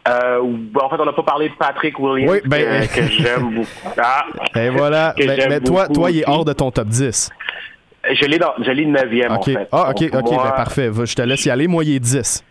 [0.07, 0.39] Euh,
[0.75, 3.67] en fait, on n'a pas parlé de Patrick Williams, oui, ben, que, j'aime beaucoup.
[3.97, 4.25] Ah,
[4.55, 5.13] Et voilà.
[5.17, 7.29] Ben, mais, toi, toi, il est hors de ton top 10.
[8.11, 9.67] Je l'ai dans, je l'ai 9e, en fait.
[9.71, 10.89] Ah, ok, ok, ben, parfait.
[10.93, 11.67] Je te laisse y aller.
[11.67, 12.43] Moi, il est 10.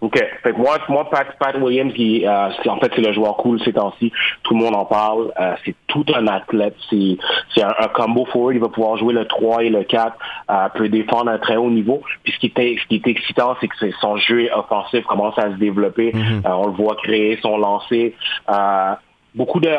[0.00, 0.18] OK.
[0.42, 3.60] Fait que moi, moi Pat, Pat Williams, qui, euh, en fait, c'est le joueur cool
[3.64, 4.12] ces temps-ci.
[4.42, 5.32] Tout le monde en parle.
[5.40, 6.76] Euh, c'est tout un athlète.
[6.90, 7.16] C'est,
[7.54, 8.54] c'est un, combo forward.
[8.54, 10.16] Il va pouvoir jouer le 3 et le 4.
[10.50, 12.02] Euh, peut défendre à un très haut niveau.
[12.24, 15.50] Puis ce qui est, ce qui est excitant, c'est que son jeu offensif commence à
[15.50, 16.12] se développer.
[16.12, 16.46] Mm-hmm.
[16.46, 18.14] Euh, on le voit créer son lancer.
[18.50, 18.92] Euh,
[19.34, 19.70] beaucoup de,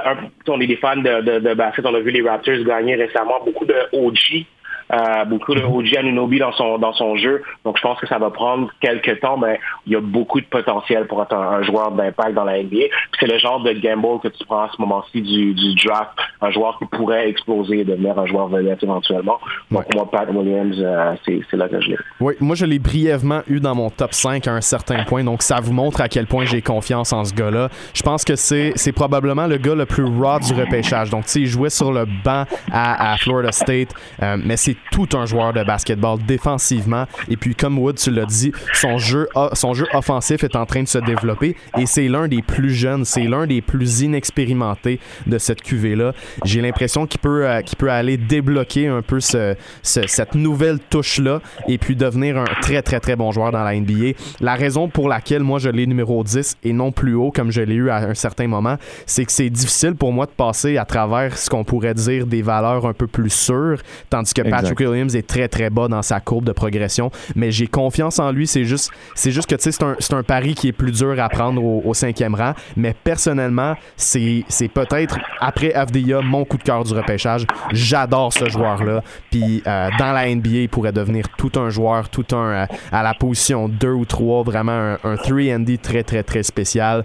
[0.47, 1.85] on est des fans de, de, de basket.
[1.85, 3.35] On a vu les Raptors gagner récemment.
[3.45, 4.45] Beaucoup de OG
[4.93, 7.43] euh, beaucoup de OG Anunobi dans son dans son jeu.
[7.65, 10.45] Donc je pense que ça va prendre quelques temps, mais il y a beaucoup de
[10.45, 12.85] potentiel pour être un, joueur d'impact dans la NBA.
[13.19, 16.11] C'est le genre de gamble que tu prends à ce moment-ci du, du draft,
[16.41, 19.39] un joueur qui pourrait exploser et devenir un joueur vedette éventuellement.
[19.71, 21.97] Donc moi, Pat Williams, euh, c'est là que je l'ai.
[22.19, 25.41] Oui, moi je l'ai brièvement eu dans mon top 5 à un certain point, donc
[25.41, 27.69] ça vous montre à quel point j'ai confiance en ce gars-là.
[27.93, 31.09] Je pense que c'est probablement le gars le plus raw du repêchage.
[31.09, 34.76] Donc tu sais, il jouait sur le banc à, à Florida State, euh, mais c'est
[34.91, 37.05] tout un joueur de basketball défensivement.
[37.29, 40.83] Et puis, comme Wood, tu l'as dit, son jeu, son jeu offensif est en train
[40.83, 45.37] de se développer et c'est l'un des plus jeunes, c'est l'un des plus inexpérimentés de
[45.37, 46.13] cette QV-là.
[46.43, 51.77] J'ai l'impression qu'il peut, euh, peut aller débloquer un peu ce, cette nouvelle touche-là et
[51.77, 54.13] puis devenir un très, très, très bon joueur dans la NBA.
[54.39, 57.61] La raison pour laquelle moi je l'ai numéro 10 et non plus haut comme je
[57.61, 60.85] l'ai eu à un certain moment, c'est que c'est difficile pour moi de passer à
[60.85, 64.41] travers ce qu'on pourrait dire des valeurs un peu plus sûres, tandis que
[64.75, 68.47] Williams est très très bas dans sa courbe de progression, mais j'ai confiance en lui.
[68.47, 71.19] C'est juste, c'est juste que tu sais, c'est un, un pari qui est plus dur
[71.19, 72.53] à prendre au, cinquième rang.
[72.75, 74.43] Mais personnellement, c'est,
[74.73, 77.45] peut-être après FDIA mon coup de cœur du repêchage.
[77.71, 79.01] J'adore ce joueur-là.
[79.31, 83.03] Puis euh, dans la NBA, il pourrait devenir tout un joueur, tout un euh, à
[83.03, 87.03] la position 2 ou 3, vraiment un, un 3D très très très spécial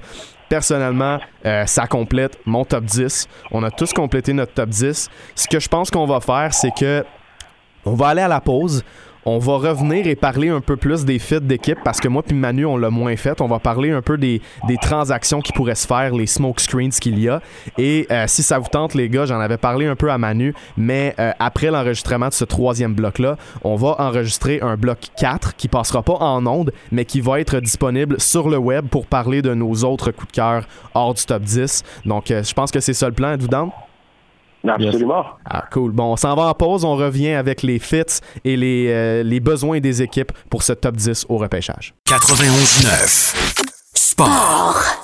[0.52, 3.26] personnellement, euh, ça complète mon top 10.
[3.52, 5.08] On a tous complété notre top 10.
[5.34, 7.02] Ce que je pense qu'on va faire, c'est que
[7.84, 8.84] on va aller à la pause.
[9.24, 12.34] on va revenir et parler un peu plus des fits d'équipe parce que moi puis
[12.34, 13.40] Manu, on l'a moins fait.
[13.40, 14.40] On va parler un peu des,
[14.80, 17.40] transactions qui pourraient se faire, les smoke screens qu'il y a.
[17.78, 20.54] Et euh, si ça vous tente, les gars, j'en avais parlé un peu à Manu,
[20.76, 25.68] mais euh, après l'enregistrement de ce troisième bloc-là, on va enregistrer un bloc 4 qui
[25.68, 29.54] passera pas en ondes, mais qui va être disponible sur le web pour parler de
[29.54, 31.84] nos autres coups de cœur hors du top 10.
[32.06, 33.32] Donc, euh, je pense que c'est ça le plan.
[33.32, 33.48] Êtes-vous
[34.66, 35.24] Absolument.
[35.44, 35.92] Ah, cool.
[35.92, 36.84] Bon, on s'en va en pause.
[36.84, 41.26] On revient avec les fits et les, les besoins des équipes pour ce top 10
[41.28, 41.94] au repêchage.
[42.08, 43.34] 91-9.
[43.94, 45.01] Sport.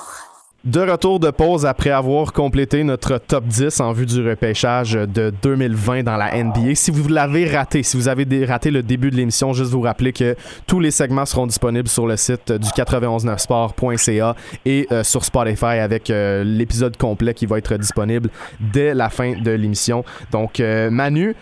[0.65, 5.31] De retour de pause après avoir complété notre top 10 en vue du repêchage de
[5.41, 6.75] 2020 dans la NBA.
[6.75, 10.11] Si vous l'avez raté, si vous avez raté le début de l'émission, juste vous rappeler
[10.11, 10.35] que
[10.67, 14.35] tous les segments seront disponibles sur le site du 919sport.ca
[14.65, 18.29] et euh, sur Spotify avec euh, l'épisode complet qui va être disponible
[18.59, 20.03] dès la fin de l'émission.
[20.29, 21.37] Donc, euh, Manu,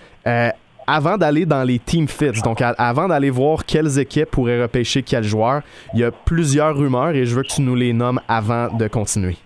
[0.87, 5.23] avant d'aller dans les team fits, donc avant d'aller voir quelles équipes pourraient repêcher quels
[5.23, 5.61] joueurs,
[5.93, 8.87] il y a plusieurs rumeurs et je veux que tu nous les nommes avant de
[8.87, 9.37] continuer.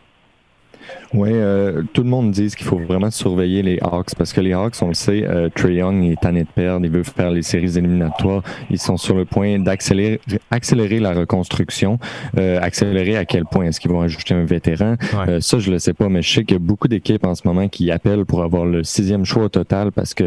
[1.14, 4.54] Oui, euh, tout le monde dit qu'il faut vraiment surveiller les Hawks parce que les
[4.54, 7.42] Hawks, on le sait, euh, Trey Young est tanné de perdre, il veut faire les
[7.42, 12.00] séries éliminatoires, ils sont sur le point d'accélérer accélérer la reconstruction,
[12.38, 13.66] euh, accélérer à quel point?
[13.66, 14.96] Est-ce qu'ils vont ajouter un vétéran?
[15.28, 17.36] Euh, ça, je le sais pas, mais je sais qu'il y a beaucoup d'équipes en
[17.36, 20.24] ce moment qui appellent pour avoir le sixième choix au total parce que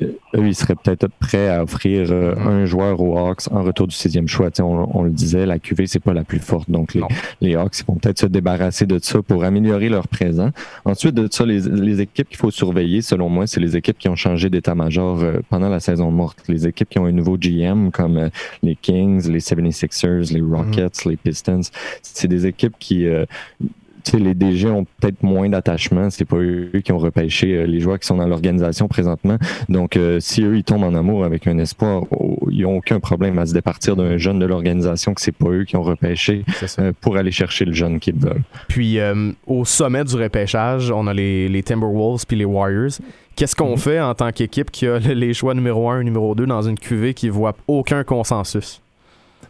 [0.00, 2.46] eux, ils seraient peut-être prêts à offrir mm-hmm.
[2.46, 4.50] un joueur aux Hawks en retour du sixième choix.
[4.60, 7.02] On, on, le disait, la QV c'est pas la plus forte, donc les,
[7.40, 10.25] les Hawks ils vont peut-être se débarrasser de ça pour améliorer leur présence
[10.84, 14.16] Ensuite de ça, les, équipes qu'il faut surveiller, selon moi, c'est les équipes qui ont
[14.16, 16.42] changé d'état-major euh, pendant la saison morte.
[16.48, 18.28] Les équipes qui ont un nouveau GM, comme euh,
[18.62, 21.10] les Kings, les 76ers, les Rockets, mm-hmm.
[21.10, 21.60] les Pistons.
[22.02, 23.06] C'est des équipes qui...
[24.14, 26.10] Les DG ont peut-être moins d'attachement.
[26.10, 29.36] C'est pas eux qui ont repêché euh, les joueurs qui sont dans l'organisation présentement.
[29.68, 33.00] Donc, euh, si eux, ils tombent en amour avec un espoir, oh, ils n'ont aucun
[33.00, 36.44] problème à se départir d'un jeune de l'organisation que c'est pas eux qui ont repêché
[36.78, 38.42] euh, pour aller chercher le jeune qu'ils veulent.
[38.68, 38.98] Puis,
[39.46, 42.92] au sommet du repêchage, on a les, les Timberwolves puis les Warriors.
[43.34, 43.78] Qu'est-ce qu'on mm-hmm.
[43.78, 47.14] fait en tant qu'équipe qui a les choix numéro 1 numéro 2 dans une QV
[47.14, 48.80] qui voit aucun consensus?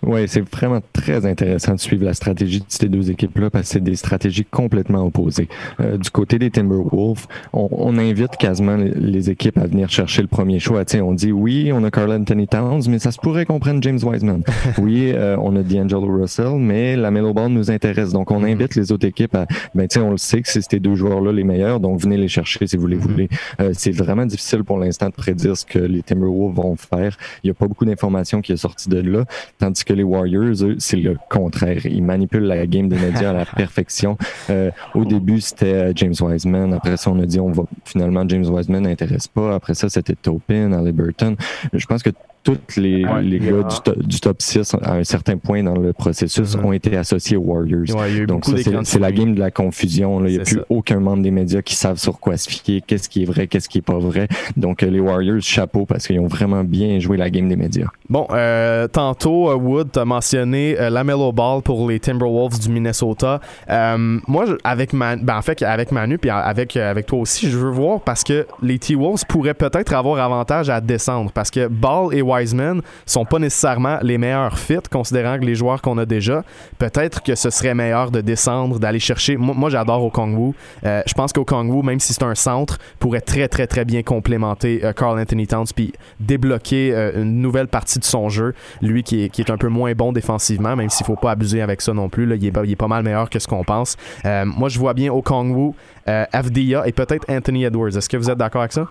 [0.07, 3.73] Oui, c'est vraiment très intéressant de suivre la stratégie de ces deux équipes-là parce que
[3.75, 5.49] c'est des stratégies complètement opposées.
[5.81, 10.29] Euh, du côté des Timberwolves, on, on invite quasiment les, équipes à venir chercher le
[10.29, 10.85] premier choix.
[10.87, 13.83] sais, on dit oui, on a Carl Anthony Towns, mais ça se pourrait qu'on prenne
[13.83, 14.43] James Wiseman.
[14.79, 18.13] oui, euh, on a D'Angelo Russell, mais la Melo Ball nous intéresse.
[18.13, 18.53] Donc, on mm-hmm.
[18.53, 21.43] invite les autres équipes à, ben, on le sait que c'est ces deux joueurs-là les
[21.43, 23.01] meilleurs, donc venez les chercher si vous les mm-hmm.
[23.01, 23.29] voulez.
[23.61, 27.17] Euh, c'est vraiment difficile pour l'instant de prédire ce que les Timberwolves vont faire.
[27.43, 29.25] Il n'y a pas beaucoup d'informations qui est sorties de là,
[29.59, 31.85] tandis que les Warriors, c'est le contraire.
[31.87, 34.17] Ils manipulent la game des médias à la perfection.
[34.51, 36.73] Euh, au début, c'était euh, James Wiseman.
[36.73, 39.55] Après ça, on a dit on va finalement James Wiseman n'intéresse pas.
[39.55, 41.37] Après ça, c'était Topin, Halliburton.
[41.73, 42.11] Je pense que
[42.47, 46.65] tous les, les gars du, top 6 à un certain point dans le processus mm-hmm.
[46.65, 47.87] ont été associés aux Warriors.
[48.29, 48.45] Donc
[48.85, 50.25] c'est la game de la confusion.
[50.25, 53.09] Il n'y a plus aucun membre des médias qui savent sur quoi se fier, qu'est-ce
[53.09, 54.29] qui est vrai, qu'est-ce qui est pas vrai.
[54.57, 57.89] Donc euh, les Warriors, chapeau, parce qu'ils ont vraiment bien joué la game des médias.
[58.09, 62.69] Bon, euh, tantôt, euh, Wood, tu as mentionné la Mellow Ball pour les Timberwolves du
[62.71, 63.41] Minnesota.
[63.69, 68.01] moi, avec ben, en fait, avec Manu, puis avec, avec toi aussi, je veux voir
[68.01, 72.81] parce que les T-Wolves pourraient peut-être avoir avantage à descendre parce que Ball et Wiseman
[73.05, 76.43] sont pas nécessairement les meilleurs fits, considérant que les joueurs qu'on a déjà,
[76.79, 79.37] peut-être que ce serait meilleur de descendre, d'aller chercher.
[79.37, 80.55] Moi, j'adore au Kongwu.
[80.85, 84.03] Euh, je pense qu'au Kongwu, même si c'est un centre, pourrait très, très, très bien
[84.03, 88.55] complémenter euh, Carl Anthony Towns puis débloquer euh, une nouvelle partie de son jeu.
[88.83, 91.63] Lui qui est, qui est un peu moins bon défensivement, même s'il faut pas abuser
[91.63, 92.27] avec ça non plus.
[92.27, 93.97] Là, il, est, il pas mal meilleur que ce qu'on pense.
[94.25, 95.73] moi, je vois bien au Kongwu,
[96.07, 97.97] FDA et peut-être Anthony Edwards.
[97.97, 98.89] Est-ce que vous êtes d'accord avec ça?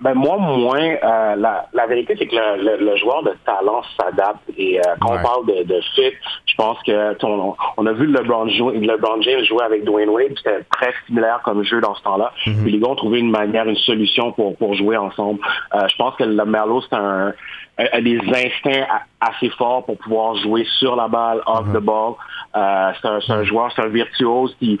[0.00, 0.78] Ben moi moins.
[0.78, 5.14] Euh, la, la vérité c'est que le, le, joueur de talent s'adapte et euh, quand
[5.14, 6.12] on parle de, de, fit,
[6.44, 10.34] je pense que on, on, a vu LeBron, jouer, LeBron James jouer avec Dwayne Wade,
[10.36, 12.32] c'était très similaire comme jeu dans ce temps-là.
[12.46, 15.40] Mm les gars ont trouvé une manière, une solution pour pour jouer ensemble.
[15.74, 17.32] Euh, je pense que le Merlot c'est un
[17.78, 18.86] a des instincts
[19.20, 22.14] assez forts pour pouvoir jouer sur la balle, off the ball.
[22.54, 24.78] Euh, c'est un, un, joueur, c'est un virtuose qui,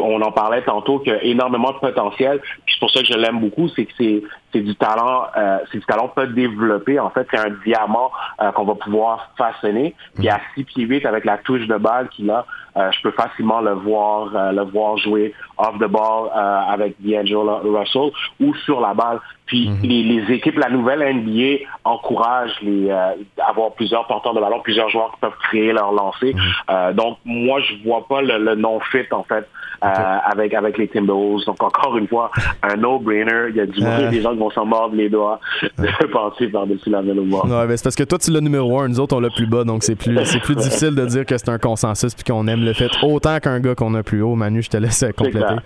[0.00, 2.40] on en parlait tantôt, qui a énormément de potentiel.
[2.40, 4.22] Puis c'est pour ça que je l'aime beaucoup, c'est que c'est,
[4.52, 6.98] c'est du talent, euh, c'est du talent pas développé.
[6.98, 8.10] En fait, c'est un diamant
[8.40, 9.94] euh, qu'on va pouvoir façonner.
[10.14, 12.46] Puis à 6 pieds 8 avec la touche de balle qu'il a,
[12.76, 16.30] je peux facilement le voir, le voir jouer off the ball
[16.68, 18.10] avec D'Angelo Russell
[18.40, 19.20] ou sur la balle.
[19.46, 19.80] Puis mhm.
[19.82, 23.12] les, équipes, la nouvelle NBA encourage les euh,
[23.46, 26.34] avoir plusieurs porteurs de ballon, plusieurs joueurs qui peuvent créer leur lancer.
[26.34, 26.40] Mhm.
[26.70, 29.46] Euh, donc moi je vois pas le, non fit en fait
[29.84, 29.88] euh,
[30.24, 31.44] avec avec les Timberwolves.
[31.46, 33.50] Donc encore une fois un no-brainer.
[33.50, 36.90] Il y a du des gens qui vont s'en mordre les doigts de penser par-dessus
[36.90, 39.20] la même Ouais, ben c'est parce que toi tu l'as numéro un, nous autres on
[39.20, 42.14] l'a plus bas, donc c'est plus c'est plus difficile de dire que c'est un consensus
[42.14, 44.34] puis qu'on aime le fait autant qu'un gars qu'on a plus haut.
[44.34, 45.56] Manu, je te laisse compléter.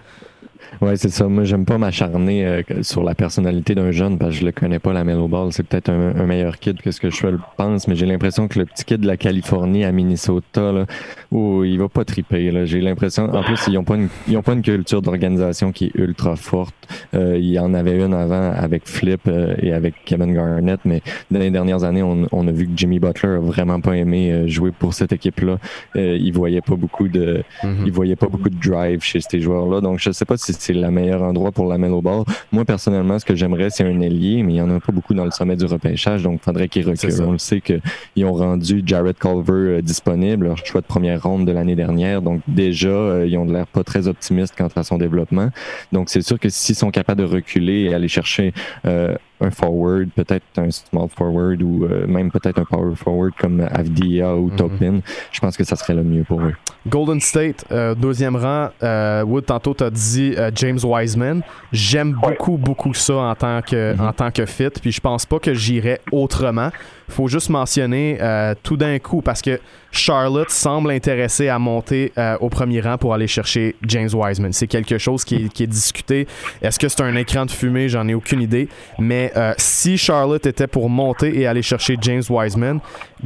[0.80, 1.26] Oui, c'est ça.
[1.26, 4.78] Moi, j'aime pas m'acharner euh, sur la personnalité d'un jeune parce que je le connais
[4.78, 5.52] pas, la Mellow Ball.
[5.52, 7.26] C'est peut-être un, meilleur kid que ce que je
[7.56, 10.86] pense, mais j'ai l'impression que le petit kid de la Californie à Minnesota, là,
[11.30, 12.50] où il va pas triper.
[12.50, 12.64] Là.
[12.66, 15.86] J'ai l'impression, en plus, ils ont pas une, ils ont pas une culture d'organisation qui
[15.86, 16.74] est ultra forte.
[17.14, 21.02] Euh, il y en avait une avant avec Flip euh, et avec Kevin Garnett, mais
[21.30, 24.48] dans les dernières années, on, on, a vu que Jimmy Butler a vraiment pas aimé
[24.48, 25.58] jouer pour cette équipe-là.
[25.94, 27.86] il voyait pas beaucoup de, mm-hmm.
[27.86, 29.80] il voyait pas beaucoup de drive chez ces joueurs-là.
[29.80, 32.24] Donc, je sais pas si c'est le meilleur endroit pour la au ball.
[32.52, 35.14] Moi, personnellement, ce que j'aimerais, c'est un ailier, mais il n'y en a pas beaucoup
[35.14, 37.10] dans le sommet du repêchage, donc faudrait qu'il recule.
[37.22, 41.46] On le sait qu'ils ont rendu Jared Culver euh, disponible, leur choix de première ronde
[41.46, 44.98] de l'année dernière, donc déjà, euh, ils ont l'air pas très optimistes quant à son
[44.98, 45.50] développement.
[45.92, 48.52] Donc, c'est sûr que s'ils sont capables de reculer et aller chercher
[48.86, 53.60] euh, un forward, peut-être un small forward ou euh, même peut-être un power forward comme
[53.60, 54.56] Avdia ou mhm.
[54.56, 55.00] Topin.
[55.32, 56.54] Je pense que ça serait le mieux pour eux.
[56.86, 58.68] Golden State, euh, deuxième rang.
[58.82, 61.42] Euh, Wood, tantôt, tu as dit James Wiseman.
[61.72, 64.00] J'aime beaucoup, beaucoup ça en tant que, mhm.
[64.00, 64.70] en tant que fit.
[64.80, 66.70] Puis je pense pas que j'irais autrement
[67.10, 68.18] faut juste mentionner
[68.62, 69.58] tout d'un coup, parce que
[69.90, 74.52] Charlotte semble intéressée à monter au premier rang pour aller chercher James Wiseman.
[74.52, 76.26] C'est quelque chose qui est, discuté.
[76.62, 77.88] Est-ce que c'est un écran de fumée?
[77.88, 78.68] J'en ai aucune idée.
[78.98, 82.80] Mais euh, si Charlotte était pour monter et aller chercher James Wiseman,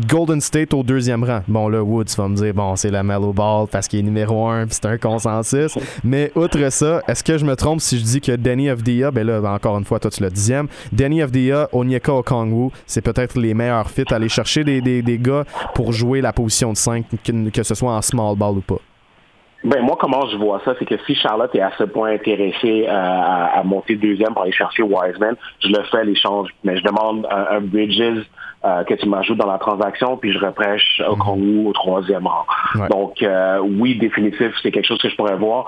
[0.08, 1.42] Golden State au deuxième rang.
[1.46, 4.48] Bon, là, Woods va me dire, bon, c'est la Mellow Ball parce qu'il est numéro
[4.48, 5.78] un, c'est un consensus.
[6.02, 9.26] Mais outre ça, est-ce que je me trompe si je dis que Danny Avdia, ben
[9.26, 13.54] là, encore une fois, toi, tu le dixième, Danny Avdia, Onyeka Okongwu, c'est peut-être les
[13.54, 15.44] meilleurs fit, aller chercher des, des, gars
[15.74, 17.04] pour jouer la position de 5,
[17.52, 18.80] que, ce soit en small ball ou pas?
[19.64, 22.86] Ben moi, comment je vois ça, c'est que si Charlotte est à ce point intéressée
[22.86, 27.26] euh, à, monter deuxième pour aller chercher Wiseman, je le fais l'échange, mais je demande
[27.30, 28.26] un, Bridges
[28.64, 32.44] euh, que tu m'ajoutes dans la transaction, puis je reprêche au Congo au troisième rang.
[32.90, 35.66] Donc euh, oui, définitif, c'est quelque chose que je pourrais voir.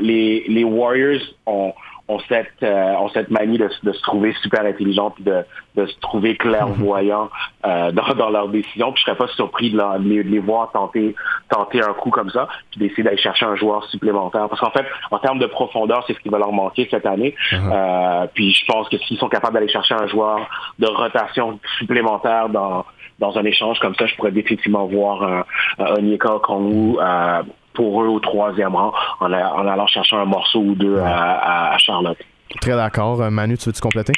[0.00, 1.74] les, les Warriors ont
[2.08, 5.42] ont cette, euh, ont cette manie de, de, se trouver super intelligent puis de,
[5.76, 7.30] de se trouver clairvoyant
[7.64, 8.92] euh, dans, dans leurs décisions.
[8.92, 9.80] Puis je serais pas surpris de,
[10.22, 11.14] les, voir tenter,
[11.48, 14.48] tenter un coup comme ça, puis d'essayer d'aller chercher un joueur supplémentaire.
[14.48, 17.34] Parce qu'en fait, en termes de profondeur, c'est ce qui va leur manquer cette année.
[17.52, 17.72] Uh-huh.
[17.72, 20.40] euh, puis je pense que s'ils sont capables d'aller chercher un joueur
[20.78, 22.84] de rotation supplémentaire dans
[23.20, 25.44] dans un échange comme ça, je pourrais définitivement voir un,
[25.78, 27.42] un Onyeka Kongu euh,
[27.74, 32.18] pour eux au troisième rang en, allant chercher un morceau ou deux à, Charlotte.
[32.60, 33.20] Très d'accord.
[33.20, 34.12] Euh, Manu, tu veux-tu compléter?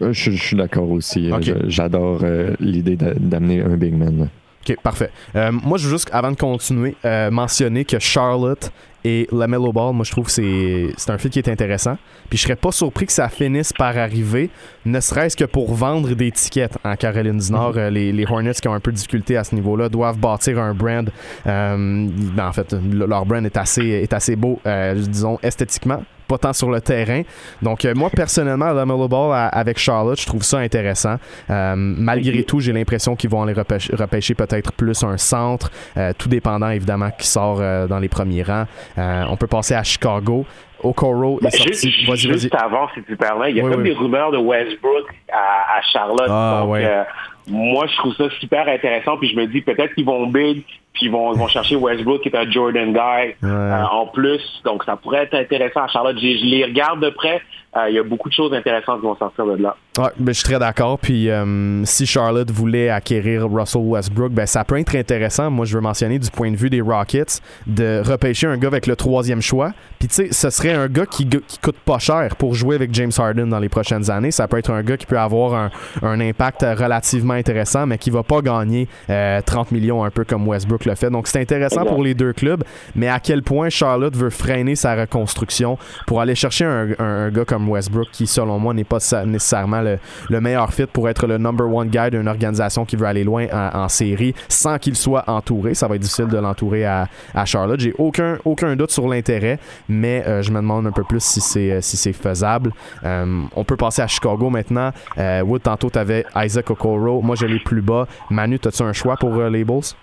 [0.00, 1.30] Euh, je, suis d'accord aussi.
[1.30, 2.20] Euh, j'adore
[2.60, 4.28] l'idée d'amener un big man.
[4.68, 5.10] OK, parfait.
[5.34, 6.96] moi, je veux juste, avant de continuer,
[7.30, 8.70] mentionner que Charlotte
[9.04, 11.96] et Lamello Ball, moi, je trouve que c'est un film qui est intéressant.
[12.28, 14.50] Puis je serais pas surpris que ça finisse par arriver,
[14.84, 17.74] ne serait-ce que pour vendre des tickets en Caroline du Nord.
[17.76, 20.72] Euh, les, Hornets qui ont un peu de difficulté à ce niveau-là doivent bâtir un
[20.72, 21.10] brand.
[21.46, 26.02] Euh, ben, en fait, leur brand est assez, est assez beau, euh, disons, esthétiquement
[26.32, 27.22] pas tant sur le terrain.
[27.60, 31.16] Donc, moi, personnellement, la Mellow Ball avec Charlotte, je trouve ça intéressant.
[31.48, 35.70] malgré tout, j'ai l'impression qu'ils vont aller repêcher, peut-être plus un centre,
[36.18, 37.58] tout dépendant évidemment qui sort
[37.88, 38.66] dans les premiers rangs.
[38.96, 40.46] on peut passer à Chicago.
[40.82, 41.90] Okoro est ben, sorti.
[41.90, 45.80] Juste, juste avant, si tu permets, il y a comme des rumeurs de Westbrook à,
[45.92, 46.28] Charlotte.
[46.28, 47.04] Ah, donc, euh,
[47.48, 49.16] moi, je trouve ça super intéressant.
[49.18, 52.28] Puis je me dis peut-être qu'ils vont big, puis ils vont, vont chercher Westbrook qui
[52.28, 54.42] est un Jordan guy euh, en plus.
[54.64, 56.16] Donc ça pourrait être intéressant à Charlotte.
[56.16, 57.40] Je, je les regarde de près.
[57.74, 59.74] Euh, il y a beaucoup de choses intéressantes qui vont sortir de là.
[59.98, 60.98] Ouais, ben, je suis très d'accord.
[60.98, 65.50] Puis euh, si Charlotte voulait acquérir Russell Westbrook, ben, ça peut être intéressant.
[65.50, 68.86] Moi, je veux mentionner du point de vue des Rockets de repêcher un gars avec
[68.86, 69.72] le troisième choix.
[69.98, 72.92] Puis tu sais, ce serait un gars qui, qui coûte pas cher pour jouer avec
[72.94, 74.32] James Harden dans les prochaines années.
[74.32, 75.70] Ça peut être un gars qui peut avoir un,
[76.02, 80.46] un impact relativement intéressant, mais qui va pas gagner 30 euh, millions un peu comme
[80.46, 81.10] Westbrook le fait.
[81.10, 82.64] Donc c'est intéressant pour les deux clubs.
[82.94, 87.44] Mais à quel point Charlotte veut freiner sa reconstruction pour aller chercher un, un gars
[87.44, 91.72] comme Westbrook, qui selon moi n'est pas nécessairement le, meilleur fit pour être le number
[91.72, 95.74] one guy d'une organisation qui veut aller loin en, série sans qu'il soit entouré.
[95.74, 97.08] Ça va être difficile de l'entourer à,
[97.44, 97.80] Charlotte.
[97.80, 99.58] J'ai aucun, aucun doute sur l'intérêt,
[99.88, 102.72] mais euh, je me demande un peu plus si c'est si c'est faisable.
[103.04, 104.90] Euh, on peut passer à Chicago maintenant.
[105.18, 107.20] Euh, Wood, tantôt, tu avais Isaac Okoro.
[107.20, 108.06] Moi, je l'ai plus bas.
[108.30, 109.94] Manu, as-tu un choix pour les Bulls?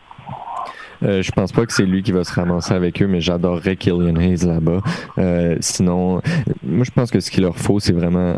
[1.03, 3.75] Euh, je pense pas que c'est lui qui va se ramasser avec eux, mais j'adorerais
[3.75, 4.81] Killian Hayes là-bas.
[5.17, 6.21] Euh, sinon,
[6.63, 8.35] moi, je pense que ce qu'il leur faut, c'est vraiment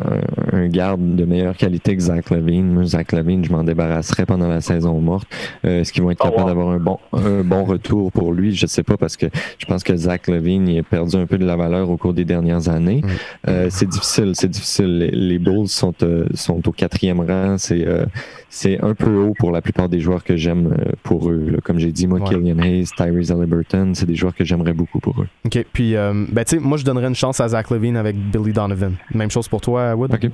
[0.51, 2.71] un, garde de meilleure qualité que Zach Levine.
[2.71, 5.27] Moi, Zach Levine, je m'en débarrasserais pendant la saison morte.
[5.65, 8.55] Euh, est-ce qu'ils vont être oh, capables d'avoir un bon, un bon retour pour lui?
[8.55, 9.25] Je sais pas parce que
[9.57, 12.13] je pense que Zach Levine, il a perdu un peu de la valeur au cours
[12.13, 13.01] des dernières années.
[13.69, 15.09] c'est difficile, c'est difficile.
[15.11, 15.93] Les, Bulls sont,
[16.35, 17.55] sont au quatrième rang.
[17.57, 17.85] C'est
[18.53, 21.57] c'est un peu haut pour la plupart des joueurs que j'aime pour eux.
[21.63, 25.21] Comme j'ai dit, moi, Killian Hayes, Tyrese Halliburton, c'est des joueurs que j'aimerais beaucoup pour
[25.21, 25.27] eux.
[25.45, 25.65] OK.
[25.71, 28.95] Puis, ben, tu sais, moi, je donnerais une chance à Zach Levine avec Billy Donovan.
[29.13, 30.13] Même chose pour toi, Wood?
[30.13, 30.29] OK.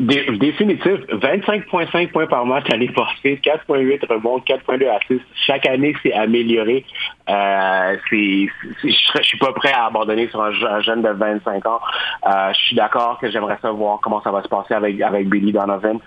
[0.00, 1.06] Définitif.
[1.12, 5.24] 25,5 points par match l'année passée, 4,8 rebonds, 4,2 assists.
[5.46, 6.84] Chaque année, c'est amélioré.
[7.30, 8.48] Euh, c'est,
[8.82, 11.80] je ne suis pas prêt à abandonner sur un, jeune de 25 ans.
[12.26, 15.52] Euh, je suis d'accord que j'aimerais savoir comment ça va se passer avec, avec Billy
[15.52, 16.00] Donovan.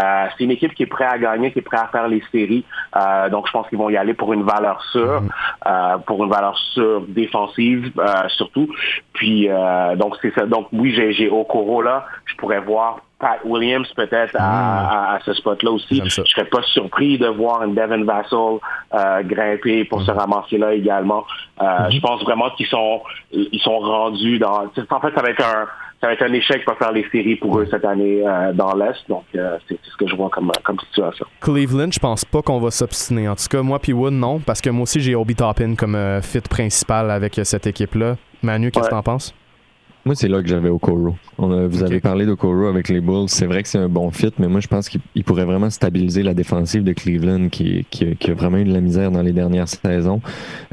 [0.00, 2.22] Euh, c'est une équipe qui est prête à gagner, qui est prête à faire les
[2.30, 2.64] séries.
[2.96, 5.94] Euh, donc, je pense qu'ils vont y aller pour une valeur sûre, mm-hmm.
[5.94, 7.90] euh, pour une valeur sûre défensive
[8.28, 8.68] surtout.
[9.14, 9.48] Puis,
[9.96, 10.46] donc, c'est ça.
[10.46, 12.06] Donc, oui, j'ai, j'ai Okoro là.
[12.26, 15.20] Je pourrais voir Pat Williams peut-être à, hmm.
[15.24, 16.02] ce spot-là aussi.
[16.04, 18.58] Je serais pas surpris de voir un Devin Vassell
[18.92, 20.18] euh, grimper pour se hmm.
[20.18, 21.24] ramasser là également.
[21.62, 21.92] Euh, hmm.
[21.92, 23.00] Je pense vraiment qu'ils sont
[23.30, 24.64] ils sont rendus dans.
[24.64, 25.66] En fait, ça va être un
[26.00, 28.74] ça va être un échec pour faire les séries pour eux cette année euh, dans
[28.74, 29.08] l'Est.
[29.08, 31.24] Donc, c'est ce que je vois comme, comme situation.
[31.40, 33.28] Cleveland, je pense pas qu'on va s'obstiner.
[33.28, 35.96] En tout cas, moi puis Wood, non, parce que moi aussi, j'ai Obi Toppin comme
[36.22, 38.16] fit principal avec cette équipe-là.
[38.42, 39.32] Manu, qu'est-ce que tu en penses?
[40.04, 41.14] Moi, c'est là que j'avais Okoro.
[41.38, 43.28] On vous avez parlé d'Okoro avec les Bulls.
[43.28, 46.24] C'est vrai que c'est un bon fit, mais moi, je pense qu'il pourrait vraiment stabiliser
[46.24, 49.32] la défensive de Cleveland qui, qui, qui, a vraiment eu de la misère dans les
[49.32, 50.20] dernières saisons.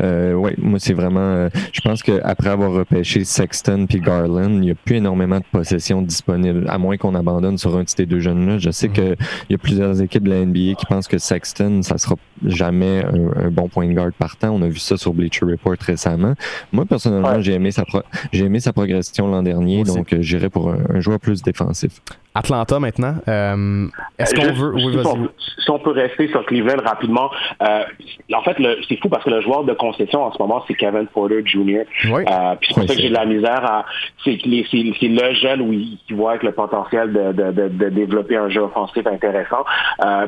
[0.02, 1.20] Euh, ouais, moi, c'est vraiment.
[1.20, 5.46] Euh, je pense qu'après avoir repêché Sexton puis Garland, il n'y a plus énormément de
[5.52, 8.58] possessions disponibles, à moins qu'on abandonne sur un de ces deux jeunes-là.
[8.58, 8.94] Je sais mhm.
[8.94, 9.16] qu'il
[9.52, 12.16] y a plusieurs équipes de la NBA qui pensent que Sexton, ça sera
[12.46, 14.50] jamais un, bon point de garde partant.
[14.50, 16.34] On a vu ça sur Bleacher Report récemment.
[16.72, 17.84] Moi, personnellement, j'ai aimé sa
[18.32, 22.02] j'ai aimé sa progression l'an dernier, donc euh, j'irai pour un, joueur plus défensif.
[22.36, 23.16] Atlanta maintenant.
[23.28, 24.74] Euh, est-ce qu'on veut.
[25.58, 27.84] si, on, peut rester sur Cleveland rapidement, euh,
[28.34, 28.56] en fait,
[28.88, 31.82] c'est fou parce que le joueur de concession en ce moment, c'est Kevin Porter Jr.
[32.12, 32.24] Oui.
[32.62, 33.86] puis c'est pour ça que j'ai de la misère à.
[34.24, 39.06] C'est le jeune où il, qui voit avec le potentiel de, développer un jeu offensif
[39.08, 39.66] intéressant.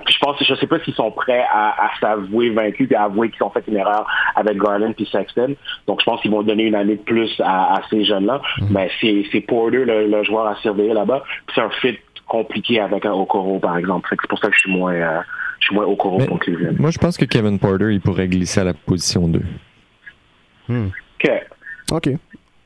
[0.03, 3.29] puis je pense, je sais pas s'ils sont prêts à, s'avouer vaincus et à avouer
[3.29, 5.55] qu'ils ont fait une erreur avec Garland et Sexton.
[5.87, 8.41] Donc je pense qu'ils vont donner une année de plus à, ces jeunes-là.
[8.59, 8.67] Mhm.
[9.01, 11.23] Ben, c'est Porter, le, joueur à surveiller là-bas.
[11.53, 14.07] c'est un fit compliqué avec un Okoro, par exemple.
[14.09, 15.19] C'est pour ça que je suis moins, euh,
[15.59, 16.75] je suis moins Okoro pour Cleveland.
[16.79, 19.41] Moi, je pense que Kevin Porter, il pourrait glisser à la position 2.
[20.69, 20.87] Hmm.
[21.23, 21.31] OK.
[21.91, 22.09] OK.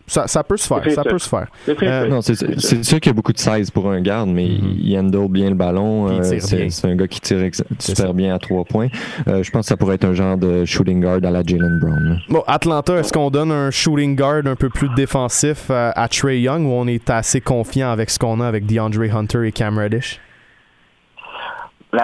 [0.08, 0.84] Ça, ça, peut se faire.
[0.94, 1.48] Ça peut se faire.
[1.68, 4.78] Euh, non, c'est sûr qu'il y a beaucoup de size pour un garde, mais mm-hmm.
[4.80, 6.10] il handle bien le ballon.
[6.10, 7.40] Euh, c'est un gars qui tire
[7.80, 8.88] super bien à trois points.
[9.28, 11.80] Euh, je pense que ça pourrait être un genre de shooting guard à la Jalen
[11.80, 12.20] Brown.
[12.30, 16.66] Bon, Atlanta, est-ce qu'on donne un shooting guard un peu plus défensif à Trey Young
[16.66, 20.20] ou on est assez confiant avec ce qu'on a avec DeAndre Hunter et Cam Reddish?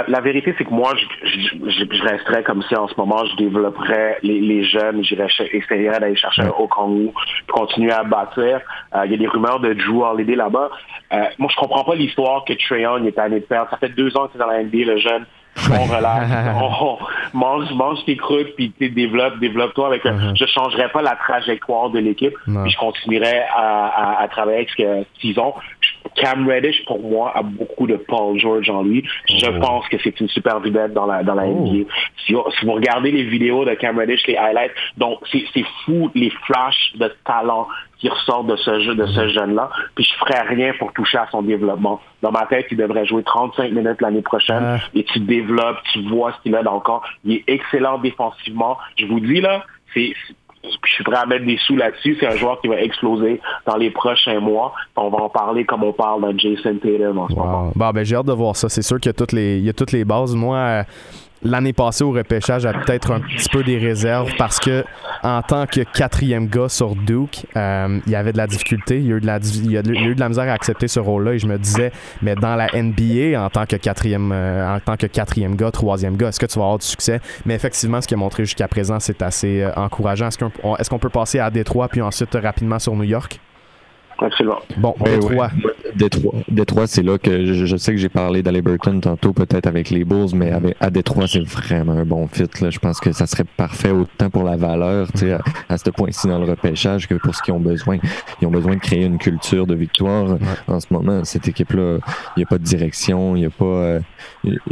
[0.08, 4.18] La, vérité, c'est que moi, je, je, resterais comme si en ce moment, je développerais
[4.24, 6.70] les, jeunes, j'irais essayer d'aller chercher un haut
[7.48, 8.62] continuer à bâtir.
[8.96, 10.70] Euh, il y a des rumeurs de Drew Holiday là-bas.
[11.14, 13.70] Euh, moi, je comprends pas l'histoire que Trayon est de perdre.
[13.70, 15.26] Ça fait deux ans que c'est dans la NBA, le jeune.
[15.70, 16.30] On relaxe,
[16.62, 16.98] on,
[17.38, 20.06] mange, mange tes croûtes, puis développe, développe-toi avec.
[20.06, 20.36] Uh-huh.
[20.36, 25.04] Je changerais pas la trajectoire de l'équipe, puis je continuerais à, à, travailler avec ce
[25.20, 25.54] qu'ils ont.
[26.16, 29.03] Cam Reddish, pour moi, a beaucoup de Paul George en lui.
[29.28, 29.59] Je oh.
[29.59, 31.66] pense que c'est une super vedette dans la, dans la oh.
[31.66, 31.89] NBA.
[32.26, 36.93] Si, vous regardez les vidéos de Cam Reddish, les highlights, donc c'est fou les flashs
[36.95, 39.34] de talent qui ressortent de ce jeu, de ce mm-hmm.
[39.34, 39.70] jeune-là.
[39.95, 42.01] Puis je ferais rien pour toucher à son développement.
[42.24, 44.64] Dans ma tête, il devrait jouer 35 minutes l'année prochaine.
[44.64, 44.78] Ah.
[44.95, 47.03] Et tu développes, tu vois ce qu'il a dans le corps.
[47.24, 48.78] Il est excellent défensivement.
[48.97, 50.14] Je vous dis là, c'est
[50.64, 52.18] je suis prêt à mettre des sous là-dessus.
[52.20, 54.74] C'est un joueur qui va exploser dans les prochains mois.
[54.95, 57.72] On va en parler comme on parle d'un Jason Tatum en ce moment.
[57.76, 58.70] Bon, ben, j'ai hâte de voir ça.
[58.70, 60.36] C'est sûr qu'il y a toutes les, il y a toutes les bases.
[60.36, 60.84] Moi,
[61.44, 64.84] l'année passée au repêchage a peut-être un petit peu des réserves parce que
[65.24, 69.08] en tant que quatrième gars sur Duke, euh, il y avait de la difficulté, il
[69.08, 71.00] y a eu de la, il y a eu de la misère à accepter ce
[71.00, 74.80] rôle-là et je me disais, mais dans la NBA, en tant que quatrième, euh, en
[74.80, 77.20] tant que quatrième gars, troisième gars, est-ce que tu vas avoir du succès?
[77.46, 80.28] Mais effectivement, ce qu'il a montré jusqu'à présent, c'est assez euh, encourageant.
[80.28, 83.39] Est-ce qu'on est peut passer à Détroit puis ensuite rapidement sur New York?
[84.20, 84.60] Absolument.
[84.78, 85.50] Bon, Détroit.
[85.96, 90.04] Détroit, Détroit c'est là que je, sais que j'ai parlé Burton tantôt, peut-être avec les
[90.04, 92.50] Bulls, mais avec, à Détroit, c'est vraiment un bon fit.
[92.62, 92.70] Là.
[92.70, 95.08] Je pense que ça serait parfait autant pour la valeur,
[95.70, 97.98] à, à ce point-ci dans le repêchage que pour ce qu'ils ont besoin.
[98.42, 100.38] Ils ont besoin de créer une culture de victoire
[100.68, 101.24] en ce moment.
[101.24, 102.00] Cette équipe-là,
[102.36, 104.00] il n'y a pas de direction, il n'y a pas euh,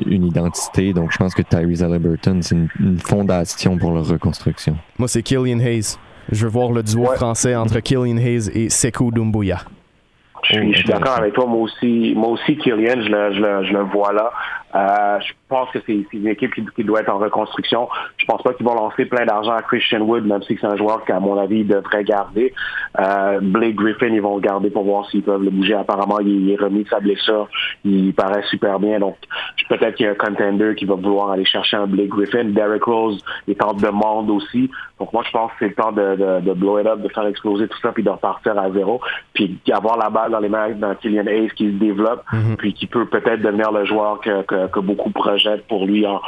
[0.05, 0.93] une identité.
[0.93, 4.77] Donc, je pense que Tyrese Halliburton, c'est une, fondation pour leur reconstruction.
[4.97, 5.95] Moi, c'est Killian Hayes.
[6.31, 9.61] Je veux voir le duo français entre Killian Hayes et Sekou Doumbouya.
[10.43, 11.45] Je suis, d'accord avec toi.
[11.45, 14.31] Moi aussi, moi aussi, Kylian, je le, je le, je le vois là.
[14.75, 17.89] Euh, je pense que c'est une équipe qui, doit être en reconstruction.
[18.17, 20.75] Je pense pas qu'ils vont lancer plein d'argent à Christian Wood, même si c'est un
[20.75, 22.53] joueur qu'à mon avis, ils devraient garder.
[22.99, 25.73] Euh, Blake Griffin, ils vont le garder pour voir s'ils peuvent le bouger.
[25.73, 27.47] Apparemment, il, est remis de sa blessure.
[27.83, 28.99] Il paraît super bien.
[28.99, 29.17] Donc,
[29.69, 32.45] peut-être qu'il y a un contender qui va vouloir aller chercher un Blake Griffin.
[32.45, 34.69] Derrick Rose est en demande aussi.
[34.99, 37.09] Donc, moi, je pense que c'est le temps de, de, de, blow it up, de
[37.09, 39.01] faire exploser tout ça, puis de repartir à zéro.
[39.33, 42.55] Puis avoir la balle dans les mains d'un Kylian Hayes qui se développe, mm-hmm.
[42.57, 46.19] puis qui peut peut-être devenir le joueur que, que que, beaucoup projettent pour lui en,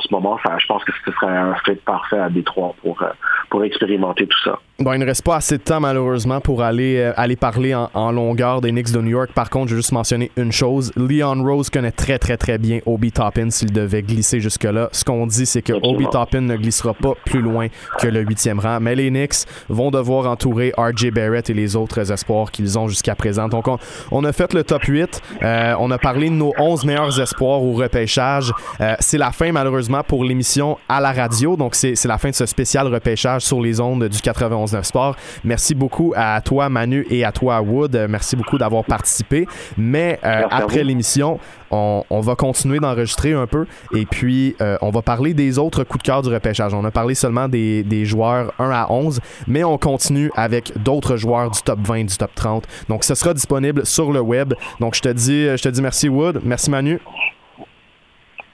[0.00, 0.38] ce moment.
[0.58, 3.06] je pense que ce serait un fait parfait à Détroit pour, euh,
[3.50, 4.58] pour expérimenter tout ça.
[4.80, 8.12] Bon, il ne reste pas assez de temps malheureusement pour aller, euh, aller parler en,
[8.12, 9.30] longueur des Knicks de New York.
[9.34, 10.90] Par contre, je vais juste mentionner une chose.
[10.96, 14.88] Leon Rose connaît très très très bien Obi Toppin s'il devait glisser jusque-là.
[14.92, 17.66] Ce qu'on dit, c'est que Obi Toppin ne glissera pas plus loin
[17.98, 18.80] que le huitième rang.
[18.80, 23.14] Mais les Knicks vont devoir entourer RJ Barrett et les autres espoirs qu'ils ont jusqu'à
[23.14, 23.48] présent.
[23.50, 23.66] Donc,
[24.10, 25.20] on, a fait le top 8.
[25.42, 28.52] Euh, on a parlé de nos 11 meilleurs espoirs au repêchage.
[28.80, 31.56] Euh, c'est la fin malheureusement pour l'émission à la radio.
[31.56, 35.16] Donc, c'est la fin de ce spécial repêchage sur les ondes du 91 Sport.
[35.44, 38.06] Merci beaucoup à toi, Manu, et à toi, Wood.
[38.08, 39.46] Merci beaucoup d'avoir participé.
[39.76, 41.38] Mais euh, après l'émission,
[41.70, 46.02] on, va continuer d'enregistrer un peu et puis euh, on va parler des autres coups
[46.02, 46.74] de cœur du repêchage.
[46.74, 51.16] On a parlé seulement des, des joueurs 1 à 11, mais on continue avec d'autres
[51.16, 52.66] joueurs du top 20, du top 30.
[52.88, 54.54] Donc, ce sera disponible sur le web.
[54.80, 56.40] Donc, je te dis, je te dis merci, Wood.
[56.44, 57.00] Merci, Manu.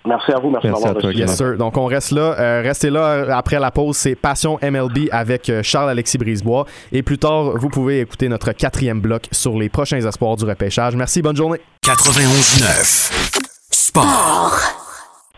[0.06, 1.56] Merci à vous, merci, merci d'avoir Yes, sir.
[1.56, 2.34] Donc, on reste là.
[2.38, 3.96] Euh, restez là euh, après la pause.
[3.96, 6.66] C'est Passion MLB avec euh, Charles-Alexis Brisebois.
[6.92, 10.96] Et plus tard, vous pouvez écouter notre quatrième bloc sur les prochains espoirs du repêchage.
[10.96, 11.60] Merci, bonne journée.
[11.84, 13.12] 91.9
[13.70, 14.85] Sport.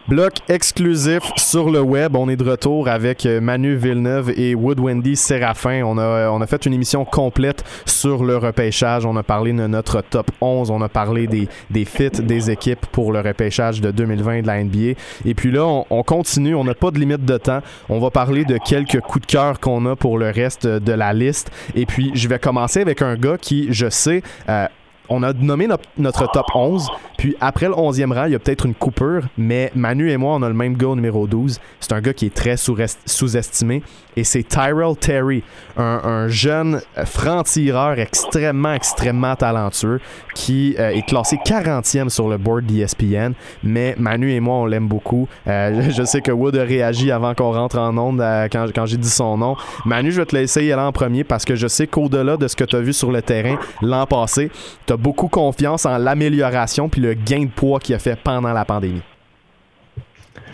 [0.09, 2.17] Bloc exclusif sur le web.
[2.17, 5.83] On est de retour avec euh, Manu Villeneuve et Wood Wendy Séraphin.
[5.85, 9.05] On a, euh, on a fait une émission complète sur le repêchage.
[9.05, 10.71] On a parlé de notre top 11.
[10.71, 14.65] On a parlé des, des fits des équipes pour le repêchage de 2020 de la
[14.65, 14.99] NBA.
[15.27, 16.55] Et puis là, on, continue.
[16.55, 17.61] On n'a pas de limite de temps.
[17.91, 21.13] On va parler de quelques coups de cœur qu'on a pour le reste de la
[21.13, 21.51] liste.
[21.75, 24.69] Et puis, je vais commencer avec un gars qui, je sais, euh,
[25.09, 28.67] on a nommé notre, top 11, puis après le 11e rang, il y a peut-être
[28.67, 31.59] une coupure, mais Manu et moi, on a le même gars au numéro 12.
[31.81, 33.83] C'est un gars qui est très sous-estimé,
[34.17, 35.43] et c'est Tyrell Terry,
[35.77, 40.01] un, jeune franc-tireur extrêmement, extrêmement talentueux,
[40.35, 43.33] qui euh, est classé 40e sur le board d'ESPN,
[43.63, 45.29] mais Manu et moi, on l'aime beaucoup.
[45.47, 48.97] Euh, je sais que Wood a réagi avant qu'on rentre en onde euh, quand, j'ai
[48.97, 49.57] dit son nom.
[49.85, 52.49] Manu, je vais te laisser y aller en premier parce que je sais qu'au-delà de
[52.49, 54.51] ce que tu as vu sur le terrain l'an passé,
[54.87, 58.65] tu beaucoup confiance en l'amélioration puis le gain de poids qu'il a fait pendant la
[58.65, 59.03] pandémie.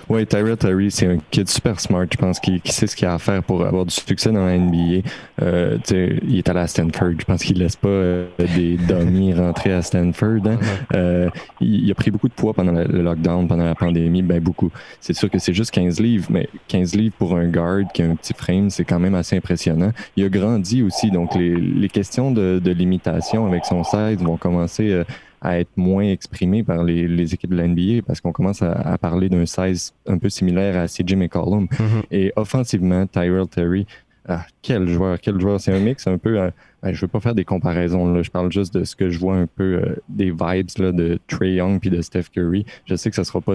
[0.09, 3.15] Oui, Tyrell Terry, c'est un kid super smart, je pense, qui, sait ce qu'il a
[3.15, 5.09] à faire pour avoir du succès dans la NBA.
[5.43, 9.73] Euh, il est allé à Stanford, je pense qu'il laisse pas euh, des dummies rentrer
[9.73, 10.47] à Stanford.
[10.47, 10.59] Hein.
[10.95, 11.31] Euh,
[11.61, 14.71] il, a pris beaucoup de poids pendant le, lockdown, pendant la pandémie, ben beaucoup.
[15.01, 18.07] C'est sûr que c'est juste 15 livres, mais 15 livres pour un guard qui a
[18.07, 19.93] un petit frame, c'est quand même assez impressionnant.
[20.17, 24.37] Il a grandi aussi, donc les, les questions de, de limitation avec son size vont
[24.37, 25.05] commencer euh,
[25.45, 28.99] à être moins exprimé par les, les équipes de l'NBA parce qu'on commence à, à
[28.99, 31.67] parler d'un size un peu similaire à CJ McCollum.
[31.67, 32.03] Mm-hmm.
[32.11, 33.87] Et offensivement, Tyrell Terry,
[34.27, 35.61] ah, quel joueur, quel joueur.
[35.61, 36.41] C'est un mix un peu.
[36.41, 36.51] Euh,
[36.83, 38.11] ben, je veux pas faire des comparaisons.
[38.11, 38.23] Là.
[38.23, 41.19] Je parle juste de ce que je vois un peu euh, des vibes là, de
[41.29, 42.65] Trey Young puis de Steph Curry.
[42.87, 43.55] Je sais que ce sera pas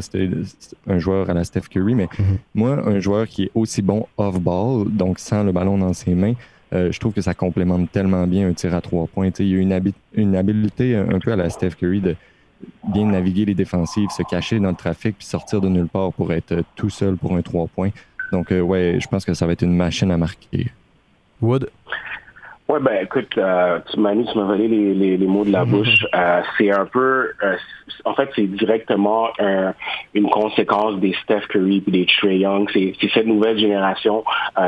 [0.88, 2.38] un joueur à la Steph Curry, mais mm-hmm.
[2.54, 6.36] moi, un joueur qui est aussi bon off-ball, donc sans le ballon dans ses mains,
[6.74, 9.30] euh, je trouve que ça complémente tellement bien un tir à trois points.
[9.40, 12.16] il y a une, une habileté un peu à la Steph Curry de
[12.94, 16.32] bien naviguer les défensives, se cacher dans le trafic puis sortir de nulle part pour
[16.34, 17.92] être tout seul pour un trois points.
[18.32, 20.68] Donc, euh, ouais, je pense que ça va être une machine à marquer.
[21.42, 21.70] Wood?
[22.68, 25.66] Oui, ben écoute, euh, tu m'as tu m'as volé les, les, les, mots de la
[25.66, 26.06] bouche.
[26.14, 27.56] Euh, c'est un peu, euh,
[28.06, 29.30] en fait, c'est directement
[30.14, 32.70] une conséquence des Steph Curry et des Trey Young.
[32.72, 34.24] C'est cette nouvelle génération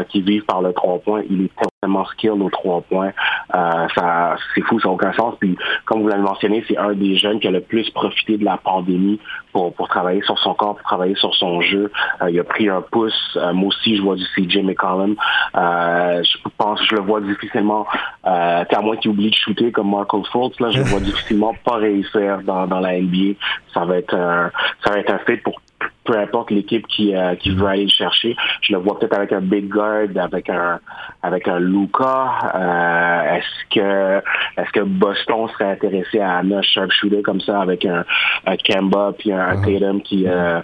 [0.10, 1.22] qui vit par le trois points.
[1.30, 1.52] Il est
[1.82, 3.12] tellement skill aux trois points.
[3.56, 5.34] Euh, ça, c'est fou, ça n'a aucun sens.
[5.40, 8.46] Puis, comme vous l'avez mentionné, c'est un des jeunes qui a le plus profité de
[8.46, 9.20] la pandémie
[9.52, 11.92] pour, pour travailler sur son corps, pour travailler sur son jeu.
[12.22, 13.36] Euh, il a pris un pouce.
[13.36, 15.16] Euh, moi aussi, je vois du CJ McCollum.
[15.56, 17.88] Euh, je pense, je le vois difficilement,
[18.28, 21.56] euh, à moins qu'il oublie de shooter comme Marco Fultz, là, je le vois difficilement
[21.66, 23.40] pas réussir dans, dans la NBA.
[23.74, 24.52] Ça va être un,
[24.84, 25.60] ça va être un fait pour
[26.04, 28.36] peu importe l'équipe qui, euh, qui veut aller le chercher.
[28.62, 30.80] Je le vois peut-être avec un big guard, avec un
[31.22, 32.32] avec un Luca.
[32.56, 34.24] Euh, est-ce que
[34.60, 38.04] est-ce que Boston serait intéressé à un sharpshooter comme ça avec un,
[38.48, 39.80] un Kemba puis un, uh-huh.
[39.80, 40.62] Tatum qui, euh,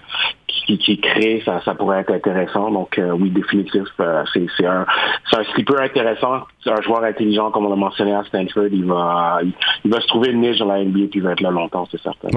[0.48, 2.70] qui, qui crée, ça, ça pourrait être intéressant.
[2.70, 3.84] Donc oui, définitif,
[4.32, 4.86] c'est c'est un
[5.30, 6.42] c'est un sleeper intéressant.
[6.64, 8.68] C'est un joueur intelligent comme on l'a mentionné à Stanford.
[8.72, 9.38] Il va
[9.84, 11.86] il, va se trouver une niche dans la NBA puis il va être là longtemps,
[11.90, 12.28] c'est certain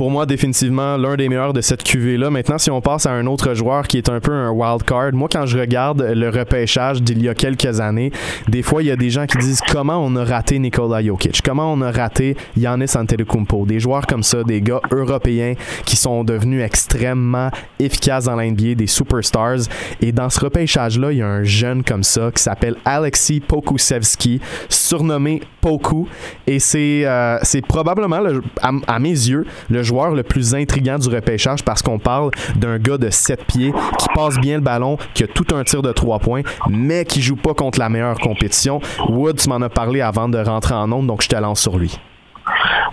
[0.00, 2.30] pour moi, définitivement, l'un des meilleurs de cette QV-là.
[2.30, 5.12] Maintenant, si on passe à un autre joueur qui est un peu un wild card,
[5.12, 8.10] moi, quand je regarde le repêchage d'il y a quelques années,
[8.48, 11.42] des fois, il y a des gens qui disent comment on a raté Nikola Jokic,
[11.42, 13.66] comment on a raté Yannis Antetokounmpo?
[13.66, 15.52] Des joueurs comme ça, des gars européens
[15.84, 19.68] qui sont devenus extrêmement efficaces dans l'NBA, des superstars.
[20.00, 24.40] Et dans ce repêchage-là, il y a un jeune comme ça qui s'appelle Alexis Pokusevski,
[24.70, 26.08] surnommé Poku.
[26.46, 27.38] Et c'est euh,
[27.68, 28.22] probablement,
[28.62, 32.98] à, à mes yeux, le le plus intriguant du repêchage parce qu'on parle d'un gars
[32.98, 36.18] de 7 pieds qui passe bien le ballon, qui a tout un tir de 3
[36.20, 38.80] points, mais qui joue pas contre la meilleure compétition.
[39.08, 41.78] Wood, tu m'en as parlé avant de rentrer en onde, donc je te lance sur
[41.78, 41.98] lui.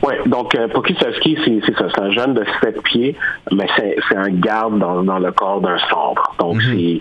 [0.03, 3.15] Oui, donc euh, Pokusevski, c'est ça, c'est un jeune de 7 pieds,
[3.51, 6.35] mais c'est un garde dans, dans le corps d'un centre.
[6.39, 6.77] Donc mhm.
[6.77, 6.99] c'est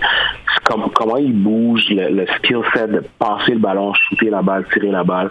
[0.65, 4.91] comme, comment il bouge, le, skill set de passer le ballon, shooter la balle, tirer
[4.91, 5.31] la balle,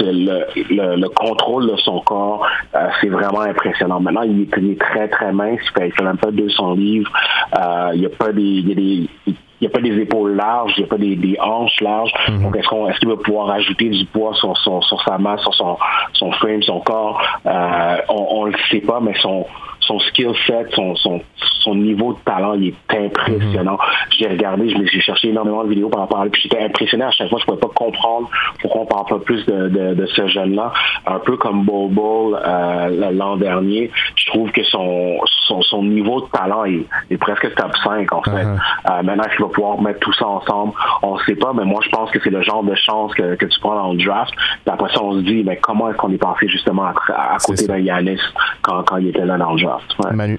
[0.00, 4.00] le, le, le, contrôle de son corps, euh, c'est vraiment impressionnant.
[4.00, 7.10] Maintenant, il est, très très mince, il fait, il fait même pas 200 livres,
[7.58, 9.96] euh, il y a pas des, il y a des il n'y a pas des
[9.98, 12.12] épaules larges, il n'y a pas des, des hanches larges.
[12.28, 12.42] Mhm.
[12.42, 15.40] Donc, est-ce qu'on est-ce qu'il va pouvoir ajouter du poids sur, sur, sur sa masse,
[15.42, 15.76] sur son,
[16.12, 17.22] son frame, son corps?
[17.46, 19.46] Euh, on ne le sait pas, mais son,
[19.86, 21.20] son skill set, son, son,
[21.62, 23.72] son niveau de talent, il est impressionnant.
[23.72, 24.10] Mhm.
[24.18, 26.62] J'ai regardé, je me suis cherché énormément de vidéos par rapport à lui, puis j'étais
[26.62, 27.38] impressionné à chaque fois.
[27.40, 28.28] Je pouvais pas comprendre
[28.60, 30.72] pourquoi on parle pas plus de, de, de ce jeune-là.
[31.06, 36.26] Un peu comme Bol euh, l'an dernier, je trouve que son, son, son niveau de
[36.26, 38.44] talent est, est, presque top 5 en fait.
[38.44, 38.60] Mhm.
[38.90, 40.72] euh, maintenant, est-ce qu'il va pouvoir mettre tout ça ensemble?
[41.02, 43.34] On ne sait pas, mais moi je pense que c'est le genre de chance que,
[43.36, 44.32] que tu prends dans le draft.
[44.34, 47.36] Puis après ça, on se dit, mais comment est-ce qu'on est passé justement à, à
[47.38, 48.20] côté d'un Yanis
[48.62, 49.75] quand, quand il était là dans le draft?
[50.12, 50.36] Manu.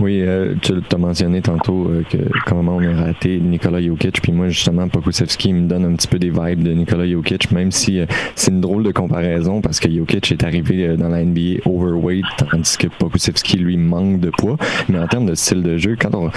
[0.00, 4.30] Oui, euh, tu as mentionné tantôt euh, que comment on a raté Nikola Jokic, puis
[4.30, 7.98] moi justement Pokusevski me donne un petit peu des vibes de Nikola Jokic, même si
[7.98, 12.24] euh, c'est une drôle de comparaison parce que Jokic est arrivé dans la NBA overweight,
[12.36, 14.56] tandis que Pokusevski lui manque de poids.
[14.88, 16.30] Mais en termes de style de jeu, quand on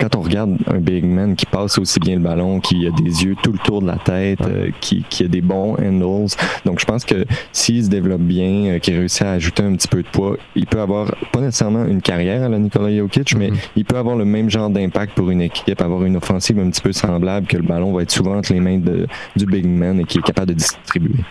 [0.00, 3.24] quand on regarde un big man qui passe aussi bien le ballon, qui a des
[3.24, 4.38] yeux tout le tour de la tête,
[4.80, 6.30] qui, qui a des bons handles,
[6.64, 10.02] donc je pense que s'il se développe bien, qu'il réussit à ajouter un petit peu
[10.02, 12.99] de poids, il peut avoir pas nécessairement une carrière à la Nikola Jokic
[13.36, 13.56] mais mhm.
[13.76, 16.82] il peut avoir le même genre d'impact pour une équipe, avoir une offensive un petit
[16.82, 20.00] peu semblable, que le ballon va être souvent entre les mains de, du big man
[20.00, 21.24] et qui est capable de distribuer.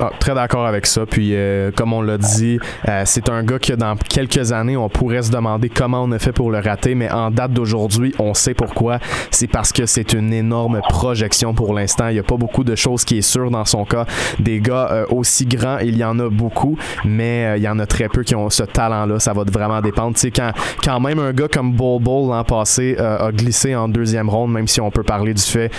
[0.00, 1.06] Ah, très d'accord avec ça.
[1.06, 4.88] Puis, euh, comme on l'a dit, euh, c'est un gars que dans quelques années, on
[4.88, 8.32] pourrait se demander comment on a fait pour le rater, mais en date d'aujourd'hui, on
[8.32, 9.00] sait pourquoi.
[9.32, 12.08] C'est parce que c'est une énorme projection pour l'instant.
[12.08, 14.06] Il n'y a pas beaucoup de choses qui est sûr dans son cas.
[14.38, 17.86] Des gars euh, aussi grands, il y en a beaucoup, mais il y en a
[17.86, 19.18] très peu qui ont ce talent-là.
[19.18, 20.14] Ça va vraiment dépendre.
[20.14, 20.52] Tu sais, quand,
[20.84, 24.80] quand même un gars comme Bol l'an passé a glissé en deuxième ronde, même si
[24.80, 25.72] on peut parler du fait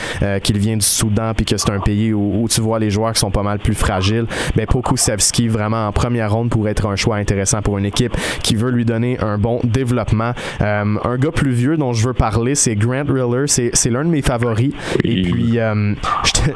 [0.44, 3.14] qu'il vient du Soudan puis que c'est un pays où, où tu vois les joueurs
[3.14, 4.09] qui sont pas mal plus fragiles
[4.56, 8.56] mais Pokusevski, vraiment en première ronde, pourrait être un choix intéressant pour une équipe qui
[8.56, 10.34] veut lui donner un bon développement.
[10.62, 13.46] Euh, un gars plus vieux dont je veux parler, c'est Grant Riller.
[13.48, 14.72] C'est l'un de mes favoris.
[15.04, 15.94] Et puis, euh,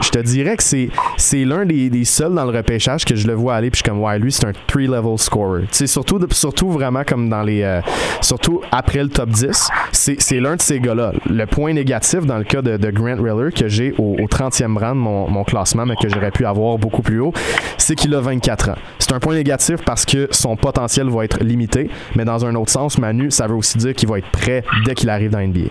[0.02, 3.34] je, te, dirais que c'est l'un des, des, seuls dans le repêchage que je le
[3.34, 3.70] vois aller.
[3.70, 5.66] Puis je suis comme, ouais, lui, c'est un three-level scorer.
[5.72, 7.64] C'est surtout, surtout vraiment comme dans les.
[7.64, 7.82] Euh,
[8.22, 11.14] surtout après le top 10, c'est l'un de ces gars-là.
[11.30, 15.00] Le point négatif dans le cas de, Grant Riller que j'ai au, 30e rang de
[15.00, 17.34] mon, mon classement, mais que j'aurais pu avoir beaucoup plus haut,
[17.78, 18.76] c'est qu'il a 24 ans.
[19.00, 22.72] C'est un point négatif parce que son potentiel va être limité, mais dans un autre
[22.72, 25.70] sens, Manu, ça veut aussi dire qu'il va être prêt dès qu'il arrive dans NBA.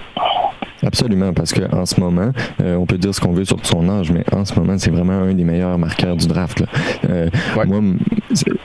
[0.85, 4.11] Absolument, parce qu'en ce moment, euh, on peut dire ce qu'on veut sur son âge,
[4.11, 6.65] mais en ce moment, c'est vraiment un des meilleurs marqueurs du draft.
[7.09, 7.81] Euh, moi,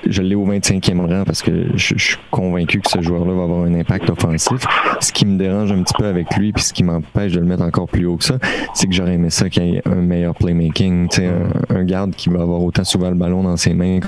[0.07, 3.65] je l'ai au 25e rang parce que je, suis convaincu que ce joueur-là va avoir
[3.65, 4.65] un impact offensif.
[4.99, 7.45] Ce qui me dérange un petit peu avec lui, puis ce qui m'empêche de le
[7.45, 8.37] mettre encore plus haut que ça,
[8.73, 12.41] c'est que j'aurais aimé ça qu'il ait un meilleur playmaking, un, un garde qui va
[12.41, 13.99] avoir autant souvent le ballon dans ses mains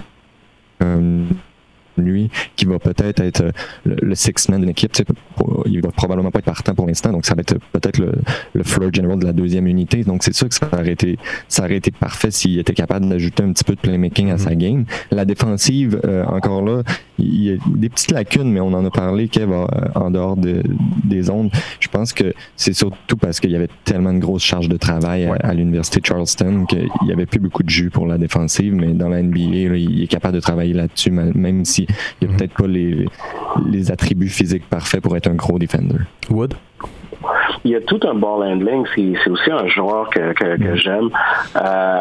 [2.02, 3.44] lui qui va peut-être être
[3.86, 4.94] le, six-man d'une équipe.
[5.66, 8.14] Il va probablement pas être partant pour l'instant, donc ça va être peut-être le,
[8.54, 10.04] le floor general de la deuxième unité.
[10.04, 13.44] Donc c'est sûr que ça aurait été, ça aurait été parfait s'il était capable d'ajouter
[13.44, 14.58] un petit peu de playmaking à sa mm-hmm.
[14.58, 14.86] game.
[15.12, 16.84] La défensive, euh, encore là,
[17.18, 20.38] il y a des petites lacunes, mais on en a parlé, Kev, euh, en dehors
[20.38, 20.64] de,
[21.04, 21.52] des ondes.
[21.80, 25.30] Je pense que c'est surtout parce qu'il y avait tellement de grosses charges de travail
[25.42, 28.94] à, l'université de Charleston qu'il n'y avait plus beaucoup de jus pour la défensive, mais
[28.94, 31.88] dans la NBA, il est capable de travailler là-dessus, même s'il
[32.22, 33.06] n'y a peut-être pas les,
[33.66, 35.98] les attributs physiques parfaits pour être un gros defender.
[36.30, 36.56] Wood?
[37.64, 38.86] Il y a tout un ball handling.
[38.96, 40.76] C'est aussi un joueur que, que, que mm.
[40.76, 41.10] j'aime.
[41.56, 42.00] Euh,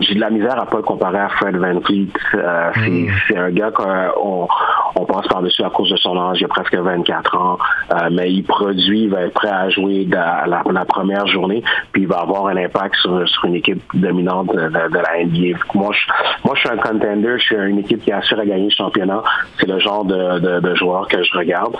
[0.00, 2.08] J'ai de la misère à pas le comparer à Fred Van Fleet.
[2.34, 3.08] Euh, mm.
[3.26, 4.48] C'est un gars qu'on
[4.96, 6.38] on passe par-dessus à cause de son âge.
[6.40, 7.58] Il a presque 24 ans.
[7.92, 11.62] Euh, mais il produit, il va être prêt à jouer la, la, première journée.
[11.92, 15.58] Puis il va avoir un impact sur, sur une équipe dominante de, de, la NBA.
[15.74, 16.12] Moi je,
[16.44, 17.38] moi, je suis un contender.
[17.38, 19.22] Je suis une équipe qui assure à gagner le championnat.
[19.58, 21.76] C'est le genre de, de, de joueur que je regarde.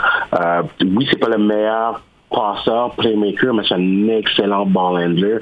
[0.80, 2.00] Oui, c'est pas le meilleur
[2.30, 5.38] passeur, playmaker, mais c'est un excellent ball handler.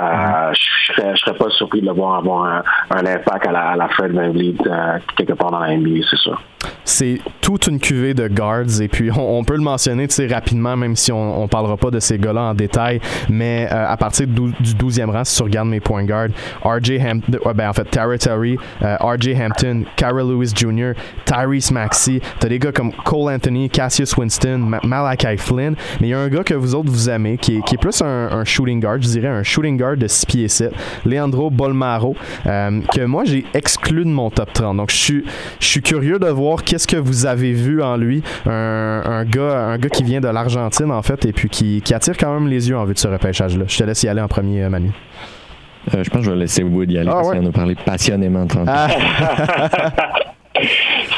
[0.00, 3.76] Euh, je serais, serais pas surpris de le voir avoir un, impact à la, à
[3.76, 6.40] la Fred euh, quelque part dans la NBA, c'est sûr
[6.84, 11.12] c'est toute une cuvée de guards et puis on, peut le mentionner rapidement même si
[11.12, 15.10] on, on parlera pas de ces gars-là en détail mais euh, à partir du 12e
[15.10, 16.28] rang si tu regardes mes point guards
[16.64, 20.92] RJ Hampton ben en fait Tara Terry euh, RJ Hampton Carol Lewis Jr.
[21.24, 26.14] Tyrese Maxey t'as des gars comme Cole Anthony Cassius Winston Malachi Flynn mais il y
[26.14, 28.80] a un gars que vous autres vous aimez qui est, qui est plus un, shooting
[28.80, 30.72] guard je dirais un shooting guard de 6 pieds 7
[31.06, 32.16] Leandro Bolmaro
[32.46, 35.24] euh, que moi j'ai exclu de mon top 30 donc je suis
[35.60, 38.22] je suis curieux de voir qu'est-ce que vous avez vu en lui?
[38.46, 42.32] Un, gars, un gars qui vient de l'Argentine, en fait, et puis qui, attire quand
[42.32, 43.64] même les yeux en vue de ce repêchage-là.
[43.68, 44.90] Je te laisse y aller en premier, Manu.
[45.94, 47.52] Euh, je pense que je vais laisser Wood y aller ah, parce qu'il en a
[47.52, 48.46] parlé passionnément.
[48.66, 48.88] Ah.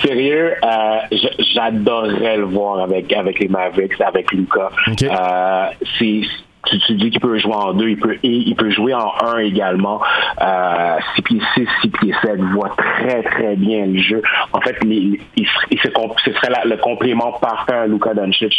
[0.03, 0.99] Sérieux, euh,
[1.55, 4.71] j'adorerais le voir avec avec les Mavericks, avec Lucas.
[5.03, 5.67] Euh,
[5.99, 6.23] c'est
[6.67, 9.39] tu, tu dis qu'il peut jouer en deux, il peut, il peut jouer en un
[9.39, 10.01] également.
[10.41, 14.23] Euh, 6 pieds 6, 6 pieds 7, voit très très bien le jeu.
[14.53, 15.47] En fait, il, il,
[15.79, 18.53] ce serait le complément parfait à Luka Doncic,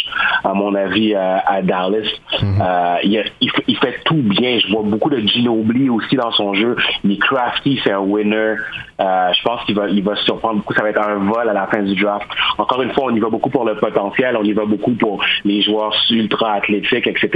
[0.44, 2.06] à mon avis, euh, à Dallas.
[2.42, 2.62] Mhm.
[2.62, 3.24] euh, il,
[3.68, 4.58] il, fait tout bien.
[4.58, 6.76] Je vois beaucoup de Ginobili aussi dans son jeu.
[7.04, 8.54] Il est crafty, c'est un winner.
[9.00, 10.74] Euh, je pense qu'il va, il va surprendre beaucoup.
[10.74, 12.26] Ça va être un vol à la fin du draft.
[12.58, 15.22] Encore une fois, on y va beaucoup pour le potentiel, on y va beaucoup pour
[15.44, 17.30] les joueurs ultra athlétiques, etc.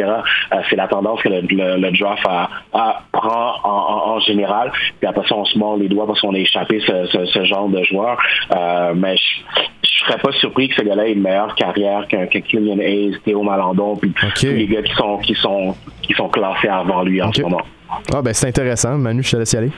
[0.52, 4.72] Euh, c'est la tendance que le, le, draft a, prend en, en, général.
[4.98, 7.44] Puis après ça, on se mord les doigts parce qu'on a échappé ce, ce, ce
[7.44, 8.18] genre de joueur.
[8.54, 12.26] Euh, mais je, je serais pas surpris que ce gars-là ait une meilleure carrière qu'un
[12.26, 16.28] qu Kylian Hayes, Théo Malandon, puis tous les gars qui sont qui sont qui sont
[16.28, 17.60] classés avant lui en ce moment.
[18.14, 18.96] Ah ben c'est intéressant.
[18.96, 19.70] Manu, je te laisse y aller.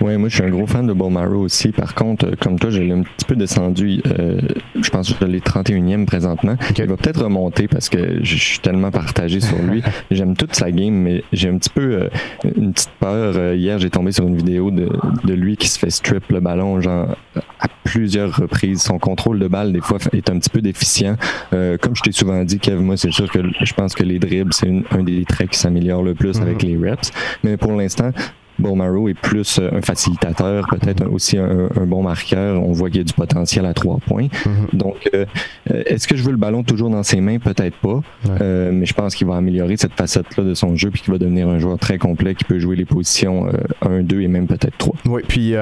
[0.00, 1.72] Oui, moi je suis un gros fan de Bolmaro aussi.
[1.72, 4.00] Par contre, euh, comme toi, je l'ai un petit peu descendu.
[4.06, 4.40] Euh,
[4.80, 6.56] je pense que je l'ai 31e présentement.
[6.78, 9.82] Il va peut-être remonter parce que je suis tellement partagé sur lui.
[10.10, 12.08] J'aime toute sa game, mais j'ai un petit peu euh,
[12.56, 13.54] une petite peur.
[13.54, 14.88] hier, j'ai tombé sur une vidéo de,
[15.24, 17.14] de lui qui se fait strip le ballon, genre
[17.60, 18.82] à plusieurs reprises.
[18.82, 21.16] Son contrôle de balle, des fois, est un petit peu déficient.
[21.50, 24.54] comme je t'ai souvent dit, Kev, moi, c'est sûr que je pense que les dribbles,
[24.54, 26.70] c'est un des traits qui s'améliore le plus avec mhm.
[26.70, 27.10] les reps.
[27.44, 28.12] Mais pour l'instant,
[28.60, 32.62] Bolmaro est plus euh, un facilitateur, peut-être aussi un, bon marqueur.
[32.62, 34.26] On voit qu'il y a du potentiel à trois points.
[34.26, 34.76] Mm-hmm.
[34.76, 35.24] Donc, euh,
[35.70, 37.38] euh, est-ce que je veux le ballon toujours dans ses mains?
[37.38, 38.00] Peut-être pas.
[38.40, 41.48] mais je pense qu'il va améliorer cette facette-là de son jeu puis qu'il va devenir
[41.48, 43.50] un joueur très complet qui peut jouer les positions
[43.82, 44.94] 1, 2 et même peut-être 3.
[45.06, 45.54] Oui, puis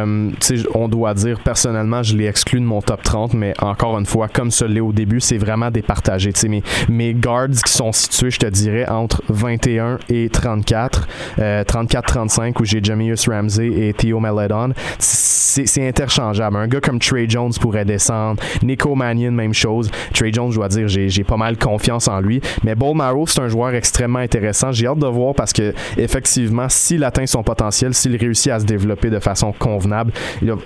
[0.75, 4.29] on doit dire, personnellement, je l'ai exclu de mon top 30, mais encore une fois,
[4.29, 6.33] comme ce l'est au début, c'est vraiment départagé.
[6.49, 12.65] Mes, mes guards qui sont situés, je te dirais, entre 21 et 34, 34-35, où
[12.65, 16.57] j'ai Jamius Ramsey et Theo Maledon, c'est interchangeable.
[16.57, 18.43] Un gars comme Trey Jones pourrait descendre.
[18.63, 19.91] Nico Mannion, même chose.
[20.15, 22.41] Trey Jones, je dois dire, j'ai pas mal confiance en lui.
[22.65, 24.73] Mais Bolmaro, c'est un joueur extrêmement intéressant.
[24.73, 28.65] J'ai hâte de voir parce que, effectivement, s'il atteint son potentiel, s'il réussit à se
[28.65, 30.13] développer de façon convenable,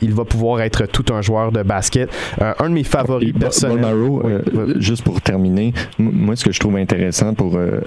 [0.00, 2.08] il va, pouvoir être tout un joueur de basket.
[2.40, 3.80] Euh, un de mes favoris personnels.
[3.80, 7.80] Bolmaro, euh, juste pour terminer, moi, ce que je trouve intéressant pour euh,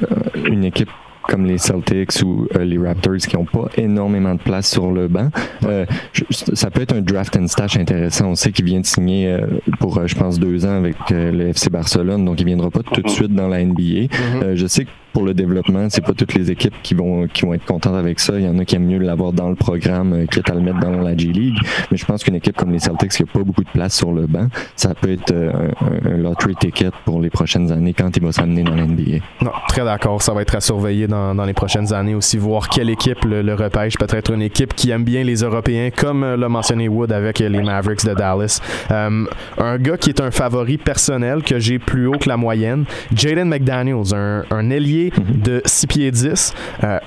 [0.45, 0.89] une équipe
[1.27, 5.07] comme les Celtics ou euh, les Raptors qui n'ont pas énormément de place sur le
[5.07, 5.29] banc.
[5.65, 5.85] Euh,
[6.31, 8.27] ça peut être un draft and stash intéressant.
[8.27, 9.47] On sait qu'il vient de signer euh,
[9.79, 13.09] pour, je pense, deux ans avec le FC Barcelone, donc il viendra pas tout de
[13.09, 13.81] suite dans la NBA.
[13.81, 14.55] Mm-hmm.
[14.55, 15.87] je sais que pour le développement.
[15.89, 18.33] C'est pas toutes les équipes qui vont qui vont être contentes avec ça.
[18.37, 20.59] Il y en a qui aiment mieux l'avoir dans le programme, euh, quitte à le
[20.59, 21.55] mettre dans la G League.
[21.89, 24.11] Mais je pense qu'une équipe comme les Celtics qui a pas beaucoup de place sur
[24.11, 25.71] le banc, ça peut être euh,
[26.03, 29.23] un, lottery ticket pour les prochaines années quand il va s'amener dans l'NBA.
[29.41, 30.21] Non, très d'accord.
[30.21, 33.53] Ça va être à surveiller dans, dans, les prochaines années aussi, voir quelle équipe le,
[33.53, 33.97] repêche.
[33.97, 37.61] Peut-être une équipe qui aime bien les Européens, comme euh, l'a mentionné Wood avec les
[37.61, 38.59] Mavericks de Dallas.
[38.89, 42.83] un gars qui est un favori personnel que j'ai plus haut que la moyenne,
[43.15, 45.41] Jaden McDaniels, un, un ailier mhm.
[45.41, 46.53] de 6 pieds 10.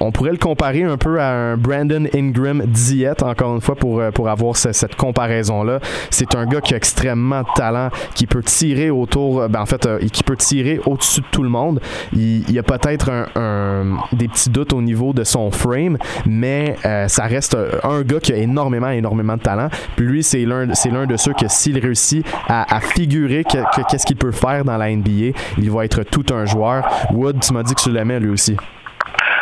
[0.01, 4.01] on pourrait le comparer un peu à un Brandon Ingram diète, encore une fois, pour,
[4.01, 5.81] euh, pour avoir cette comparaison-là.
[6.11, 9.67] C'est un gars qui a extrêmement de talent, qui peut tirer autour, euh, ben en
[9.67, 11.81] fait, euh, qui peut tirer au-dessus de tout le monde.
[12.13, 13.11] Il, y a peut-être
[14.13, 16.77] des petits doutes au niveau de son frame, mais
[17.09, 19.69] ça reste un gars qui a énormément, énormément de talent.
[19.97, 24.17] Puis lui, c'est l'un, c'est l'un de ceux que s'il réussit à, figurer qu'est-ce qu'il
[24.17, 26.89] peut faire dans la NBA, il va être tout un joueur.
[27.13, 28.57] Wood, tu m'as dit que tu l'aimais lui aussi.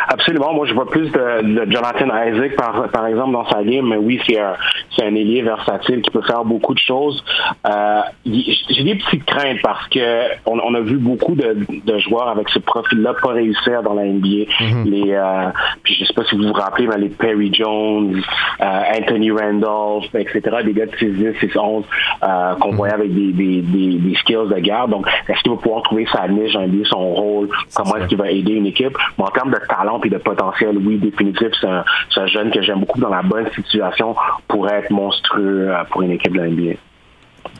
[0.07, 0.53] Absolument.
[0.53, 3.87] Moi, je vois plus de, Jonathan Isaac, par, par exemple, dans sa game.
[3.87, 4.55] Mais oui, c'est un,
[5.03, 7.23] un ailier versatile qui peut faire beaucoup de choses.
[7.67, 9.99] Euh, j'ai des petites craintes parce que
[10.45, 14.27] on, a vu beaucoup de, joueurs avec ce profil-là pas réussir dans la NBA.
[14.27, 14.83] Mm-hmm.
[14.85, 15.49] Les, euh,
[15.83, 18.21] puis je sais pas si vous vous rappelez, mais les Perry Jones,
[18.61, 20.41] euh, Anthony Randolph, etc.
[20.63, 21.83] Des gars de 6-10, 6-11
[22.23, 22.75] euh, qu'on mm-hmm.
[22.75, 24.91] voyait avec des, des, des, skills de garde.
[24.91, 26.53] Donc, est-ce qu'il va pouvoir trouver sa niche,
[26.89, 28.97] son rôle, comment est-ce qu'il va aider une équipe?
[29.17, 32.79] Mais en termes de talent et de potentiel, oui, définitif, c'est un, jeune que j'aime
[32.79, 34.15] beaucoup dans la bonne situation
[34.47, 36.79] pour être monstrueux euh, pour une équipe de la NBA.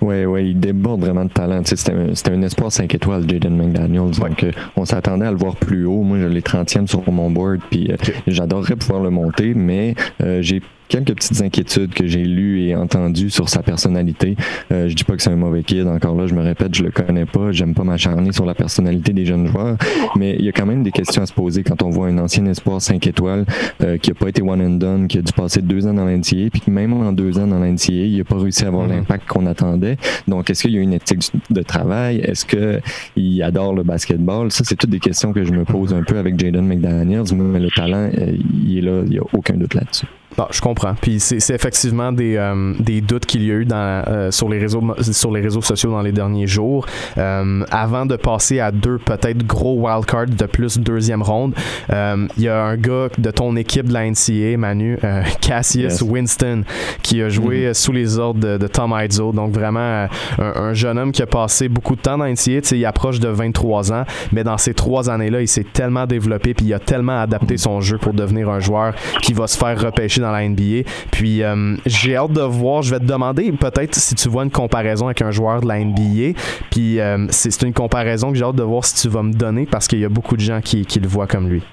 [0.02, 1.62] Oui, oui, il déborde vraiment de talent.
[1.64, 4.12] C'était un, un, espoir 5 étoiles, Jaden McDaniels.
[4.20, 6.02] Donc, euh, on s'attendait à le voir plus haut.
[6.04, 7.96] Moi, je l'ai 30e sur mon board, puis euh,
[8.28, 9.96] j'adorerais pouvoir le monter, mais
[10.42, 14.36] j'ai quelques petites inquiétudes que j'ai lues et entendues sur sa personnalité.
[14.72, 16.84] Euh, je dis pas que c'est un mauvais kid, encore là, je me répète, je
[16.84, 19.78] le connais pas, j'aime pas m'acharner sur la personnalité des jeunes joueurs,
[20.16, 22.18] mais il y a quand même des questions à se poser quand on voit un
[22.18, 23.46] ancien espoir 5 étoiles
[23.84, 26.06] euh, qui a pas été one and done, qui a dû passer deux ans dans
[26.06, 28.92] l'NCA, puis même en deux ans dans l'NCA, il a pas réussi à avoir mm-hmm.
[28.92, 29.98] l'impact qu'on attendait.
[30.28, 32.18] Donc, est-ce qu'il y a une éthique de travail?
[32.20, 32.80] Est-ce que
[33.16, 34.52] il adore le basketball?
[34.52, 37.60] Ça, c'est toutes des questions que je me pose un peu avec Jaden McDaniels, mais
[37.60, 40.08] le talent, euh, il est là, il y a aucun doute là-dessus.
[40.36, 40.94] Bon, je comprends.
[41.00, 44.60] Puis c'est effectivement des, euh, des doutes qu'il y a eu dans, euh, sur, les
[44.60, 46.86] réseaux, sur les réseaux sociaux dans les derniers jours.
[47.18, 51.56] Euh, avant de passer à deux peut-être gros wildcards de plus deuxième ronde,
[51.90, 54.98] il y a un gars de ton équipe de la NCA, Manu,
[55.42, 56.64] Cassius Winston,
[57.02, 57.74] qui a joué mm-hmm.
[57.74, 59.32] sous les ordres de, Tom Izzo.
[59.32, 62.76] Donc vraiment un, jeune homme qui a passé beaucoup de temps dans la NCA.
[62.76, 66.66] Il approche de 23 ans, mais dans ces trois années-là, il s'est tellement développé puis
[66.66, 70.17] il a tellement adapté son jeu pour devenir un joueur qui va se faire repêcher
[70.22, 70.90] dans dans la NBA.
[71.12, 72.82] Puis euh, j'ai hâte de voir.
[72.82, 75.80] Je vais te demander peut-être si tu vois une comparaison avec un joueur de la
[75.80, 76.38] NBA.
[76.70, 79.66] Puis euh, c'est une comparaison que j'ai hâte de voir si tu vas me donner
[79.66, 81.64] parce qu'il y a beaucoup de gens qui, le voient comme lui.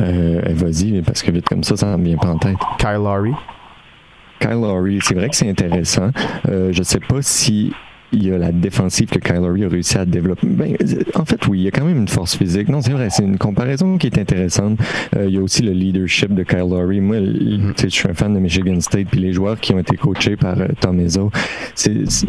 [0.00, 2.56] Euh, Vas-y, parce que vite comme ça, ça ne me vient pas en tête.
[2.78, 3.32] Kyle Lowry.
[4.40, 6.10] Kyle Lowry, c'est vrai que c'est intéressant.
[6.46, 7.72] Je sais pas si
[8.12, 10.46] il y a la défensive que Kylery a réussi à développer.
[10.46, 10.76] Ben,
[11.14, 12.68] en fait, oui, il y a quand même une force physique.
[12.68, 14.78] Non, c'est vrai, c'est une comparaison qui est intéressante.
[15.16, 17.00] Euh, il y a aussi le leadership de Kylery.
[17.00, 17.82] Moi, mm-hmm.
[17.82, 20.60] je suis un fan de Michigan State, puis les joueurs qui ont été coachés par
[20.60, 21.30] euh, Tom Izzo,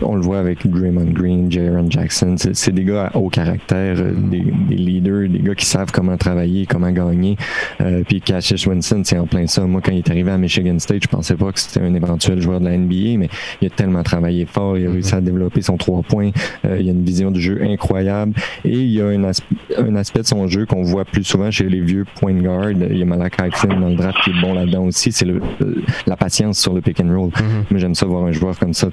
[0.01, 2.35] on le voit avec Draymond Green, Jaron Jackson.
[2.37, 4.29] C'est des gars à haut caractère, euh, mm-hmm.
[4.29, 5.00] des, des, leaders,
[5.41, 7.37] gars qui savent comment travailler, comment gagner.
[7.81, 9.65] Euh, puis Cassius Winston, c'est en plein ça.
[9.65, 12.41] Moi, quand il est arrivé à Michigan State, je pensais pas que c'était un éventuel
[12.41, 13.29] joueur de la NBA, mais
[13.61, 16.31] il a tellement travaillé fort, il a réussi à développer son trois points.
[16.65, 18.33] Euh, il a une vision du jeu incroyable.
[18.65, 21.67] Et il y a un, un aspect de son jeu qu'on voit plus souvent chez
[21.69, 22.71] les vieux point guard.
[22.71, 25.11] Il y a Malachi Flynn dans le draft qui est bon là-dedans aussi.
[25.11, 25.27] C'est
[26.05, 27.29] la patience sur le pick and roll.
[27.29, 27.63] Mm-hmm.
[27.71, 28.87] Mais j'aime ça voir un joueur comme ça.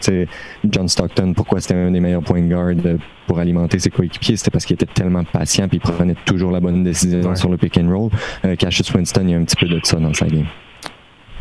[0.68, 2.96] John Stockton, pourquoi c'était un des meilleurs point guard euh,
[3.26, 4.36] pour alimenter ses coéquipiers?
[4.36, 7.56] C'était parce qu'il était tellement patient puis il prenait toujours la bonne décision sur le
[7.56, 8.10] pick and roll.
[8.44, 10.46] Euh, Cassius Winston, il y a un petit peu de ça dans sa game.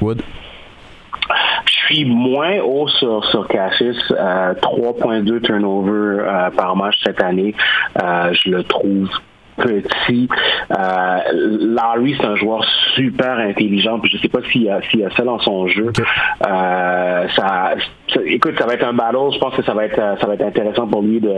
[0.01, 0.21] Wood?
[1.65, 3.97] Je suis moins haut sur, sur Cassius.
[4.11, 7.55] 3.2 euh, turnover euh, par match cette année.
[8.01, 9.09] Euh, je le trouve
[9.57, 10.27] petit.
[10.71, 11.17] Euh,
[11.59, 12.63] Larry, c'est un joueur
[12.95, 13.99] super intelligent.
[13.99, 15.91] Puis je sais pas s'il y a, s'il y a ça dans son jeu.
[16.45, 17.75] Euh, ça,
[18.25, 19.33] écoute, ça va être un battle.
[19.33, 21.35] Je pense que ça va être, ça va être intéressant pour lui de,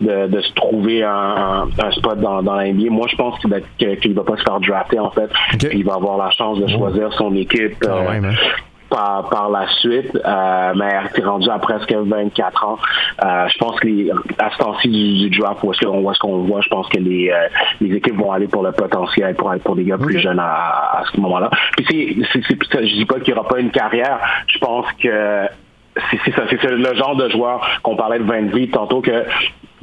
[0.00, 2.90] de, de se trouver un, un, spot dans, dans la NBA.
[2.90, 5.30] Moi, je pense qu'il va, qu'il va pas se faire drafter en fait.
[5.72, 7.76] il va avoir la chance de choisir son équipe.
[7.84, 8.20] Ouais,
[8.88, 12.78] par, par la suite, euh, mais elle est rendu à presque 24 ans.
[13.24, 16.14] Euh, je pense que les, à ce temps-ci du, du, draft, où est-ce qu'on voit
[16.14, 17.48] ce qu'on voit, je pense que les, euh,
[17.80, 21.04] les équipes vont aller pour le potentiel, pour pour des gars plus jeunes à, à
[21.12, 21.50] ce moment-là.
[21.76, 21.86] Puis
[22.32, 24.18] c'est, c'est, je dis pas qu'il n'y aura pas une carrière.
[24.46, 25.46] Je pense que
[26.10, 29.24] c'est, c'est, c'est le genre de joueur qu'on parlait de Van Vliet tantôt que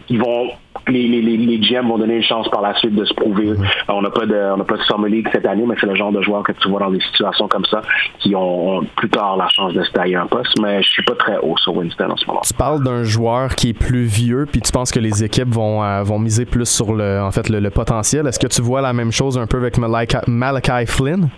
[0.10, 0.52] ils vont
[0.88, 3.52] les, les, les, GM vont donner une chance par la suite de se prouver.
[3.52, 3.68] Mm-hmm.
[3.90, 5.96] On n'a pas de on n'a pas de Summer League cette année, mais c'est le
[5.96, 7.82] genre de joueurs que tu vois dans des situations comme ça
[8.20, 10.60] qui ont, plus tard la chance de se tailler un poste.
[10.62, 12.42] Mais je suis pas très haut sur Winston en ce moment.
[12.46, 15.84] Tu parles d'un joueur qui est plus vieux, puis tu penses que les équipes vont
[15.84, 18.28] euh, vont miser plus sur le en fait le, potentiel.
[18.28, 21.30] Est-ce que tu vois la même chose un peu avec Malachi, Flynn,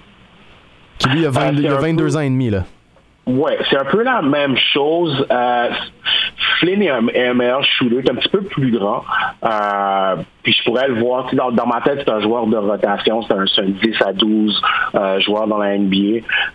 [0.98, 2.64] qui lui a, 22 ans et demi là?
[3.28, 5.26] Ouais, c'est un peu la même chose.
[5.32, 5.70] Euh,
[6.60, 9.04] Flynn est un, meilleur shooter, est un petit peu plus grand.
[9.44, 11.28] Euh, puis je pourrais le voir.
[11.34, 14.62] Dans, dans ma tête, c'est un joueur de rotation, c'est un, 10 à 12
[14.94, 15.98] euh, joueur dans la NBA.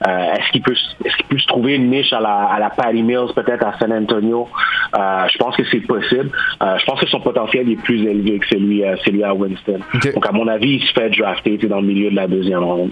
[0.07, 2.71] Euh, est-ce qu'il peut est-ce qu'il peut se trouver une niche à la, à la
[2.71, 4.49] Patty Mills, peut-être à San Antonio?
[4.95, 6.31] Je pense que c'est possible.
[6.61, 9.81] Je pense que son potentiel est plus élevé que celui, celui à Winston.
[10.15, 12.91] Donc à mon avis, il se fait drafter dans le milieu de la deuxième ronde.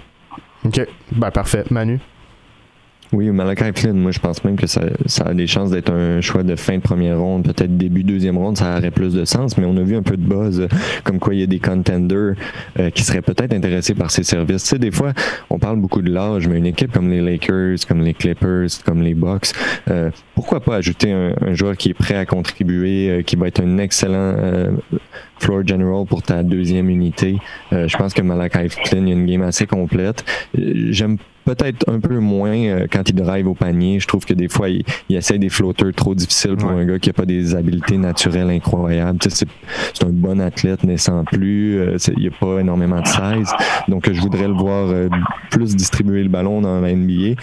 [0.64, 0.80] OK.
[1.12, 1.62] Ben parfait.
[1.70, 2.00] Manu?
[3.10, 6.20] Oui, Malachi Flynn, moi je pense même que ça, ça a des chances d'être un
[6.20, 9.56] choix de fin de première ronde, peut-être début deuxième ronde, ça aurait plus de sens,
[9.56, 10.68] mais on a vu un peu de buzz, euh,
[11.04, 12.34] comme quoi il y a des contenders
[12.78, 14.64] euh, qui seraient peut-être intéressés par ces services.
[14.64, 15.14] Tu sais, des fois,
[15.48, 19.00] on parle beaucoup de l'âge, mais une équipe comme les Lakers, comme les Clippers, comme
[19.00, 19.52] les Bucks,
[19.90, 23.78] euh, pourquoi pas ajouter un, joueur qui est prêt à contribuer, qui va être un
[23.78, 24.36] excellent
[25.40, 27.38] floor general pour ta deuxième unité?
[27.72, 30.24] je pense que Malachi Flynn, il a une game assez complète.
[30.54, 31.16] J'aime
[31.54, 34.00] peut-être un peu moins euh, quand il drive au panier.
[34.00, 37.08] Je trouve que des fois, il, essaie des flotteurs trop difficiles pour un gars qui
[37.08, 39.18] n'a pas des habiletés naturelles incroyables.
[39.22, 39.46] c'est
[40.04, 41.78] un bon athlète, mais sans plus.
[41.78, 43.52] Euh, il n'y a pas énormément de size.
[43.88, 45.08] Donc, je voudrais le voir euh,
[45.50, 47.36] plus distribuer le ballon dans la NBA.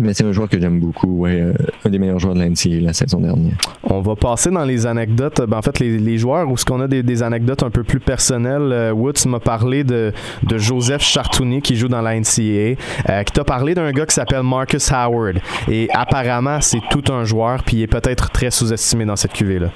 [0.00, 1.52] Mais c'est un joueur que j'aime beaucoup, ouais, euh,
[1.84, 3.54] un des meilleurs joueurs de l'NCA la saison dernière.
[3.82, 5.40] On va passer dans les anecdotes.
[5.48, 8.70] Ben, en fait, les, joueurs, où ce qu'on a des, anecdotes un peu plus personnelles?
[8.72, 10.12] Euh, Woods m'a parlé de,
[10.42, 14.14] de, Joseph Chartouni qui joue dans la NCA, euh, qui t'a parlé d'un gars qui
[14.14, 15.40] s'appelle Marcus Howard.
[15.68, 19.68] Et apparemment, c'est tout un joueur, puis il est peut-être très sous-estimé dans cette cuvée-là.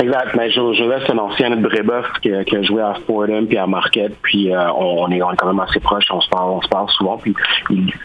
[0.00, 0.34] Exact.
[0.36, 3.66] Mais Joseph, c'est un ancien de Brébeuf qui, qui, a joué à Fordham puis à
[3.66, 4.16] Marquette.
[4.22, 6.06] Puis euh, on, est, quand même assez proches.
[6.10, 7.16] On se parle, on se parle souvent.
[7.18, 7.34] Puis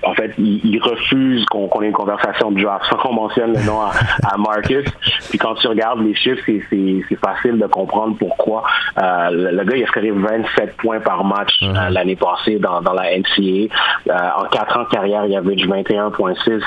[0.03, 3.81] en fait, il, refuse qu'on ait une conversation de draft sans qu'on mentionne le nom
[3.81, 4.85] à, Marcus.
[5.29, 8.63] Puis quand tu regardes les chiffres, c'est facile de comprendre pourquoi.
[9.01, 12.93] Euh, le, gars, il a scoré 27 points par match euh, l'année passée dans, dans
[12.93, 13.73] la NCA.
[14.09, 16.61] en quatre ans de carrière, il avait du 21.6,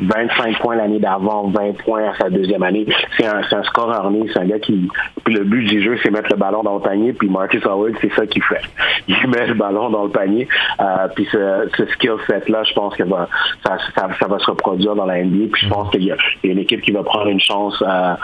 [0.00, 2.86] 25 points l'année d'avant, 20 points à sa deuxième année.
[3.16, 4.22] C'est un, un score né.
[4.32, 4.88] C'est un gars qui
[5.24, 7.12] puis le but du jeu, c'est mettre le ballon dans le panier.
[7.12, 8.62] Puis Marcus Howard, c'est ça qu'il fait.
[9.08, 10.48] Il met le ballon dans le panier.
[10.80, 13.04] Euh, puis ce, ce skill set-là, je pense que
[13.64, 15.48] ça, ça, va se reproduire dans la NBA.
[15.52, 17.82] Puis je pense qu'il y, a une équipe qui va prendre une chance.
[17.86, 18.14] Euh,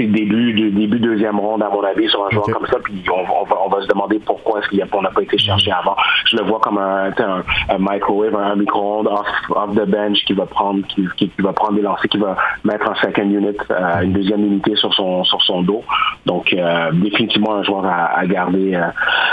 [0.00, 3.56] début, début deuxième ronde, à mon avis, sur un joueur comme ça, puis on, va,
[3.64, 5.74] on va se demander pourquoi est-ce qu'on n'a pas été cherché mm.
[5.74, 5.96] avant.
[6.26, 10.46] Je le vois comme un, un, microwave, un micro-ondes off, off, the bench qui va
[10.46, 14.12] prendre qui, qui, va prendre des lancers, qui va mettre un second unit, euh, une
[14.12, 15.82] deuxième unité sur son sur son dos.
[16.26, 18.86] Donc euh, définitivement un joueur à, garder euh,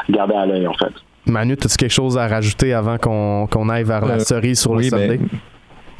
[0.10, 0.94] garder à l'œil en fait.
[1.26, 4.82] Manu, as-tu quelque chose à rajouter avant qu'on qu'on aille vers la cerise sur le
[4.82, 5.20] ben, Sunday?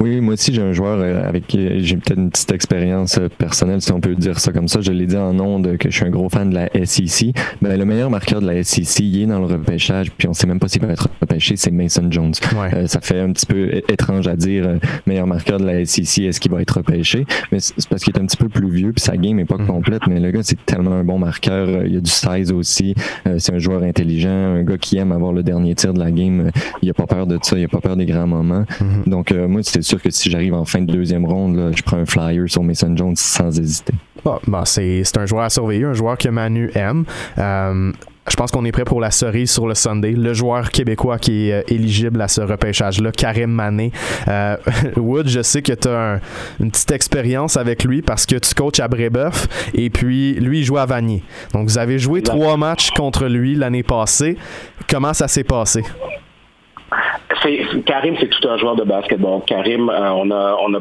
[0.00, 3.28] Oui, moi aussi, j'ai un joueur euh, avec qui j'ai peut-être une petite expérience euh,
[3.28, 4.80] personnelle, si on peut dire ça comme ça.
[4.80, 7.34] Je l'ai dit en ondes que je suis un gros fan de la SEC.
[7.60, 10.46] Ben, le meilleur marqueur de la SEC, il est dans le repêchage, puis on sait
[10.46, 12.32] même pas s'il va être repêché, c'est Mason Jones.
[12.72, 16.40] Euh, ça fait un petit peu étrange à dire, meilleur marqueur de la SEC, est-ce
[16.40, 17.26] qu'il va être repêché?
[17.52, 19.58] Mais c'est parce qu'il est un petit peu plus vieux, puis sa game est pas
[19.58, 19.66] mm.
[19.66, 21.84] complète, mais le gars, c'est tellement un bon marqueur.
[21.84, 22.94] Il a du size aussi.
[23.36, 26.50] c'est un joueur intelligent, un gars qui aime avoir le dernier tir de la game.
[26.80, 28.64] Il a pas peur de ça, il a pas peur des grands moments.
[28.80, 29.10] Mm-hmm.
[29.10, 32.06] Donc, moi, c'est sûr que si j'arrive en fin de deuxième ronde, je prends un
[32.06, 33.94] flyer sur Mason Jones sans hésiter.
[34.24, 37.04] Bon, c'est un joueur à surveiller, un joueur que Manu aime.
[37.38, 37.92] Euh,
[38.28, 40.12] je pense qu'on est prêt pour la cerise sur le Sunday.
[40.12, 43.90] Le joueur québécois qui est euh, éligible à ce repêchage-là, Karim Mané.
[44.28, 44.56] Euh,
[44.96, 46.20] Wood, je sais que tu as
[46.60, 50.64] une petite expérience avec lui parce que tu coaches à Brébeuf et puis lui, il
[50.64, 51.24] joue à Vanier.
[51.52, 54.36] Donc, vous avez joué trois matchs contre lui l'année passée.
[54.88, 55.82] Comment ça s'est passé?
[57.86, 59.42] Karim, c'est tout un joueur de basketball.
[59.46, 60.80] Karim, euh, on a, on a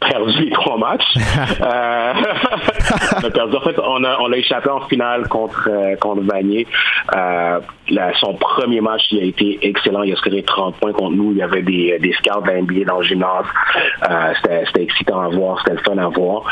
[0.00, 1.14] perdu les trois matchs.
[1.60, 2.12] euh,
[3.22, 3.56] on a perdu.
[3.56, 6.66] En fait, on a, on a échappé en finale contre euh, contre Vanier.
[7.14, 7.60] Euh,
[8.20, 10.02] son premier match, il a été excellent.
[10.02, 11.32] Il a scoré 30 points contre nous.
[11.32, 13.46] Il y avait des, des scouts de NBA dans le gymnase.
[14.42, 15.58] C'était excitant à voir.
[15.60, 16.44] C'était le fun à voir.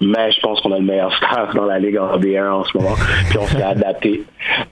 [0.00, 2.76] Mais je pense qu'on a le meilleur staff dans la Ligue en B1 en ce
[2.76, 2.94] moment.
[3.28, 4.22] Puis on s'est adapté.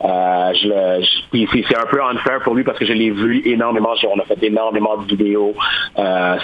[0.00, 3.90] Je, je c'est un peu unfair pour lui parce que je l'ai vu énormément.
[4.14, 5.54] On a fait énormément de vidéos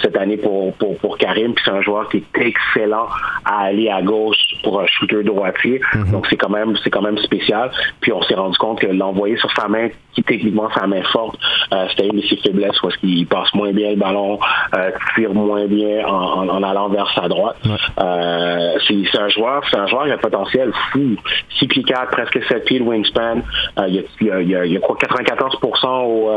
[0.01, 3.07] cette année pour, pour pour Karim, puis c'est un joueur qui est excellent
[3.45, 5.81] à aller à gauche pour un shooter droitier.
[5.95, 6.11] Mhm.
[6.11, 7.71] Donc c'est quand même c'est quand même spécial.
[8.01, 11.37] Puis on s'est rendu compte que l'envoyer sur sa main, qui techniquement sa main forte,
[11.71, 14.39] euh, c'était une de ses faiblesses parce qu'il passe moins bien le ballon,
[14.75, 17.57] euh, tire moins bien en, allant vers sa droite.
[17.99, 21.15] Euh, c'est un joueur, c'est un joueur qui a un potentiel fou.
[21.59, 23.41] 6 pieds 4, presque 7 pieds de wingspan.
[23.87, 26.29] il, y a, il, y a, quoi 94% au,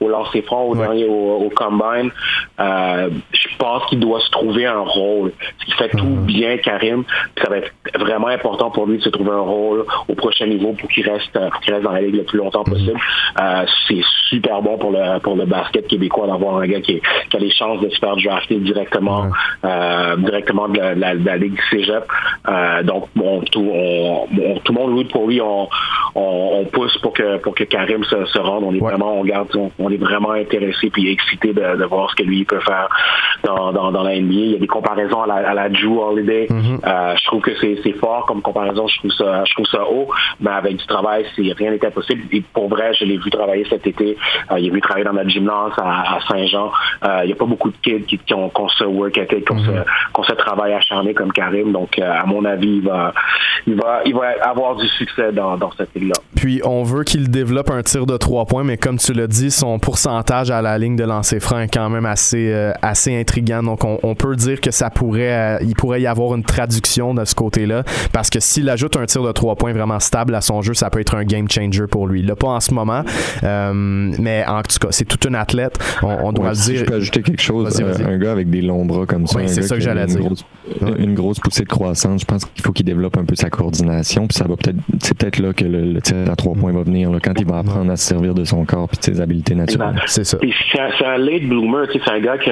[0.00, 2.10] au lancer franc au dernier au, combine.
[2.58, 5.32] je pense qu'il doit se trouver un rôle.
[5.66, 7.04] Il fait tout bien, Karim.
[7.42, 10.72] ça va être vraiment important pour lui de se trouver un rôle au prochain niveau
[10.72, 12.72] pour qu'il reste, reste dans la ligue le plus longtemps mhm.
[12.72, 13.00] possible.
[13.40, 17.00] Euh, c'est super bon pour le pour le basket québécois d'avoir un gars qui,
[17.32, 19.26] a les chances de se faire drafter directement
[19.64, 22.04] euh, directement de la, la, ligue cégep.
[22.48, 23.70] Euh, donc bon, tout,
[24.64, 25.40] tout le monde roule pour lui.
[25.40, 25.68] On,
[26.14, 28.64] on, pousse pour que pour que Karim se, rende.
[28.64, 32.22] On est vraiment on garde on, est vraiment intéressé puis excité de, voir ce que
[32.22, 32.88] lui peut faire
[33.44, 34.32] dans, dans, dans la NBA.
[34.32, 36.46] Il y a des comparaisons à la, à la Drew Holiday.
[36.50, 36.80] Mhm.
[36.84, 38.86] je trouve que c'est fort comme comparaison.
[38.86, 40.08] Je trouve ça je trouve ça haut,
[40.40, 42.22] mais avec du travail, rien n'était possible.
[42.32, 44.16] Et pour vrai, je l'ai vu travailler cet été.
[44.50, 46.70] Euh, il a vu travailler dans notre gymnase à, Saint-Jean.
[47.04, 49.58] Euh, il n'y a pas beaucoup de kids qui, ont, ce work ethic, qui ont,
[49.58, 50.38] ce, mhm.
[50.38, 51.72] travail acharné comme Karim.
[51.72, 53.12] Donc, euh, à mon avis, il va,
[53.66, 56.14] il va, il va avoir du succès dans, cette ligue-là.
[56.36, 59.50] Puis, on veut qu'il développe un tir de trois points, mais comme tu l'as dit,
[59.50, 62.52] son pourcentage à la ligne de lancer franc est quand même assez,
[62.82, 63.62] assez intriguant.
[63.62, 67.34] Donc, on, peut dire que ça pourrait, il pourrait y avoir une traduction de ce
[67.34, 70.74] côté-là, parce que s'il ajoute un tir de trois points vraiment stable à son jeu,
[70.74, 72.22] ça peut être un game changer pour lui.
[72.22, 73.02] Là, pas en ce moment,
[73.44, 73.72] euh,
[74.18, 75.78] mais en tout cas, c'est toute une athlète.
[76.02, 76.80] On, doit le dire.
[76.80, 77.80] je peux ajouter quelque chose.
[77.80, 79.40] Euh, un gars avec des longs bras comme ça.
[79.46, 80.20] c'est ça que j'allais dire.
[80.98, 82.22] Une grosse poussée de croissance.
[82.22, 84.26] Je pense qu'il faut qu'il développe un peu sa coordination.
[84.26, 87.10] Puis ça va peut-être, c'est peut-être là que le, tir à trois points va venir,
[87.22, 90.02] quand il va apprendre à se servir de son corps et de ses habiletés naturelles.
[90.06, 90.38] C'est ça.
[90.72, 91.86] C'est un, late bloomer.
[91.92, 92.50] C'est un gars qui,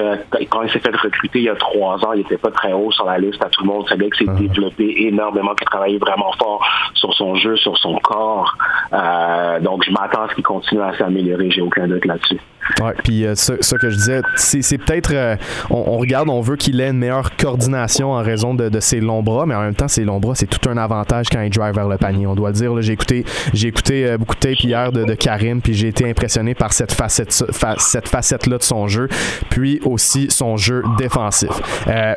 [0.49, 2.91] quand il s'est fait recruter il y a trois ans, il n'était pas très haut
[2.91, 3.85] sur la liste à tout le monde.
[3.89, 4.49] C'est gars qui s'est uh-huh.
[4.49, 6.65] développé énormément, qui a travaillé vraiment fort
[6.95, 8.57] sur son jeu, sur son corps.
[8.93, 11.51] Euh, donc, je m'attends à ce qu'il continue à s'améliorer.
[11.51, 12.41] J'ai aucun doute là-dessus.
[12.81, 15.37] Ouais, puis euh, ce, que je disais, c'est peut-être, euh,
[15.69, 19.45] on, regarde, on veut qu'il ait une meilleure coordination en raison de, ses longs bras,
[19.45, 21.89] mais en même temps, ses longs bras, c'est tout un avantage quand il drive vers
[21.89, 22.27] le panier.
[22.27, 22.81] On doit le dire.
[22.81, 26.73] J'ai écouté, j'ai écouté beaucoup de tape hier de, Karim, puis j'ai été impressionné par
[26.73, 29.09] cette facette, cette facette-là de son jeu,
[29.51, 31.14] puis aussi son jeu défensif.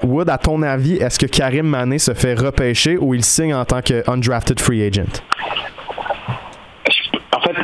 [0.03, 3.65] Wood, à ton avis, est-ce que Karim Mané se fait repêcher ou il signe en
[3.65, 5.22] tant que undrafted free agent?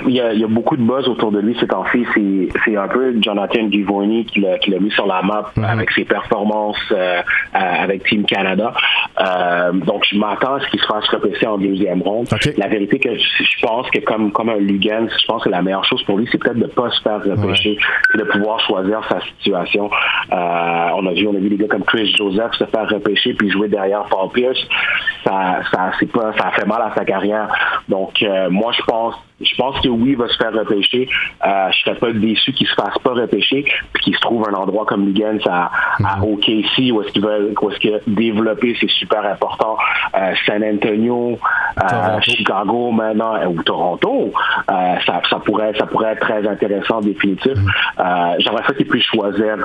[0.07, 2.05] Il y, a, beaucoup de buzz autour de lui ces temps-ci.
[2.65, 5.63] C'est un peu Jonathan Givoni qui l'a mis sur la map mhm.
[5.63, 7.21] avec ses performances euh,
[7.53, 8.73] avec Team Canada.
[9.19, 12.27] Euh, donc, je m'attends à ce qu'il se fasse repêcher en deuxième ronde.
[12.57, 15.85] La vérité que je pense que comme, comme un Lugan, je pense que la meilleure
[15.85, 17.77] chose pour lui, c'est peut-être de ne pas se faire repêcher
[18.13, 19.89] et de pouvoir choisir sa situation.
[20.31, 20.35] Euh,
[20.95, 23.49] on a vu, on a vu des gars comme Chris Joseph se faire repêcher puis
[23.49, 24.59] jouer derrière Paul Pierce.
[25.23, 27.47] Ça, ça, pas, ça fait mal à sa carrière.
[27.87, 31.07] Donc, moi, je pense je pense que oui, il va se faire repêcher.
[31.45, 34.53] Euh, je serais pas déçu qu'il se fasse pas repêcher, puis qu'il se trouve un
[34.53, 35.71] endroit comme Lugans à,
[36.03, 36.33] à mhm.
[36.33, 39.77] OKC où est-ce qu'il va, où est-ce que développer c'est super important.
[40.15, 41.37] Euh, San Antonio,
[41.81, 44.31] euh, Chicago maintenant ou Toronto,
[44.69, 47.53] euh, ça, ça pourrait, ça pourrait être très intéressant définitif.
[47.99, 49.57] Euh, j'aimerais ça qu'il puisse choisir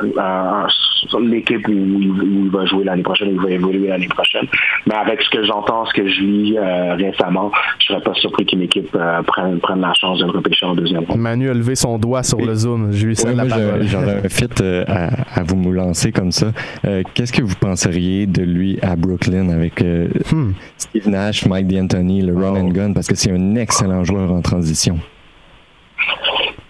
[1.21, 4.47] l'équipe où, il va jouer l'année prochaine, où il va évoluer l'année prochaine.
[4.87, 8.63] Mais avec ce que j'entends, ce que je lis récemment, je serais pas surpris qu'une
[8.63, 8.97] équipe
[9.27, 11.19] prenne prendre la chance de le repêcher en deuxième ronde.
[11.19, 12.93] Manu a levé son doigt sur le Zoom.
[12.93, 13.83] Je lui la parole.
[13.83, 16.53] J'aurais un fit euh, à, vous me lancer comme ça.
[16.85, 20.53] Euh, qu'est-ce que vous penseriez de lui à Brooklyn avec euh, hmm.
[20.77, 24.43] Steve Nash, Mike D'Antoni, le run and gun, parce que c'est un excellent joueur en
[24.43, 24.99] transition?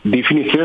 [0.05, 0.61] Définitif.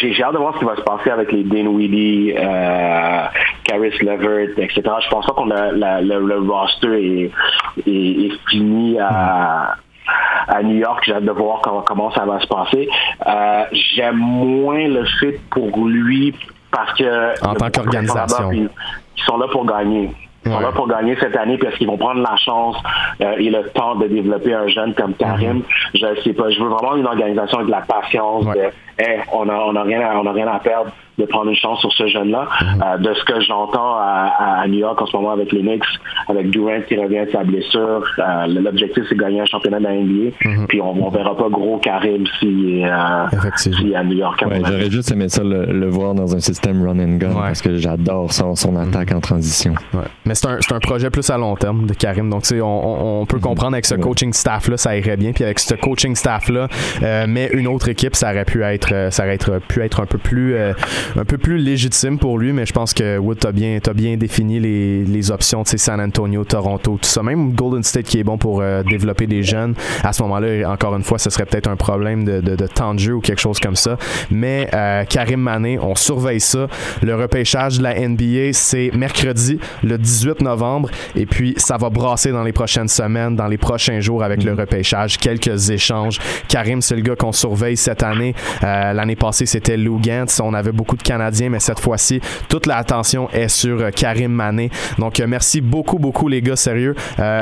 [0.00, 3.26] j'ai hâte de voir ce qui va se passer avec les Dinwiddie, euh,
[3.64, 4.82] Caris Levert, etc.
[5.04, 7.30] Je pense pas qu'on a le, roster
[7.86, 9.76] est, fini à,
[10.48, 11.02] à New York.
[11.04, 12.88] J'ai hâte de voir comment, ça va se passer.
[13.26, 13.64] Euh,
[13.94, 16.34] j'aime moins le fait pour lui
[16.70, 17.44] parce que...
[17.44, 18.52] En tant qu'organisation.
[18.52, 18.68] Ils
[19.24, 20.10] sont là pour gagner.
[20.44, 22.76] Ils sont là pour gagner cette année parce qu'ils vont prendre la chance
[23.20, 25.58] euh, et le temps de développer un jeune comme Karim.
[25.94, 26.16] Mm-hmm.
[26.16, 26.50] Je sais pas.
[26.50, 28.44] Je veux vraiment une organisation avec de la patience.
[28.44, 28.70] De,
[29.32, 31.92] on a, on a rien, on a rien à perdre de prendre une chance sur
[31.92, 32.46] ce jeune-là.
[32.60, 32.82] Mhm.
[32.82, 35.84] Euh, de ce que j'entends à, New York en ce moment avec les Knicks,
[36.28, 39.84] avec Durant qui revient de sa blessure, euh, l'objectif c'est de gagner un championnat de
[39.84, 40.36] la NBA.
[40.44, 40.66] Mhm.
[40.66, 44.42] Puis on, ne verra pas gros Karim si, euh, à New York.
[44.42, 48.32] J'aurais juste aimé ça le, voir dans un système run and gun parce que j'adore
[48.32, 48.88] son, son mhm.
[48.88, 49.74] attaque en transition.
[50.24, 52.28] Mais c'est un, un, projet plus à long terme de Karim.
[52.28, 55.32] Donc on, on peut comprendre avec ce coaching staff-là, ça irait bien.
[55.32, 56.68] Puis avec ce coaching staff-là,
[57.26, 59.38] mais une autre équipe, ça aurait pu être, ça aurait
[59.68, 60.56] pu être un peu plus
[61.16, 64.16] un peu plus légitime pour lui, mais je pense que Wood, t'as bien, as bien
[64.16, 67.22] défini les, les options, tu sais, San Antonio, Toronto, tout ça.
[67.22, 69.74] Même Golden State qui est bon pour euh, développer des jeunes.
[70.02, 72.94] À ce moment-là, encore une fois, ce serait peut-être un problème de, de, de, temps
[72.94, 73.96] de jeu ou quelque chose comme ça.
[74.30, 76.66] Mais euh, Karim Mané, on surveille ça.
[77.02, 82.32] Le repêchage de la NBA, c'est mercredi, le 18 novembre, et puis ça va brasser
[82.32, 84.60] dans les prochaines semaines, dans les prochains jours avec le mhm.
[84.60, 86.18] repêchage, quelques échanges.
[86.48, 88.34] Karim, c'est le gars qu'on surveille cette année.
[88.62, 90.40] Euh, l'année passée, c'était Lou Gantz.
[90.40, 94.70] On avait beaucoup de Canadiens, mais cette fois-ci, toute l'attention est sur euh, Karim Mané.
[94.98, 96.94] Donc, euh, merci beaucoup, beaucoup, les gars, sérieux.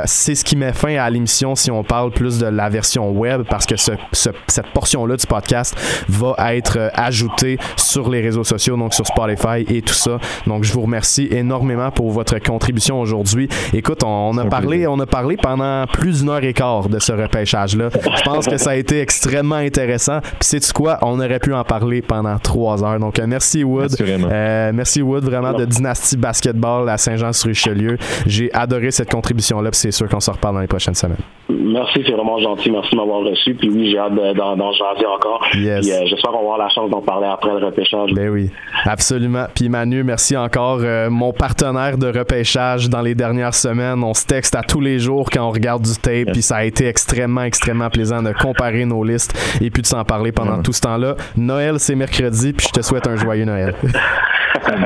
[0.05, 3.43] c'est ce qui met fin à l'émission si on parle plus de la version web,
[3.49, 5.77] parce que ce, cette portion-là du podcast
[6.09, 10.19] va être ajoutée sur les réseaux sociaux, donc sur Spotify et tout ça.
[10.47, 13.49] Donc, je vous remercie énormément pour votre contribution aujourd'hui.
[13.73, 17.13] Écoute, on, a parlé, on a parlé pendant plus d'une heure et quart de ce
[17.13, 17.89] repêchage-là.
[17.93, 20.21] Je pense que ça a été extrêmement intéressant.
[20.21, 20.99] Puis, sais-tu quoi?
[21.03, 22.99] On aurait pu en parler pendant trois heures.
[22.99, 23.91] Donc, euh, merci Wood.
[24.01, 27.99] Euh, merci Wood, vraiment, de Dynastie Basketball à Saint-Jean-sur-Richelieu.
[28.27, 31.19] J'ai adoré cette contribution-là, puis c'est sûr qu'on se reparle dans les prochaines semaines.
[31.51, 32.71] Merci, c'est vraiment gentil.
[32.71, 33.55] Merci de m'avoir reçu.
[33.55, 35.45] Puis oui, j'ai hâte d'en jaser encore.
[35.55, 35.87] Yes.
[35.87, 38.13] Euh, j'espère qu'on va avoir la chance d'en parler après le repêchage.
[38.15, 38.51] Ben oui,
[38.85, 39.45] absolument.
[39.55, 40.81] Puis Manu, merci encore.
[41.11, 44.03] mon partenaire de repêchage dans les dernières semaines.
[44.03, 46.33] On se texte à tous les jours quand on regarde du tape.
[46.33, 50.05] Puis ça a été extrêmement, extrêmement plaisant de comparer nos listes et puis de s'en
[50.05, 51.17] parler pendant tout ce temps-là.
[51.37, 52.55] Noël, c'est mercredi.
[52.55, 53.75] Puis je te souhaite un joyeux Noël.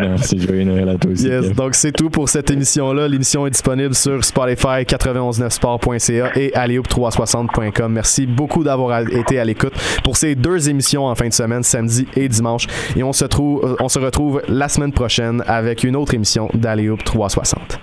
[0.00, 1.26] Merci, joyeux Noël à toi aussi.
[1.26, 3.06] Yes, donc c'est tout pour cette émission-là.
[3.08, 7.92] L'émission est disponible sur Spotify, 919sport.ca et alleyhoop360.com.
[7.92, 12.06] Merci beaucoup d'avoir été à l'écoute pour ces deux émissions en fin de semaine, samedi
[12.16, 12.66] et dimanche.
[12.96, 17.04] Et on se, trouve, on se retrouve la semaine prochaine avec une autre émission d'Alleyhoop
[17.04, 17.78] 360.